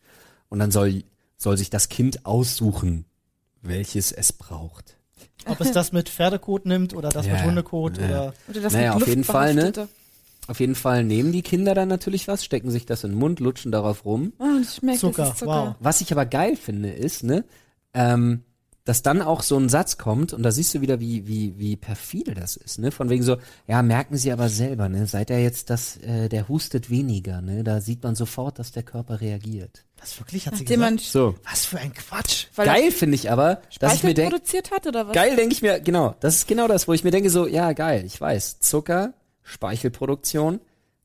[0.48, 1.04] und dann soll
[1.38, 3.06] soll sich das Kind aussuchen,
[3.62, 4.96] welches es braucht.
[5.46, 8.04] Ob es das mit Pferdekot nimmt oder das Ja, mit Hundekot ja.
[8.04, 9.72] oder Oder das Naja, mit auf jeden Fall, ne?
[10.48, 13.38] Auf jeden Fall nehmen die Kinder dann natürlich was, stecken sich das in den Mund,
[13.38, 14.32] lutschen darauf rum.
[14.38, 15.66] Oh, das schmeckt, Zucker, das ist Zucker.
[15.68, 15.74] wow.
[15.80, 17.44] Was ich aber geil finde, ist, ne,
[17.94, 18.42] ähm,
[18.88, 21.76] dass dann auch so ein Satz kommt und da siehst du wieder, wie, wie, wie
[21.76, 22.90] perfide das ist, ne?
[22.90, 23.36] Von wegen so,
[23.66, 25.06] ja, merken Sie aber selber, ne?
[25.06, 27.64] Seit er jetzt das, äh, der hustet weniger, ne?
[27.64, 29.84] Da sieht man sofort, dass der Körper reagiert.
[29.98, 30.94] das wirklich hat sie Nachdem gesagt.
[30.94, 31.34] man So.
[31.44, 32.46] Was für ein Quatsch.
[32.54, 35.14] weil geil finde ich aber, dass ich Speichel mir denke, produziert hat oder was?
[35.14, 37.74] geil denke ich mir, genau, das ist genau das, wo ich mir denke so, ja,
[37.74, 39.12] geil, ich weiß, Zucker,
[39.42, 40.60] Speichelproduktion,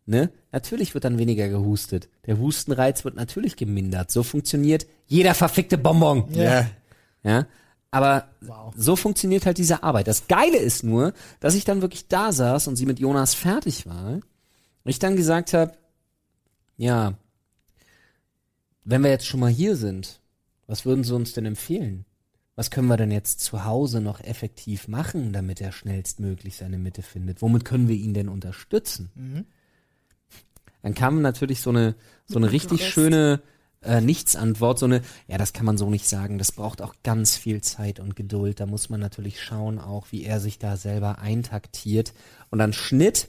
[0.05, 0.29] ne?
[0.53, 2.07] Natürlich wird dann weniger gehustet.
[2.27, 4.09] Der Hustenreiz wird natürlich gemindert.
[4.09, 6.27] So funktioniert jeder verfickte Bonbon.
[6.31, 6.67] Ja.
[7.23, 7.45] Ja.
[7.93, 8.73] Aber Wow.
[8.75, 10.07] so funktioniert halt diese Arbeit.
[10.07, 13.85] Das Geile ist nur, dass ich dann wirklich da saß und sie mit Jonas fertig
[13.85, 14.13] war.
[14.13, 14.23] Und
[14.85, 15.73] ich dann gesagt habe,
[16.75, 17.13] ja,
[18.83, 20.19] wenn wir jetzt schon mal hier sind,
[20.65, 22.05] was würden Sie uns denn empfehlen?
[22.55, 27.03] Was können wir denn jetzt zu Hause noch effektiv machen, damit er schnellstmöglich seine Mitte
[27.03, 27.43] findet?
[27.43, 29.11] Womit können wir ihn denn unterstützen?
[29.13, 29.45] Mhm.
[30.81, 33.41] Dann kam natürlich so eine, so eine richtig schöne
[33.85, 37.37] äh, Nichtsantwort, so eine, ja, das kann man so nicht sagen, das braucht auch ganz
[37.37, 38.59] viel Zeit und Geduld.
[38.59, 42.13] Da muss man natürlich schauen auch, wie er sich da selber eintaktiert.
[42.49, 43.27] Und dann Schnitt.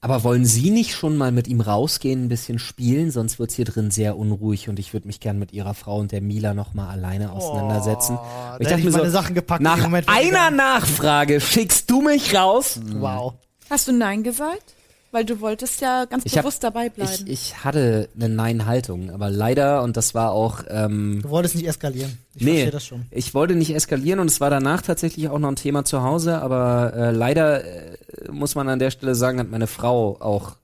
[0.00, 3.10] Aber wollen Sie nicht schon mal mit ihm rausgehen, ein bisschen spielen?
[3.10, 6.12] Sonst wird's hier drin sehr unruhig und ich würde mich gern mit Ihrer Frau und
[6.12, 8.16] der Mila noch mal alleine auseinandersetzen.
[8.16, 9.60] Oh, Und da hätte ich meine Sachen gepackt.
[9.60, 12.78] nach Moment, ich einer Nachfrage schickst du mich raus?
[12.92, 13.34] Wow.
[13.68, 14.74] Hast du Nein gesagt?
[15.10, 17.10] Weil du wolltest ja ganz Ich hab- bewusst dabei bleiben.
[17.26, 21.66] Ich, ich hatte eine Nein-Haltung, aber leider, und das war auch, ähm, Du wolltest nicht
[21.66, 22.18] eskalieren.
[22.34, 23.06] Ich nee, verstehe das schon.
[23.10, 26.42] ich wollte nicht eskalieren und es war danach tatsächlich auch noch ein Thema zu Hause,
[26.42, 27.96] aber äh, leider äh,
[28.30, 30.56] muss man an der Stelle sagen, hat meine Frau auch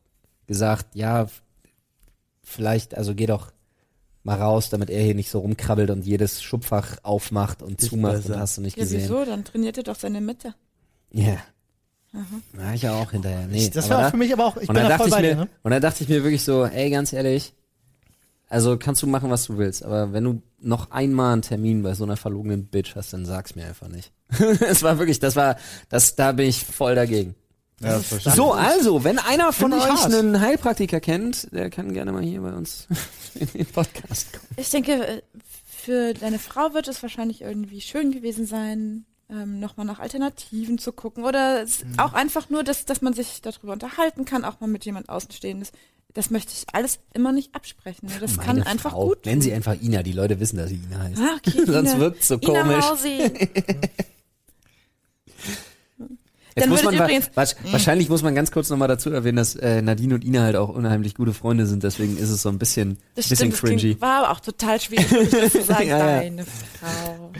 [0.47, 1.27] gesagt, ja,
[2.43, 3.51] vielleicht, also geh doch
[4.25, 8.39] mal raus, damit er hier nicht so rumkrabbelt und jedes Schubfach aufmacht und zumacht und
[8.39, 9.03] hast du nicht ja, gesehen.
[9.03, 9.25] wieso?
[9.25, 10.55] Dann trainiert er doch seine Mitte.
[11.13, 11.39] Ja.
[12.53, 13.47] Na, ich ja auch hinterher.
[13.49, 15.09] Nee, das war da- für mich aber auch, ich und bin dann da dachte voll
[15.09, 15.49] ich bei mir, dir, ne?
[15.63, 17.53] und dann dachte ich mir wirklich so, ey, ganz ehrlich,
[18.49, 21.95] also kannst du machen, was du willst, aber wenn du noch einmal einen Termin bei
[21.95, 24.13] so einer verlogenen Bitch hast, dann sag's mir einfach nicht.
[24.61, 25.57] Es war wirklich, das war,
[25.89, 27.35] das, da bin ich voll dagegen.
[27.81, 32.23] Ja, So, also, wenn einer von Find euch einen Heilpraktiker kennt, der kann gerne mal
[32.23, 32.87] hier bei uns
[33.35, 34.47] in den Podcast kommen.
[34.57, 35.23] Ich denke, äh,
[35.67, 40.93] für deine Frau wird es wahrscheinlich irgendwie schön gewesen sein, ähm, nochmal nach Alternativen zu
[40.93, 41.25] gucken.
[41.25, 41.99] Oder es, Mhm.
[41.99, 45.73] auch einfach nur, dass, dass man sich darüber unterhalten kann, auch mal mit jemand Außenstehendes.
[46.13, 48.09] Das möchte ich alles immer nicht absprechen.
[48.09, 48.15] ne?
[48.21, 49.09] Das kann Meine einfach Frau.
[49.09, 51.21] gut Nennen sie einfach Ina, die Leute wissen, dass sie Ina heißt.
[51.21, 52.85] Ah, okay, Sonst Ina- wirkt's so Ina komisch.
[56.57, 59.57] Jetzt Dann muss man wa- wa- wahrscheinlich muss man ganz kurz nochmal dazu erwähnen, dass
[59.57, 62.59] äh, Nadine und Ina halt auch unheimlich gute Freunde sind, deswegen ist es so ein
[62.59, 64.01] bisschen, Das bisschen stimmt, das cringy.
[64.01, 66.21] war aber auch total schwierig, das zu sagen, Ja, ja.
[66.21, 67.33] deine Frau.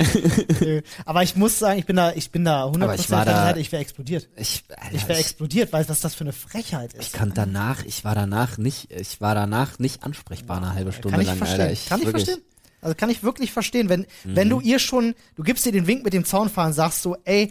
[0.61, 0.81] Nö.
[1.05, 3.57] Aber ich muss sagen, ich bin da, ich bin da 100% Aber ich war da-
[3.57, 4.29] ich wäre explodiert.
[4.37, 7.13] Ich, Alter, Ich wäre ich, explodiert, weil was das für eine Frechheit ich ist.
[7.13, 11.21] kann danach, ich war danach nicht, ich war danach nicht ansprechbar eine halbe Stunde Kann
[11.21, 11.61] ich lang, verstehen.
[11.61, 11.73] Alter.
[11.73, 12.31] Ich, kann ich wirklich, Mhm.
[12.31, 12.49] verstehen.
[12.81, 16.05] Also kann ich wirklich verstehen, wenn, wenn du ihr schon, du gibst ihr den Wink
[16.05, 17.51] mit dem Zaunfahren, sagst so, ey,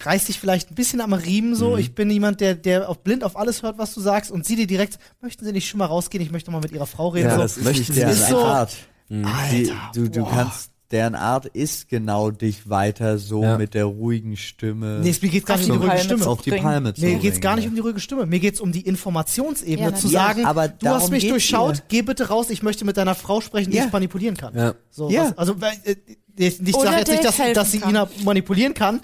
[0.00, 1.54] reiß dich vielleicht ein bisschen am Riemen Mhm.
[1.54, 4.44] so, ich bin jemand, der, der auf blind auf alles hört, was du sagst und
[4.44, 7.08] sie dir direkt, möchten sie nicht schon mal rausgehen, ich möchte mal mit ihrer Frau
[7.08, 7.28] reden.
[7.28, 7.42] Ja, so.
[7.42, 8.74] das ist möchten nicht sie deren ist so- Art.
[9.08, 9.24] Mhm.
[9.26, 10.30] Alter, du, du boah.
[10.30, 13.58] kannst, deren Art ist genau dich weiter so Ja.
[13.58, 16.04] mit der ruhigen Stimme Nee, es mir geht's gar Auf nicht um die ruhige Palme
[16.04, 16.22] Stimme.
[16.22, 16.50] zu auf die.
[16.52, 17.68] Palme zu Mir geht's gar nicht ja.
[17.70, 18.26] um die ruhige Stimme.
[18.26, 21.82] Mir geht's um die Informationsebene, Ja, zu sagen, aber du hast mich durchschaut, mir.
[21.88, 23.86] geh bitte raus, ich möchte mit deiner Frau sprechen, die Ja.
[23.86, 24.54] ich manipulieren kann.
[24.56, 24.74] Ja.
[24.90, 25.30] So, Ja.
[25.30, 25.56] was, also
[26.36, 27.78] ich nicht, Oder sag jetzt nicht, dass, dass sie.
[27.78, 29.00] Ina manipulieren kann.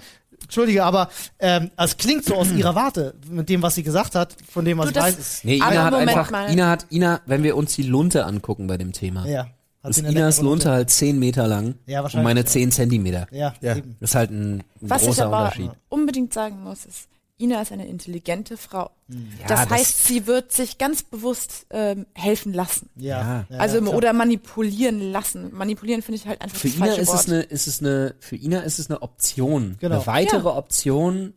[0.51, 1.07] Entschuldige, aber
[1.39, 4.77] ähm, es klingt so aus ihrer Warte, mit dem, was sie gesagt hat, von dem,
[4.79, 5.43] was Du, ich weiß.
[5.45, 6.51] Nee, Ina hat Moment einfach, mal.
[6.51, 9.47] Ina hat, Ina, wenn wir uns die Lunte angucken bei dem Thema, ja.
[9.81, 12.45] Hat ist Inas Lunte halt 10 Meter lang Ja, und wahrscheinlich, meine ja.
[12.45, 13.27] 10 Zentimeter.
[13.31, 13.77] Ja, Ja.
[13.77, 13.95] eben.
[14.01, 15.71] Das ist halt ein, ein Was ich großer aber Unterschied.
[15.89, 17.07] unbedingt sagen muss, ist,
[17.41, 18.91] Ina ist eine intelligente Frau.
[19.09, 19.17] Ja,
[19.47, 22.89] das das- heißt, sie wird sich ganz bewusst ähm, helfen lassen.
[22.95, 23.45] Ja.
[23.49, 23.57] ja.
[23.57, 25.53] also ja, oder manipulieren lassen.
[25.53, 27.19] Manipulieren finde ich halt einfach Für das Ina ist Wort.
[27.19, 29.77] es eine, ist es eine, für Ina ist es eine Option.
[29.79, 29.95] Genau.
[29.95, 31.33] Eine weitere Option,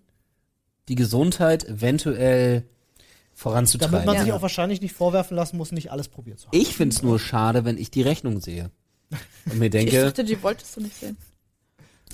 [0.88, 2.64] die Gesundheit eventuell
[3.32, 3.92] voranzutreiben.
[3.92, 4.22] Damit man Ja.
[4.24, 6.56] sich auch wahrscheinlich nicht vorwerfen lassen muss, nicht alles probiert zu haben.
[6.56, 8.70] Ich find's nur schade, wenn ich die Rechnung sehe.
[9.46, 11.16] Und mir ich denke, dachte, die wolltest du nicht sehen.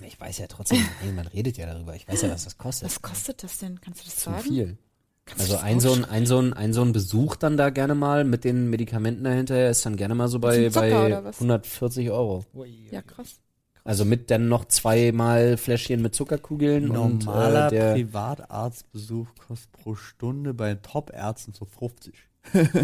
[0.06, 0.84] Ich weiß ja trotzdem,
[1.14, 2.86] man redet ja darüber, ich weiß ja, was das kostet.
[2.86, 3.80] Was kostet das denn?
[3.80, 4.42] Kannst du das Zu sagen?
[4.42, 4.78] viel.
[5.26, 7.94] Kannst Also ein so, ein, ein, so ein, ein so ein Besuch dann da gerne
[7.94, 11.36] mal mit den Medikamenten dahinter ist dann gerne mal so bei, bei oder was?
[11.36, 12.44] 140 Euro.
[12.90, 13.40] Ja, krass.
[13.84, 19.94] Also mit dann noch zweimal Fläschchen mit Zuckerkugeln Normaler und äh, der Privatarztbesuch kostet pro
[19.94, 22.14] Stunde bei Top-Ärzten so 50.
[22.52, 22.74] Alter,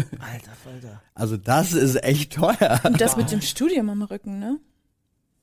[0.65, 1.01] Alter.
[1.13, 2.79] Also das ist echt teuer.
[2.83, 4.59] Und das mit dem Studium am Rücken, ne?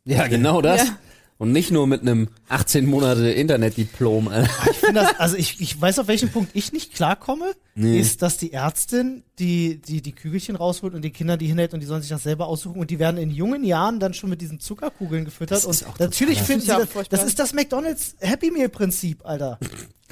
[0.04, 0.98] ja genau das Ja.
[1.44, 4.28] Und nicht nur mit einem 18 Monate Internetdiplom.
[4.28, 4.50] Alter.
[4.70, 7.98] Ich finde das, also ich, ich weiß, auf welchen Punkt ich nicht klarkomme, Nee.
[7.98, 11.80] ist, dass die Ärztin, die, die die Kügelchen rausholt und die Kinder die hinhält und
[11.80, 14.40] die sollen sich das selber aussuchen und die werden in jungen Jahren dann schon mit
[14.40, 17.18] diesen Zuckerkugeln gefüttert Das ist und auch natürlich finden Das sie das, furchtbar.
[17.18, 19.58] das ist das McDonalds Happy Meal Prinzip, Alter.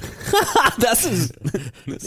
[0.79, 1.33] das ist,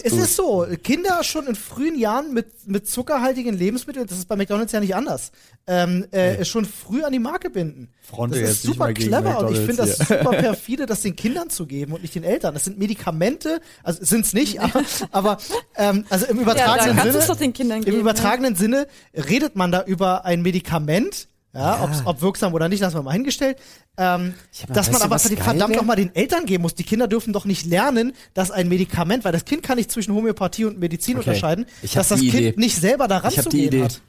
[0.03, 4.37] Es ist so, Kinder schon in frühen Jahren mit, mit zuckerhaltigen Lebensmitteln, das ist bei
[4.37, 5.33] McDonalds ja nicht anders,
[5.67, 7.91] ähm, äh, schon früh an die Marke binden.
[8.01, 11.67] Fronte das ist super clever und ich finde das super perfide, das den Kindern zu
[11.67, 12.55] geben und nicht den Eltern.
[12.55, 15.39] Das sind Medikamente, also sind's nicht, aber, aber
[15.77, 17.97] ähm, also im Ja, übertragenen kannst du es Sinne, doch den Kindern geben.
[17.97, 22.81] im übertragenen Sinne redet man da über ein Medikament, ja, ob's, ob wirksam oder nicht,
[22.81, 23.59] lassen wir mal hingestellt.
[23.99, 24.35] Ähm,
[24.69, 25.79] mal- dass man aber was für die geil verdammt wär?
[25.79, 26.75] noch mal den Eltern geben muss.
[26.75, 30.15] Die Kinder dürfen doch nicht lernen, dass ein Medikament, weil das Kind kann nicht zwischen
[30.15, 31.29] Homöopathie und Medizin Okay.
[31.31, 32.55] unterscheiden, Ich dass das Kind Idee.
[32.57, 33.83] nicht selber daran Ich hab zu die gehen Idee.
[33.85, 34.01] hat.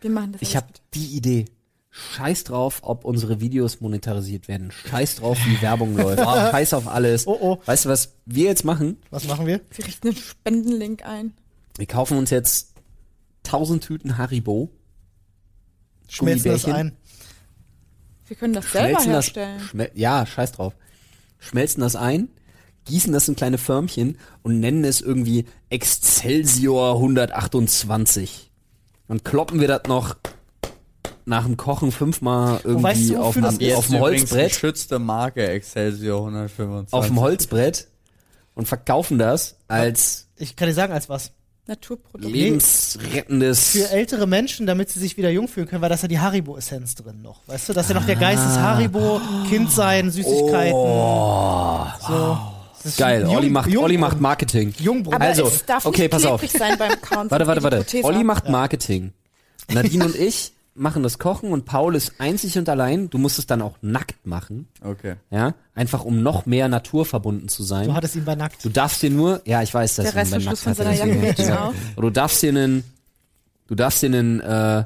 [0.00, 1.44] Wir machen das Ich habe die Idee.
[1.90, 4.70] Scheiß drauf, ob unsere Videos monetarisiert werden.
[4.70, 6.20] Scheiß drauf, wie Werbung läuft.
[6.24, 7.26] Scheiß auf alles.
[7.26, 7.58] Oh, oh.
[7.66, 8.98] Weißt du, was wir jetzt machen?
[9.10, 9.60] Was machen wir?
[9.72, 11.32] Wir richten einen Spendenlink ein.
[11.76, 12.74] Wir kaufen uns jetzt
[13.46, 14.70] 1000 Tüten Haribo.
[16.08, 16.96] Schmelzen das ein.
[18.26, 19.60] Wir können das selber Schmelzen das, herstellen.
[19.60, 20.74] schmel ja, scheiß drauf.
[21.38, 22.28] Schmelzen das ein,
[22.84, 28.50] gießen das in kleine Förmchen und nennen es irgendwie Excelsior 128.
[29.06, 30.16] Dann kloppen wir das noch
[31.24, 34.48] nach dem Kochen fünfmal irgendwie weißt du, auf, das auf dem Holzbrett.
[34.48, 36.92] geschützte Marke Excelsior 125.
[36.92, 37.88] auf dem Holzbrett
[38.54, 41.32] und verkaufen das als Ich kann dir sagen, als was.
[41.68, 42.32] Naturprodukt.
[42.34, 43.70] lebensrettendes.
[43.72, 46.18] Für ältere Menschen, damit sie sich wieder jung fühlen können, weil da ist ja die
[46.18, 47.42] Haribo-Essenz drin noch.
[47.46, 50.72] Weißt du, das ist ja noch der Geist des Haribo, Kindsein, Süßigkeiten.
[50.72, 52.38] So.
[52.82, 54.72] Das ist Geil, Jung- Olli macht, Jung- Olli macht Marketing.
[54.78, 55.20] Jungbrunnen.
[55.20, 56.40] Aber Also, es darf okay, nicht pass auf.
[56.48, 56.78] sein.
[56.78, 57.84] Warte, warte, warte.
[58.04, 59.12] Olli macht Marketing.
[59.70, 63.10] Nadine und ich machen das Kochen und Paul ist einzig und allein.
[63.10, 64.68] Du musst es dann auch nackt machen.
[64.82, 65.16] Okay.
[65.30, 67.88] Ja, einfach um noch mehr naturverbunden zu sein.
[67.88, 68.64] Du hattest ihn bei nackt.
[68.64, 70.96] Du darfst dir nur, ja, ich weiß, dass Der du ihn Reißverschluss Nackt von hatte,
[70.96, 71.50] seiner deswegen ich.
[71.96, 72.84] Aber du darfst dir einen,
[73.66, 74.84] du darfst dir einen, äh,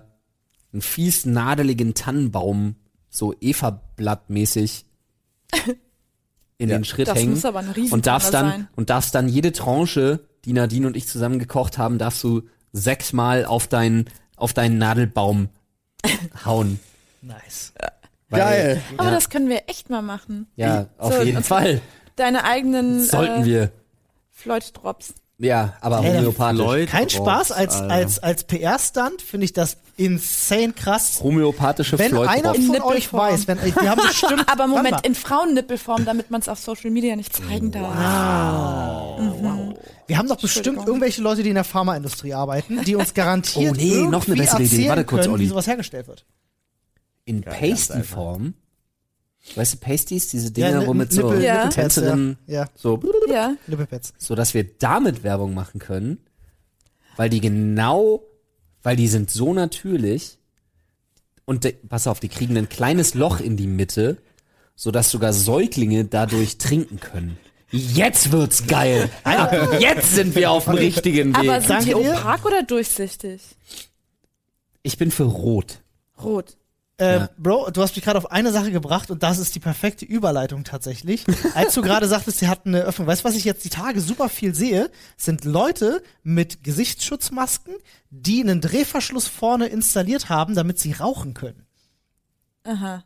[0.72, 2.76] einen fies nadeligen Tannenbaum,
[3.10, 4.84] so Eva-Blatt-mäßig
[6.58, 6.78] in Ja.
[6.78, 7.32] den Schritt Das hängen.
[7.32, 8.68] muss aber eine und darfst dann, sein.
[8.76, 13.44] und darfst dann jede Tranche, die Nadine und ich zusammen gekocht haben, darfst du sechsmal
[13.44, 15.48] auf deinen, auf deinen Nadelbaum
[16.44, 16.80] hauen.
[17.20, 17.72] Nice.
[18.28, 18.82] Weil- Geil.
[18.96, 19.14] Aber Ja.
[19.14, 20.46] das können wir echt mal machen.
[20.56, 21.80] Ja, auf So, jeden und- Fall.
[22.16, 23.72] Deine eigenen Sollten äh, wir.
[24.30, 25.14] Floyd-Drops.
[25.38, 26.58] Ja, aber Ey, homöopathisch.
[26.58, 26.86] Leute.
[26.86, 31.20] Kein Spaß, als, als, als PR-Stunt finde ich das insane krass.
[31.20, 33.20] Homöopathische Wenn Floyd einer von In euch Nippelform.
[33.22, 37.16] weiß, wenn, wir haben bestimmt, Aber Moment, in Frauennippelform, damit man es auf Social Media
[37.16, 37.92] nicht zeigen darf.
[40.06, 43.74] wir haben doch bestimmt irgendwelche Leute, die in der Pharmaindustrie arbeiten, die uns garantiert Oh,
[43.76, 44.88] nee, noch eine bessere Idee.
[44.88, 45.44] Warte kurz, können, Olli.
[45.44, 46.24] wie sowas hergestellt wird.
[47.24, 48.54] in Pasty-Form.
[49.56, 51.68] Weißt du, Pasties, diese Dinger, Ja, womit so Nippel- Ja.
[51.68, 53.54] Tänzerinnen Ja, so, Ja.
[53.66, 54.12] Nippelpads.
[54.16, 56.18] so dass wir damit Werbung machen können,
[57.16, 58.22] weil die genau,
[58.82, 60.38] weil die sind so natürlich
[61.44, 64.16] und de, pass auf, die kriegen ein kleines Loch in die Mitte,
[64.76, 67.36] so dass sogar Säuglinge dadurch trinken können.
[67.72, 69.10] Jetzt wird's geil.
[69.80, 71.60] Jetzt sind wir auf dem richtigen Aber Weg.
[71.62, 72.12] sind Danke die dir.
[72.12, 73.40] opak oder durchsichtig?
[74.82, 75.80] Ich bin für rot.
[76.22, 76.56] Rot.
[77.02, 77.28] Äh, Ja.
[77.36, 80.64] Bro, du hast mich gerade auf eine Sache gebracht und das ist die perfekte Überleitung
[80.64, 81.24] tatsächlich.
[81.54, 83.06] Als du gerade sagtest, sie hatten eine Öffnung.
[83.08, 84.90] Weißt du, was ich jetzt die Tage super viel sehe?
[85.16, 87.74] Sind Leute mit Gesichtsschutzmasken,
[88.10, 91.66] die einen Drehverschluss vorne installiert haben, damit sie rauchen können.
[92.64, 93.04] Aha.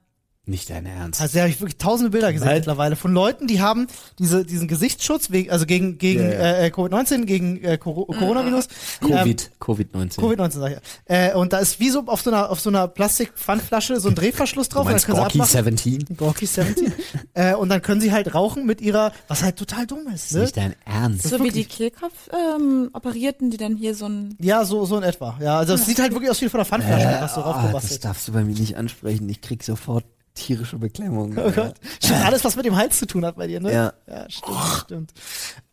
[0.48, 1.20] Nicht dein Ernst.
[1.20, 2.58] Also da habe ich wirklich tausende Bilder gesehen Nein.
[2.58, 3.88] mittlerweile von Leuten, die haben
[4.20, 6.58] diese, diesen Gesichtsschutz, wegen, also gegen, gegen Ja, ja.
[6.58, 8.68] Äh, Covid-19, gegen äh, Coro Coronavirus.
[9.02, 10.18] Ähm, Covid, Covid-19.
[10.20, 10.78] Covid-19 sag ich
[11.08, 11.30] ja.
[11.30, 14.14] Äh, und da ist wie so auf so einer, auf so einer Plastikpfandflasche so ein
[14.14, 14.84] Drehverschluss drauf.
[14.84, 15.76] du meinst und dann können Gorky sie abmachen.
[15.78, 16.16] 17?
[16.16, 16.92] Gorky 17.
[17.34, 20.34] äh, und dann können sie halt rauchen mit ihrer, was halt total dumm ist, Ist
[20.34, 20.40] ne?
[20.42, 21.24] nicht dein Ernst.
[21.28, 24.36] So wie die Kehlkopf-Operierten, die dann hier so ein.
[24.40, 25.36] Ja, so, so in etwa.
[25.40, 27.98] Ja, also es sieht halt wirklich aus wie von der Pfandflasche, was so Ah, das
[28.00, 29.28] darfst du bei mir nicht ansprechen.
[29.28, 30.04] Ich krieg sofort
[30.36, 31.36] tierische Beklemmung.
[31.36, 31.74] Oh Gott.
[32.02, 33.72] Stimmt, alles, was mit dem Hals zu tun hat bei dir, ne?
[33.72, 33.92] Ja.
[34.06, 35.12] Ja, stimmt, stimmt.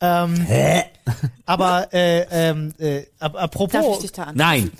[0.01, 0.47] Ähm,
[1.45, 4.35] aber, äh, ähm, äh, ap apropos, Darf ich dich da an?
[4.35, 4.71] Nein.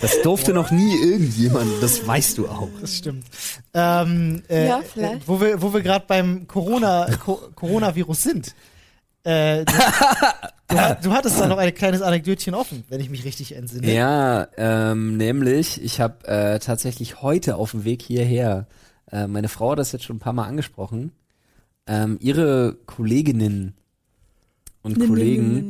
[0.00, 2.68] das durfte noch nie irgendjemand, das weißt du auch.
[2.80, 3.24] Das stimmt.
[3.72, 5.28] Ähm, äh, Ja, äh, vielleicht.
[5.28, 8.54] wo wir, wo wir gerade beim Corona, Co Coronavirus sind.
[9.26, 9.72] Äh, du,
[10.68, 13.92] du, du hattest da noch ein kleines Anekdötchen offen, wenn ich mich richtig entsinne.
[13.92, 18.68] Ja, ähm, nämlich, ich habe äh, tatsächlich heute auf dem Weg hierher,
[19.10, 21.10] äh, meine Frau hat das jetzt schon ein paar Mal angesprochen,
[21.88, 23.74] ähm, ihre Kolleginnen
[24.82, 25.66] und Kollegen,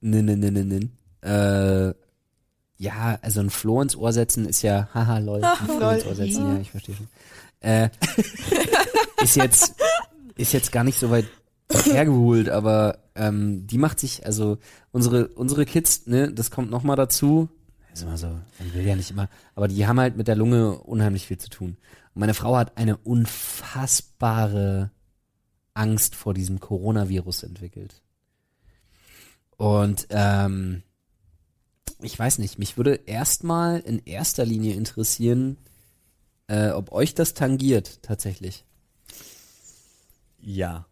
[0.00, 0.90] Nin, nin, nin.
[1.22, 1.92] äh,
[2.78, 6.14] ja, also ein Floh ins Ohr setzen ist ja, haha, lol, ein Floh ins Ohr
[6.14, 7.08] setzen, ja, ich verstehe schon.
[7.58, 7.88] Äh,
[9.24, 9.74] ist jetzt,
[10.36, 11.26] ist jetzt gar nicht so weit
[11.70, 14.58] hergeholt, aber ähm, die macht sich, also
[14.92, 17.48] unsere, unsere Kids, ne, das kommt noch mal dazu,
[17.96, 20.78] ist immer so, man will ja nicht immer, aber die haben halt mit der Lunge
[20.80, 21.78] unheimlich viel zu tun.
[22.14, 24.90] Und meine Frau hat eine unfassbare
[25.72, 28.02] Angst vor diesem Coronavirus entwickelt.
[29.56, 30.82] Und ähm,
[32.02, 35.56] ich weiß nicht, mich würde erstmal in erster Linie interessieren,
[36.48, 38.66] äh, ob euch das tangiert tatsächlich.
[40.38, 40.86] Ja.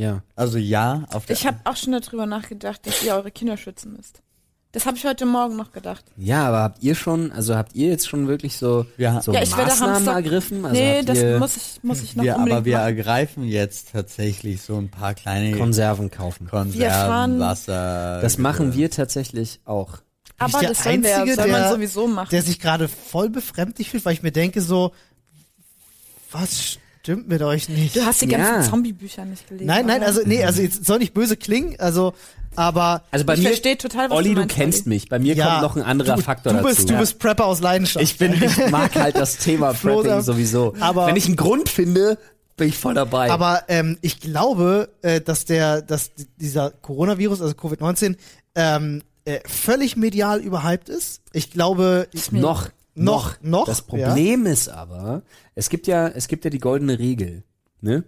[0.00, 0.22] Ja.
[0.34, 3.92] Also ja, auf der Ich habe auch schon darüber nachgedacht, dass ihr eure Kinder schützen
[3.96, 4.22] müsst.
[4.72, 6.04] Das habe ich heute Morgen noch gedacht.
[6.16, 9.20] Ja, aber habt ihr schon, also habt ihr jetzt schon wirklich so, Ja.
[9.20, 10.64] so Ja, ich werde Maßnahmen Hamster- ergriffen?
[10.64, 12.86] Also nee, das ihr muss ich, muss ich noch wir, aber wir machen.
[12.86, 16.46] ergreifen jetzt tatsächlich so ein paar kleine Konserven kaufen.
[16.46, 18.20] Konserven, Wir fahren- Wasser.
[18.22, 19.98] Das machen äh, wir tatsächlich auch.
[20.38, 22.28] Aber der das sollen wir, Einzige, soll man der- sowieso machen.
[22.30, 24.92] Der sich gerade voll befremdlich fühlt, weil ich mir denke so,
[26.30, 27.96] was stimmt mit euch nicht?
[27.96, 28.38] du hast die Ja.
[28.38, 29.66] ganzen Zombie-Bücher nicht gelesen.
[29.66, 32.12] Nein, nein, also nee, also jetzt soll nicht böse klingen, also
[32.56, 34.88] aber Also bei Ich mir, verstehe total, was Olli, du du kennst Olli.
[34.96, 35.08] mich.
[35.08, 36.92] Bei mir ja, kommt noch ein anderer du, Faktor du bist, dazu.
[36.94, 38.02] Du bist Prepper aus Leidenschaft.
[38.04, 40.74] ich bin, ich mag halt das Thema Prepping sowieso.
[40.80, 42.18] aber- Wenn ich einen Grund finde,
[42.56, 43.30] bin ich voll dabei.
[43.30, 48.16] Aber ähm, ich glaube, äh, dass der, dass dieser Coronavirus, also Covid-19,
[48.56, 51.20] ähm, äh, völlig medial überhyped ist.
[51.32, 52.68] Ich glaube, ich, noch,
[53.04, 53.66] noch, noch.
[53.66, 55.22] Das Problem ist aber,
[55.54, 57.44] es gibt ja, es gibt ja die goldene Regel,
[57.80, 58.04] ne?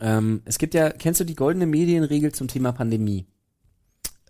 [0.00, 3.26] Ähm, es gibt ja, kennst du die goldene Medienregel zum Thema Pandemie?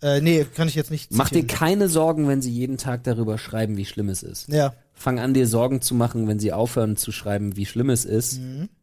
[0.01, 1.11] Äh, nee, kann ich jetzt nicht.
[1.11, 1.59] Mach dir zitieren.
[1.59, 4.47] keine Sorgen, wenn sie jeden Tag darüber schreiben, wie schlimm es ist.
[4.47, 4.73] Ja.
[4.93, 8.39] Fang an, dir Sorgen zu machen, wenn sie aufhören zu schreiben, wie schlimm es ist.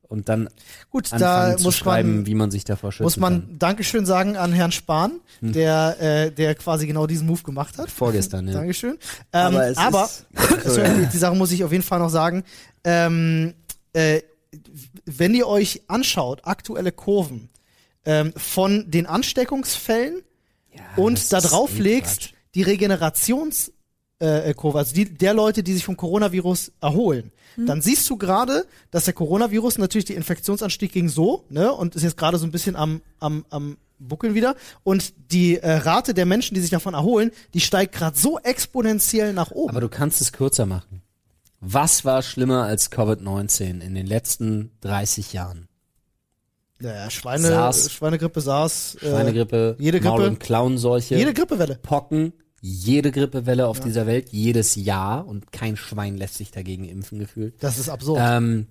[0.08, 0.48] Und dann
[0.90, 3.58] Gut, anfangen da zu muss schreiben, man, wie man sich davor schützen muss man kann.
[3.58, 7.90] Dankeschön sagen an Herrn Spahn, der, äh, der quasi genau diesen Move gemacht hat.
[7.90, 8.54] Vorgestern, ja.
[8.54, 8.92] Dankeschön.
[9.32, 10.26] Ähm, Aber es aber ist-
[10.64, 12.44] Entschuldigung, die Sache muss ich auf jeden Fall noch sagen.
[12.84, 13.54] Ähm,
[13.92, 14.20] äh,
[15.04, 17.48] wenn ihr euch anschaut, aktuelle Kurven
[18.04, 20.22] ähm, von den Ansteckungsfällen
[20.96, 23.72] und da drauf legst die Regenerations
[24.18, 27.32] äh, Kurve, also die, der Leute, die sich vom Coronavirus erholen,
[27.66, 32.02] dann siehst du gerade, dass der Coronavirus natürlich die Infektionsanstieg ging so, ne, und ist
[32.02, 34.56] jetzt gerade so ein bisschen am, am, am buckeln wieder.
[34.84, 39.32] Und die äh, Rate der Menschen, die sich davon erholen, die steigt gerade so exponentiell
[39.32, 39.70] nach oben.
[39.70, 41.00] Aber du kannst es kürzer machen.
[41.60, 45.66] Was war schlimmer als Covid-19 in den letzten 30 Jahren?
[46.78, 47.90] Naja, Schweine, SARS.
[47.90, 50.28] Schweinegrippe, SARS, äh, Schweinegrippe, jede Maul- Grippe.
[50.30, 51.76] und Klauenseuche, jede Grippewelle.
[51.82, 57.18] Pocken, jede Grippewelle auf dieser Welt, jedes Jahr und kein Schwein lässt sich dagegen impfen
[57.18, 57.54] gefühlt.
[57.62, 58.20] Das ist absurd.
[58.22, 58.66] Ähm,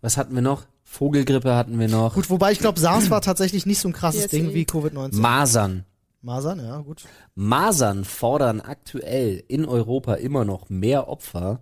[0.00, 0.64] was hatten wir noch?
[0.84, 2.14] Vogelgrippe hatten wir noch.
[2.14, 4.28] Gut, wobei ich glaube, SARS war tatsächlich nicht so ein krasses.
[4.28, 5.16] Ding wie Covid-19.
[5.16, 5.84] Masern.
[6.22, 7.04] Masern, ja, gut.
[7.34, 11.60] Masern fordern aktuell in Europa immer noch mehr Opfer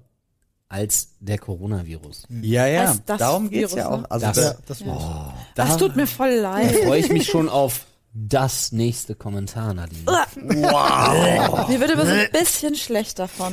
[0.68, 2.24] als der Coronavirus.
[2.42, 4.00] Ja, ja, das darum geht's Virus, ja auch.
[4.00, 4.10] ne?
[4.10, 4.86] Also Das- da, Ja, das Ja.
[4.86, 5.34] war's.
[5.56, 6.74] Das tut mir voll leid.
[6.84, 7.86] Freue ich mich schon auf
[8.18, 10.02] das nächste Kommentar, Nadine.
[10.36, 13.52] Mir wird aber so ein bisschen schlecht davon.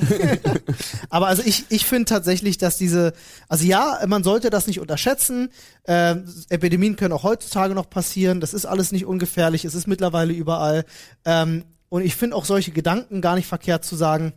[1.10, 3.12] Aber also ich, ich finde tatsächlich, dass diese,
[3.50, 5.50] also ja, man sollte das nicht unterschätzen.
[5.86, 8.40] Ähm, Epidemien können auch heutzutage noch passieren.
[8.40, 9.66] Das ist alles nicht ungefährlich.
[9.66, 10.86] Es ist mittlerweile überall.
[11.26, 14.32] Ähm, und ich finde auch solche Gedanken gar nicht verkehrt zu sagen,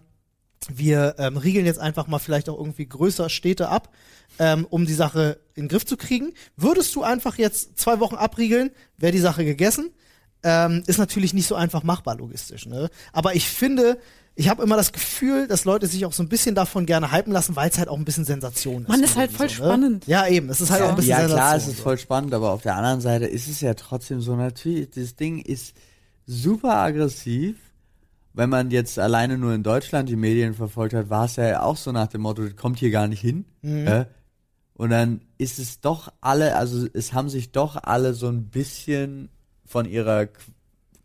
[0.69, 3.95] wir ähm, riegeln jetzt einfach mal vielleicht auch irgendwie größer Städte ab,
[4.41, 6.33] ähm, um die Sache in den Griff zu kriegen.
[6.57, 9.93] Würdest du einfach jetzt zwei Wochen abriegeln, wäre die Sache gegessen.
[10.43, 12.67] Ähm, ist natürlich nicht so einfach machbar logistisch.
[12.67, 12.89] Ne?
[13.13, 13.99] Aber ich finde,
[14.39, 17.33] ich habe immer das Gefühl, dass Leute sich auch so ein bisschen davon gerne hypen
[17.33, 18.89] lassen, weil es halt auch ein bisschen Sensation ist.
[18.89, 19.53] Mann, ist halt voll ne?
[19.53, 20.07] spannend.
[20.07, 20.51] Ja, eben.
[20.51, 21.41] Es ist halt auch ein bisschen ja Sensation.
[21.41, 21.83] klar, es ist so.
[21.83, 25.39] voll spannend, aber auf der anderen Seite ist es ja trotzdem so natürlich, das Ding
[25.39, 25.75] ist
[26.27, 27.57] super aggressiv.
[28.35, 31.79] Wenn man jetzt alleine nur in Deutschland die Medien verfolgt hat, war es ja auch
[31.79, 33.47] so nach dem Motto, das kommt hier gar nicht hin.
[33.63, 33.87] Mhm.
[33.87, 34.05] Äh?
[34.75, 39.31] Und dann ist es doch alle, also es haben sich doch alle so ein bisschen
[39.67, 40.41] von ihrer Qu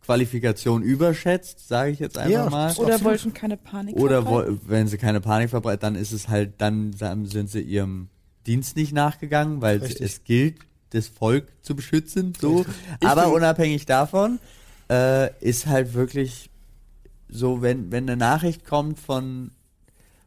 [0.04, 2.72] Qualifikation überschätzt, sage ich jetzt einfach Ja, mal.
[2.72, 3.04] Oder Absolut.
[3.04, 4.60] wollten keine Panik Oder verbreiten.
[4.66, 8.08] wenn sie keine Panik verbreiten, dann ist es halt, dann, dann sind sie ihrem
[8.44, 10.00] Dienst nicht nachgegangen, weil Richtig.
[10.00, 10.56] es gilt,
[10.90, 12.32] das Volk zu beschützen.
[12.38, 12.66] So.
[13.00, 14.40] Aber unabhängig davon
[14.90, 16.50] äh, ist halt wirklich
[17.28, 19.52] so, wenn, wenn eine Nachricht kommt von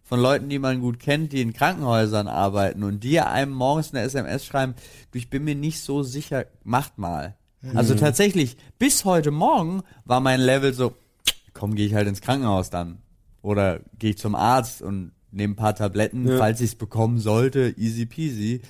[0.08, 4.04] von Leuten, die man gut kennt, die in Krankenhäusern arbeiten und die einem morgens eine
[4.04, 4.76] SMS schreiben,
[5.12, 7.36] du, ich bin mir nicht so sicher, macht mal.
[7.74, 10.94] Also tatsächlich, bis heute Morgen war mein Level so,
[11.54, 13.00] komm, gehe ich halt ins Krankenhaus dann.
[13.42, 17.74] Oder gehe ich zum Arzt und nehme ein paar Tabletten, falls ich es bekommen sollte,
[17.78, 18.62] easy peasy.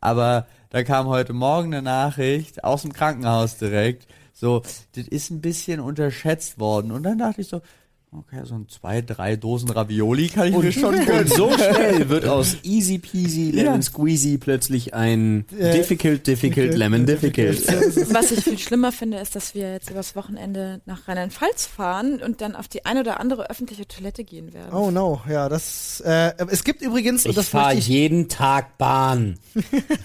[0.00, 4.62] Aber da kam heute Morgen eine Nachricht aus dem Krankenhaus direkt, so,
[4.94, 6.90] das ist ein bisschen unterschätzt worden.
[6.90, 7.60] Und dann dachte ich so,
[8.16, 11.26] okay, so ein zwei, drei Dosen Ravioli kann ich mir schon Und gönnen.
[11.28, 17.66] so schnell wird aus easy peasy lemon squeezy plötzlich ein Äh, difficult, difficult, lemon difficult.
[18.12, 22.40] Was ich viel schlimmer finde, ist, dass wir jetzt übers Wochenende nach Rheinland-Pfalz fahren und
[22.40, 24.72] dann auf die eine oder andere öffentliche Toilette gehen werden.
[24.74, 26.00] Oh no, ja, das.
[26.04, 29.38] Äh, es gibt übrigens, und Ich das fahre jeden Tag Bahn.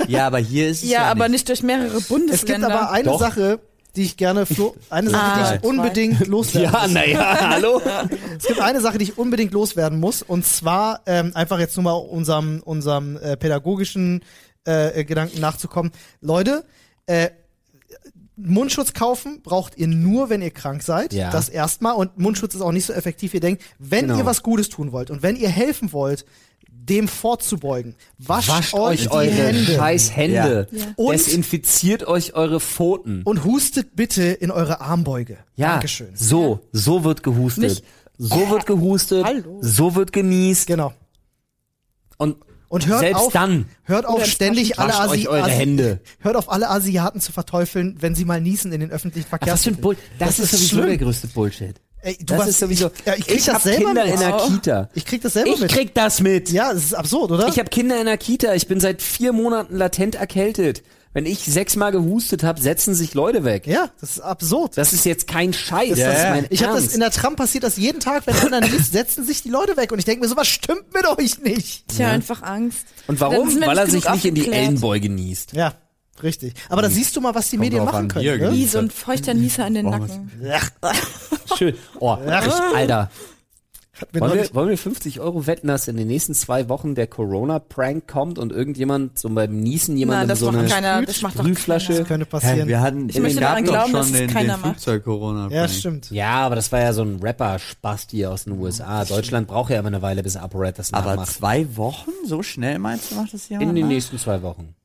[0.07, 1.33] Ja, aber hier ist es ja, ja, aber nicht.
[1.47, 2.67] nicht durch mehrere Es Bundesländer.
[2.67, 3.19] gibt aber eine Doch.
[3.19, 3.59] Sache,
[3.97, 5.67] die ich gerne, Flo, eine Sache, Ah, die ich zwei.
[5.67, 6.91] unbedingt loswerden Ja, muss.
[6.93, 7.81] naja, hallo?
[8.37, 11.83] Es gibt eine Sache, die ich unbedingt loswerden muss, und zwar ähm, einfach jetzt nur
[11.83, 14.23] mal unserem, unserem äh, pädagogischen
[14.65, 15.91] äh, Gedanken nachzukommen.
[16.21, 16.63] Leute,
[17.07, 17.29] äh,
[18.39, 21.11] Mundschutz kaufen braucht ihr nur, wenn ihr krank seid.
[21.11, 21.31] Ja.
[21.31, 21.95] Das erstmal.
[21.95, 23.63] Und Mundschutz ist auch nicht so effektiv, wie ihr denkt.
[23.79, 24.19] Wenn Genau.
[24.19, 26.23] ihr was Gutes tun wollt und wenn ihr helfen wollt,
[26.79, 30.67] dem vorzubeugen, wascht, Wascht euch, euch die eure Hände scheiß Hände.
[30.71, 30.79] Ja.
[30.79, 30.85] Ja.
[30.95, 33.23] Und- Desinfiziert euch eure Pfoten.
[33.23, 35.37] und hustet bitte in eure Armbeuge.
[35.55, 36.09] Ja, Dankeschön.
[36.15, 37.63] so, so wird gehustet.
[37.63, 37.83] Nicht-
[38.17, 39.59] so wird gehustet, Hallo.
[39.61, 40.93] so wird genießt Genau.
[42.17, 42.37] und,
[42.69, 45.99] Und hört selbst auf, dann hört auf ständig alle wascht Asi euch eure Asi Hände.
[46.19, 49.81] Hört auf alle Asiaten zu verteufeln, wenn sie mal niesen in den öffentlichen Verkehrsmitteln.
[49.81, 50.87] Bull das, ist sowieso schlimm.
[50.87, 51.75] der größte Bullshit.
[52.01, 52.87] Ey, du das warst- ist sowieso.
[52.99, 54.13] Ich, ja, ich krieg das hab selber Kinder mit.
[54.13, 54.89] in der Kita.
[54.93, 55.71] Ich krieg das selber Ich mit.
[55.71, 56.51] krieg das mit.
[56.51, 57.47] ja, das ist absurd, oder?
[57.47, 58.53] Ich habe Kinder in der Kita.
[58.53, 60.83] Ich bin seit vier Monaten latent erkältet.
[61.13, 63.65] Wenn ich sechsmal gehustet habe, setzen sich Leute weg.
[63.65, 64.77] ja, das ist absurd.
[64.77, 65.89] Das ist jetzt kein Scheiß.
[65.91, 68.27] Das- Das, das- ist mein ich habe das in der Tram passiert das jeden Tag,
[68.27, 70.93] wenn einer niest, setzen sich die Leute weg und ich denke mir so, was stimmt
[70.93, 71.87] mit euch nicht?
[71.87, 72.85] Tja, einfach Angst.
[73.07, 73.49] Und warum?
[73.61, 74.51] Weil er sich nicht in die.
[74.51, 75.53] Ellenbeuge niest.
[75.53, 75.73] Ja,
[76.23, 76.53] Richtig.
[76.69, 78.25] Aber da siehst du mal, was die Kommt Medien machen an, können.
[78.25, 78.35] wie Ne?
[78.37, 78.93] Wie genießt so ein hat.
[78.93, 80.31] feuchter Nieser in den Oh, Nacken.
[81.57, 81.75] Schön.
[81.99, 83.09] Oh, ich, Alter.
[84.13, 88.07] Wollen wir, wollen wir 50 Euro wetten, dass in den nächsten zwei Wochen der Corona-Prank
[88.07, 91.01] kommt und irgendjemand so beim Niesen jemandem das so macht eine keiner.
[91.01, 91.93] Das Sprühflasche.
[91.93, 92.05] keiner.
[92.05, 92.67] könnte Hä, passieren.
[92.67, 94.71] wir hatten, Ich möchte daran doch glauben, schon dass es den, keiner den macht.
[94.73, 95.47] Flugzeug-Corona.
[95.49, 96.11] ja, stimmt.
[96.11, 99.03] Ja, aber das war ja so ein Rapper-Spasti aus den USA.
[99.03, 101.31] Deutschland braucht ja immer eine Weile, bis ApoRed das Aber nachmacht.
[101.33, 102.11] zwei Wochen?
[102.23, 103.67] So schnell meinst du, macht das jemand?
[103.69, 104.75] In den nächsten zwei Wochen.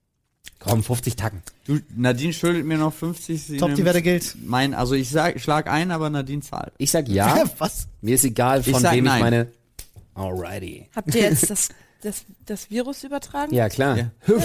[0.64, 1.42] Komm, 50 Tacken.
[1.66, 3.42] Du, Nadine schuldet mir noch 50.
[3.42, 4.36] sie Top, die Wette gilt.
[4.44, 6.72] Mein, also ich sag, schlag ein, aber Nadine zahlt.
[6.78, 7.44] Ich sag ja.
[7.58, 7.88] Was?
[8.00, 9.16] Mir ist egal, von Ich wem nein.
[9.16, 9.48] ich meine.
[10.14, 10.88] Alrighty.
[10.94, 11.68] Habt ihr jetzt das,
[12.02, 13.54] das, das Virus übertragen?
[13.54, 13.96] Ja, klar.
[13.96, 14.10] Ja.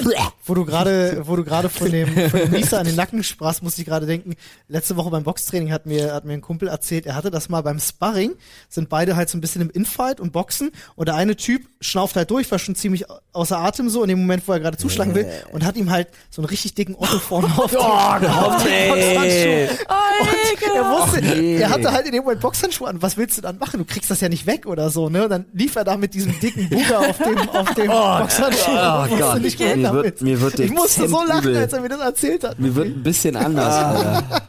[0.45, 3.61] Wo du gerade, wo du gerade von dem, von dem Nieser an den Nacken sprachst,
[3.63, 4.35] musste ich gerade denken.
[4.69, 7.61] Letzte Woche beim Boxtraining hat mir, hat mir ein Kumpel erzählt, er hatte das mal
[7.61, 8.33] beim Sparring,
[8.69, 12.15] sind beide halt so ein bisschen im Infight und Boxen und der eine Typ schnauft
[12.15, 15.15] halt durch, war schon ziemlich außer Atem so in dem Moment, wo er gerade zuschlagen
[15.15, 18.89] will und hat ihm halt so einen richtig dicken Otto vorne auf den, auf den
[18.89, 19.85] Boxhandschuh.
[19.89, 21.57] Oh, Und er wusste, nee.
[21.57, 23.01] er hatte halt in dem Moment Boxhandschuhe an.
[23.01, 23.79] Was willst du dann machen?
[23.79, 25.23] Du kriegst das ja nicht weg oder so, ne?
[25.23, 28.71] Und dann lief er da mit diesem dicken Buger auf dem, auf dem Boxhandschuh.
[28.71, 29.41] oh und wusste Gott.
[29.41, 30.21] nicht, Mir wird- damit.
[30.21, 31.57] mir wird ich musste so lachen, übel.
[31.57, 32.59] als er mir das erzählt hat.
[32.59, 34.41] Mir wird ein bisschen anders, Alter.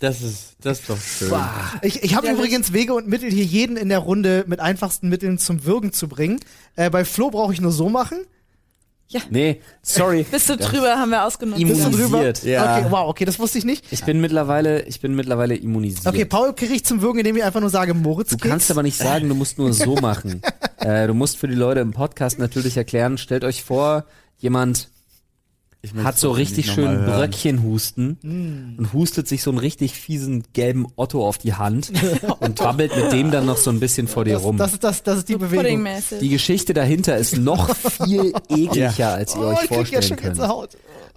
[0.00, 1.32] Das ist, das ist doch schön.
[1.82, 5.08] Ich, ich habe Ja, übrigens Wege und Mittel, hier jeden in der Runde mit einfachsten
[5.08, 6.40] Mitteln zum Würgen zu bringen.
[6.76, 8.18] Äh, bei Flo brauche ich nur so machen.
[9.30, 10.24] Nee, sorry.
[10.30, 11.56] Bist du drüber, haben wir drüber?
[11.56, 12.42] Immunisiert.
[12.44, 12.78] Ja.
[12.78, 13.84] Okay, wow, okay, das wusste ich nicht.
[13.92, 16.06] Ich bin mittlerweile, ich bin mittlerweile immunisiert.
[16.06, 18.82] Okay, Paul kriege ich zum Würgen, indem ich einfach nur sage, Moritz Du kannst aber
[18.82, 20.42] nicht sagen, du musst nur so machen.
[20.78, 24.04] äh, du musst für die Leute im Podcast natürlich erklären, stellt euch vor,
[24.38, 24.88] jemand
[26.02, 27.04] hat so das richtig schön.
[27.04, 28.18] Bröckchenhusten
[28.78, 31.92] und hustet sich so einen richtig fiesen gelben Otto auf die Hand
[32.40, 34.56] und wabbelt mit dem dann noch so ein bisschen vor dir das, rum.
[34.56, 35.64] das, ist das, das ist die Bewegung.
[35.64, 36.18] Puddingmäßig.
[36.20, 37.74] die Geschichte dahinter ist noch
[38.06, 40.40] viel ekliger, als ihr Oh, euch ja vorstellen schon könnt.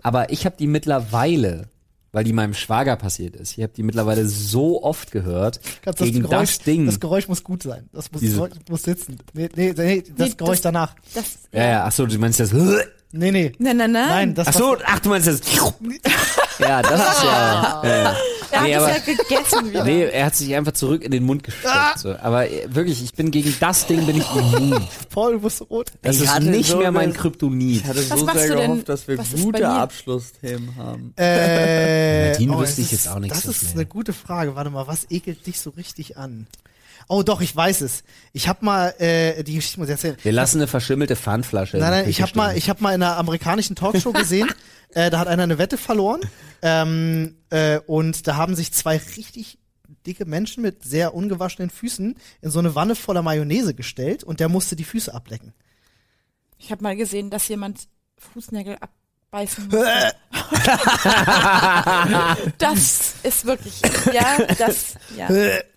[0.03, 1.69] Aber ich habe die mittlerweile,
[2.11, 6.07] weil die meinem Schwager passiert ist, ich habe die mittlerweile so oft gehört, Kannst das
[6.07, 6.85] gegen Geräusch, das Ding.
[6.85, 7.89] Das Geräusch muss gut sein.
[7.93, 9.17] Das muss, Diese- muss sitzen.
[9.33, 10.95] Nee, nee, nee das Nee, Geräusch das- danach.
[11.13, 12.51] Das, ja, ja, ach so, du meinst das.
[13.11, 13.51] Nee, nee.
[13.57, 14.07] Nein, nein, nein.
[14.09, 15.39] Nein, das Ach so, ach du meinst das.
[16.59, 17.81] Ja, das ist ja.
[17.83, 18.15] ja.
[18.51, 19.83] er nee, hat aber- es ja gegessen wieder.
[19.83, 21.99] Nee, er hat sich einfach zurück in den Mund gesteckt.
[21.99, 22.15] So.
[22.17, 24.87] Aber äh, wirklich, ich bin gegen das Ding bin ich immun.
[25.11, 25.91] Paul, du bist rot.
[26.01, 27.81] Das Ich ist nicht so mehr mein Kryptonit.
[27.81, 28.71] Ich hatte Was so machst sehr du denn?
[28.71, 29.69] gehofft, dass wir gute?
[29.69, 31.13] Abschlussthemen haben.
[31.15, 33.71] Äh, Nadine oh, wüsste ich jetzt auch nicht Das ist schnell.
[33.73, 34.55] eine gute Frage.
[34.55, 36.47] Warte mal, was ekelt dich so richtig an?
[37.09, 38.03] Oh doch, ich weiß es.
[38.33, 40.17] Ich habe mal äh, die Geschichte muss ich erzählen.
[40.21, 41.77] Wir lassen eine verschimmelte Pfandflasche.
[41.77, 44.49] in Nein, nein, ich habe mal, ich habe mal in einer amerikanischen Talkshow gesehen,
[44.93, 46.21] äh, da hat einer eine Wette verloren
[46.61, 49.57] ähm, äh, und da haben sich zwei richtig
[50.05, 54.49] dicke Menschen mit sehr ungewaschenen Füßen in so eine Wanne voller Mayonnaise gestellt und der
[54.49, 55.53] musste die Füße ablecken.
[56.57, 57.87] Ich habe mal gesehen, dass jemand
[58.17, 58.77] Fußnägel
[59.31, 60.13] abbeißen musste.
[62.57, 63.81] das ist wirklich,
[64.11, 65.29] ja, das, ja.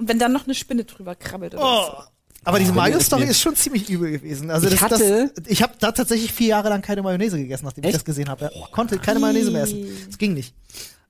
[0.00, 1.84] Und wenn dann noch eine Spinne drüber krabbelt oder Oh.
[1.86, 2.04] so.
[2.44, 4.50] Aber diese Mayo-Story ist schon ziemlich übel gewesen.
[4.50, 7.66] Also Ich das, hatte- das, ich habe da tatsächlich vier Jahre lang keine Mayonnaise gegessen,
[7.66, 7.96] nachdem ich Echt?
[7.96, 8.50] das gesehen habe.
[8.54, 8.66] Ja.
[8.72, 9.84] Konnte keine Mayonnaise mehr essen.
[10.06, 10.54] Das ging nicht.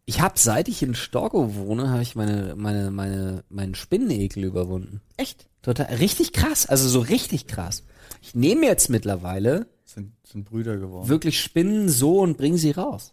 [0.07, 5.01] Ich habe, seit ich in Storkow wohne, habe ich meine, meine, meine, meinen Spinnenekel überwunden.
[5.16, 5.47] Echt?
[5.62, 6.66] Total, richtig krass.
[6.66, 7.84] Also so richtig krass.
[8.22, 11.09] Ich nehme jetzt mittlerweile Sind, sind Brüder geworden.
[11.09, 13.12] wirklich Spinnen so und bringe sie raus.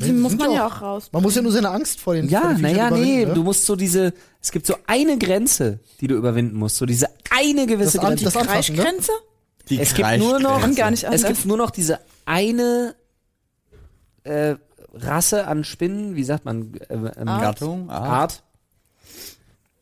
[0.00, 1.08] Ja, die muss man ja auch- auch raus.
[1.12, 3.34] Man muss ja nur seine Angst vor den Ja, naja, nee, ne?
[3.34, 7.06] du musst so diese, es gibt so eine Grenze, die du überwinden musst, so diese
[7.30, 8.24] eine gewisse Das Grenze.
[8.24, 8.82] das Anfassen, ne?
[8.82, 9.12] Kreischgrenze?
[9.68, 11.24] Die es gibt nur noch, gar nicht es anders.
[11.24, 12.94] gibt nur noch diese eine
[14.24, 14.56] äh,
[14.94, 17.42] Rasse an Spinnen, wie sagt man, äh, ähm, Art.
[17.42, 18.08] Gattung, Art.
[18.08, 18.42] Art,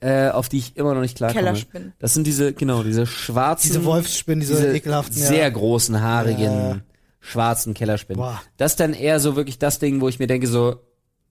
[0.00, 1.40] äh, auf die ich immer noch nicht klarkomme.
[1.42, 1.92] Kellerspinnen.
[1.98, 5.14] Das sind diese, genau, diese schwarzen, Diese Wolfsspinnen, diese, ekelhaften.
[5.16, 5.48] sehr ja.
[5.50, 6.76] großen, haarigen, Ja.
[7.22, 8.20] Schwarzen Kellerspinnen.
[8.20, 8.42] Boah.
[8.58, 10.76] Das ist dann eher so wirklich das Ding, wo ich mir denke so,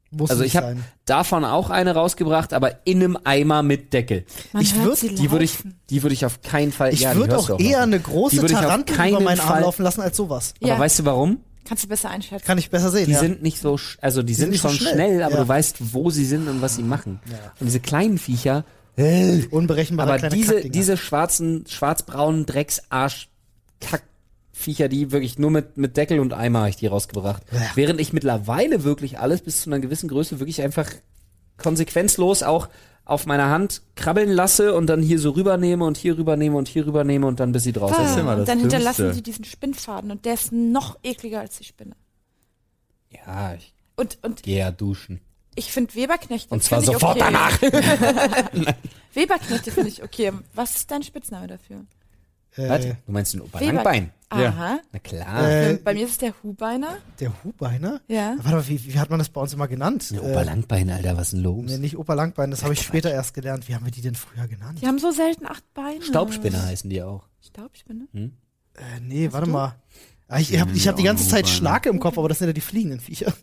[0.10, 4.26] Muss also nicht ich habe davon auch eine rausgebracht, aber in einem Eimer mit Deckel.
[4.54, 5.80] Man Ich hört würd- sie Die würde ich, laufen.
[5.90, 6.94] die würde ich auf keinen Fall.
[6.94, 7.84] Ich ja, die würde du auch eher noch.
[7.84, 10.54] eine Die große würde ich auf Tarantel über meinen Arm Fall- laufen lassen als sowas.
[10.62, 10.80] Aber Ja.
[10.80, 11.38] weißt du warum?
[11.64, 12.46] Kannst du besser einschätzen.
[12.46, 13.06] Kann ich besser sehen.
[13.06, 13.20] Die ja.
[13.20, 14.94] sind nicht so, also die, sind sind, so schon schnell.
[14.96, 15.42] schnell, aber Ja.
[15.44, 17.20] du weißt, wo sie sind und was sie machen.
[17.60, 18.66] Und diese kleinen Viecher,
[19.52, 20.72] unberechenbare aber kleine diese, Kackdinger.
[20.74, 23.30] diese schwarzen, schwarzbraunen Drecksarsch,
[24.54, 27.42] Kackviecher, die wirklich nur mit, mit Deckel und Eimer habe ich die rausgebracht.
[27.52, 27.60] Ja.
[27.76, 30.90] Während ich mittlerweile wirklich alles bis zu einer gewissen Größe wirklich einfach
[31.58, 32.68] konsequenzlos auch
[33.06, 36.86] auf meiner Hand krabbeln lasse und dann hier so rübernehme und hier rübernehme und hier
[36.86, 38.22] rübernehme und dann bis sie draußen ist sind.
[38.22, 39.22] immer das und dann hinterlassen Dümmste.
[39.24, 41.96] die diesen Spinnfaden und der ist noch ekliger als die Spinne.
[43.10, 45.20] Ja, ich Und, und gehe ja duschen.
[45.56, 46.54] ich finde Weberknechte.
[46.54, 47.26] Und zwar sofort okay.
[47.32, 47.62] danach.
[49.14, 50.32] Weberknechte finde ich okay.
[50.54, 51.86] Was ist dein Spitzname dafür?
[52.56, 52.86] Was?
[52.86, 54.12] Äh, Du meinst den Opa Weber- Langbein?
[54.32, 54.80] Aha.
[54.92, 55.50] Na klar.
[55.50, 56.98] Äh, Bei mir ist es der Hubeiner.
[57.20, 58.02] der Hubeiner?
[58.08, 58.36] Ja.
[58.38, 60.10] Warte mal, wie, wie hat man das bei uns immer genannt?
[60.12, 61.66] Der Opa Langbein, Alter, was ist denn los?
[61.68, 63.68] Nee, nicht Opa Langbein, das habe ich später erst gelernt.
[63.68, 64.80] Wie haben wir die denn früher genannt?
[64.82, 66.02] Die haben so selten acht Beine.
[66.02, 67.28] Staubspinner heißen die auch.
[67.46, 68.08] Staubspinne?
[68.14, 68.30] Äh,
[69.02, 69.76] nee, warte mal.
[70.28, 71.50] Ah, Ich, ich habe ich hab die ganze Zeit.
[71.50, 73.34] Schlake im Kopf, aber das sind ja die fliegenden Viecher.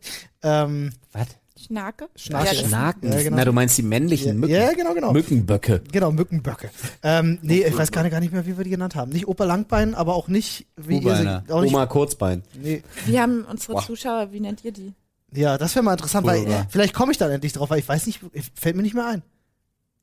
[0.42, 1.26] Ähm, Was?
[1.58, 2.08] Schnake?
[2.16, 2.46] Schnake.
[2.46, 3.12] Ja, Schnaken.
[3.12, 3.36] Ja, genau.
[3.36, 4.54] Na, du meinst die männlichen ja, Mücken.
[4.54, 5.12] ja, genau, genau.
[5.12, 5.82] Mückenböcke.
[5.92, 6.70] Genau, Mückenböcke.
[7.02, 9.12] Ähm, nee, ich weiß gar nicht, gar nicht mehr, wie wir die genannt haben.
[9.12, 12.42] Nicht Opa Langbein, aber auch nicht, wie ihr sie, auch nicht, Oma Kurzbein.
[12.54, 12.82] nee.
[13.06, 14.94] Wie haben unsere Zuschauer, wie nennt ihr die?
[15.34, 16.66] Ja, das wäre mal interessant, weil Oder?
[16.70, 18.20] vielleicht komme ich dann endlich drauf, weil ich weiß nicht,
[18.54, 19.22] fällt mir nicht mehr ein.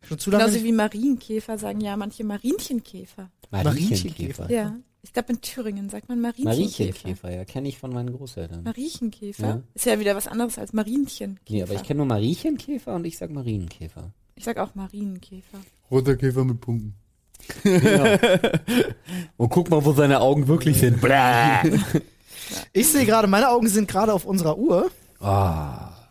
[0.07, 0.67] Schon zu lange Genauso nicht.
[0.67, 3.31] wie Marienkäfer sagen ja manche Marienchenkäfer.
[3.49, 4.51] Marienchenkäfer.
[4.51, 4.75] Ja.
[5.05, 6.49] Ich glaube in Thüringen sagt man Marienchenkäfer.
[6.49, 8.63] Marienchenkäfer, ja, kenne ich von meinen Großeltern.
[8.63, 9.47] Marienchenkäfer?
[9.47, 9.61] Ja.
[9.75, 11.43] Ist ja wieder was anderes als Marienchenkäfer.
[11.47, 14.11] Nee, aber ich kenne nur Mariechenkäfer und ich sag Marienkäfer.
[14.33, 15.59] Ich sag auch Marienkäfer.
[15.91, 16.95] Roter Käfer mit Punkten.
[19.37, 20.99] Und guck mal, wo seine Augen wirklich sind.
[22.73, 24.89] Ich sehe gerade, meine Augen sind gerade auf unserer Uhr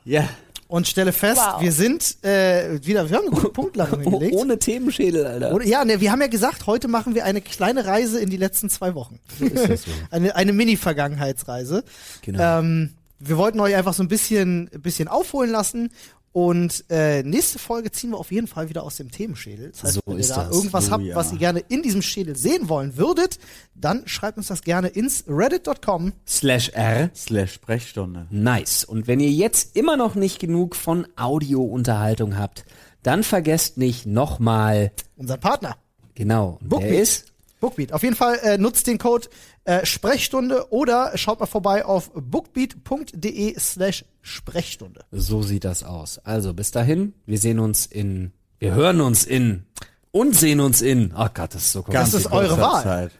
[0.05, 0.29] Ja.
[0.75, 1.61] Und stelle fest, Wow.
[1.63, 4.35] wir sind äh, wieder, wir haben eine gute Punktlandung hingelegt.
[4.35, 5.55] Ohne Themenschädel, Alter.
[5.55, 8.37] Oder, ja, ne, wir haben ja gesagt, heute machen wir eine kleine Reise in die
[8.37, 9.21] letzten zwei Wochen.
[9.39, 9.91] ist das so.
[10.11, 11.85] Eine, eine Mini-Vergangenheitsreise.
[12.23, 12.59] Genau.
[12.59, 15.91] Ähm, wir wollten euch einfach so ein bisschen, ein bisschen aufholen lassen.
[16.37, 19.71] Und äh, nächste Folge ziehen wir auf jeden Fall wieder aus dem Themenschädel.
[19.71, 20.57] Das heißt, So wenn ihr da das.
[20.57, 21.15] irgendwas Oh habt, ja.
[21.15, 23.39] was ihr gerne in diesem Schädel sehen wollen würdet,
[23.77, 26.13] dann schreibt uns das gerne ins reddit.com.
[26.27, 27.11] Slash R.
[27.15, 28.27] Slash Sprechstunde.
[28.31, 28.83] Nice.
[28.83, 32.65] Und wenn ihr jetzt immer noch nicht genug von Audiounterhaltung habt,
[33.05, 35.77] dann vergesst nicht nochmal, Unseren Partner.
[36.17, 36.91] genau, Bookbeat.
[36.91, 37.27] der ist
[37.61, 37.93] Bookbeat.
[37.93, 39.29] Auf jeden Fall äh, nutzt den Code
[39.65, 45.05] äh, Sprechstunde oder schaut mal vorbei auf bookbeat.de slash Sprechstunde.
[45.11, 46.19] So sieht das aus.
[46.19, 49.65] Also bis dahin, wir sehen uns in, wir hören uns in
[50.11, 52.01] und sehen uns in, oh Gott, das ist so komisch.
[52.01, 52.83] Das ist eure Wahl.
[52.83, 53.13] Zeit.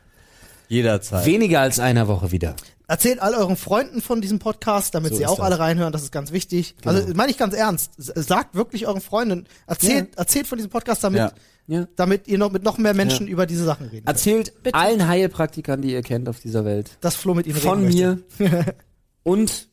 [0.69, 1.27] Jederzeit.
[1.27, 2.57] Weniger als einer Woche wieder.
[2.87, 5.47] Erzählt all euren Freunden von diesem Podcast, damit So sie auch das.
[5.47, 5.93] alle reinhören.
[5.93, 6.75] Das ist ganz wichtig.
[6.83, 6.95] Genau.
[6.95, 7.93] Also meine ich ganz ernst.
[7.97, 9.47] Sagt wirklich euren Freunden.
[9.67, 11.33] Erzählt, erzählt von diesem Podcast, damit, Ja.
[11.67, 11.87] Ja.
[11.97, 14.05] damit ihr noch mit noch mehr Menschen über diese Sachen reden.
[14.05, 14.09] könnt.
[14.09, 14.77] Erzählt Bitte.
[14.79, 18.65] allen Heilpraktikern, die ihr kennt auf dieser Welt, Das Flo mit ihnen von reden möchte.
[18.65, 18.75] mir
[19.23, 19.69] und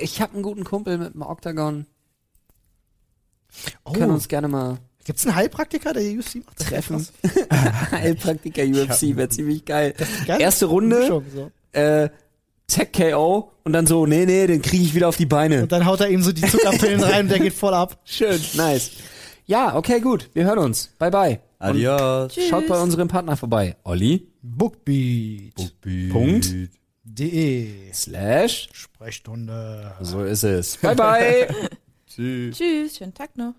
[0.00, 1.86] ich habe einen guten Kumpel mit dem Octagon.
[3.92, 6.58] Können Oh, uns gerne mal gibt's einen Heilpraktiker, der UFC macht?
[6.58, 7.06] Treffen.
[7.90, 9.94] Heilpraktiker UFC wäre ziemlich geil.
[10.26, 10.40] Geil.
[10.40, 11.50] Erste Runde, Mischung, so.
[11.72, 12.10] äh,
[12.66, 15.62] Tech KO und dann so, nee, nee, den kriege ich wieder auf die Beine.
[15.62, 17.98] Und dann haut er ihm so die Zuckerpillen rein und der geht voll ab.
[18.04, 18.90] Schön, nice.
[19.48, 20.28] Ja, okay, gut.
[20.34, 20.88] Wir hören uns.
[20.98, 21.40] Bye bye.
[21.58, 22.34] Adios.
[22.34, 22.48] Tschüss.
[22.50, 23.76] Schaut bei unserem Partner vorbei.
[23.82, 24.28] Olli.
[24.42, 26.54] Bookbeat.de Punkt.
[27.94, 28.68] Slash.
[28.72, 29.94] Sprechstunde.
[30.02, 30.76] So ist es.
[30.76, 31.48] Bye bye.
[32.06, 32.58] Tschüss.
[32.58, 33.54] Tschüss, schönen Tag noch.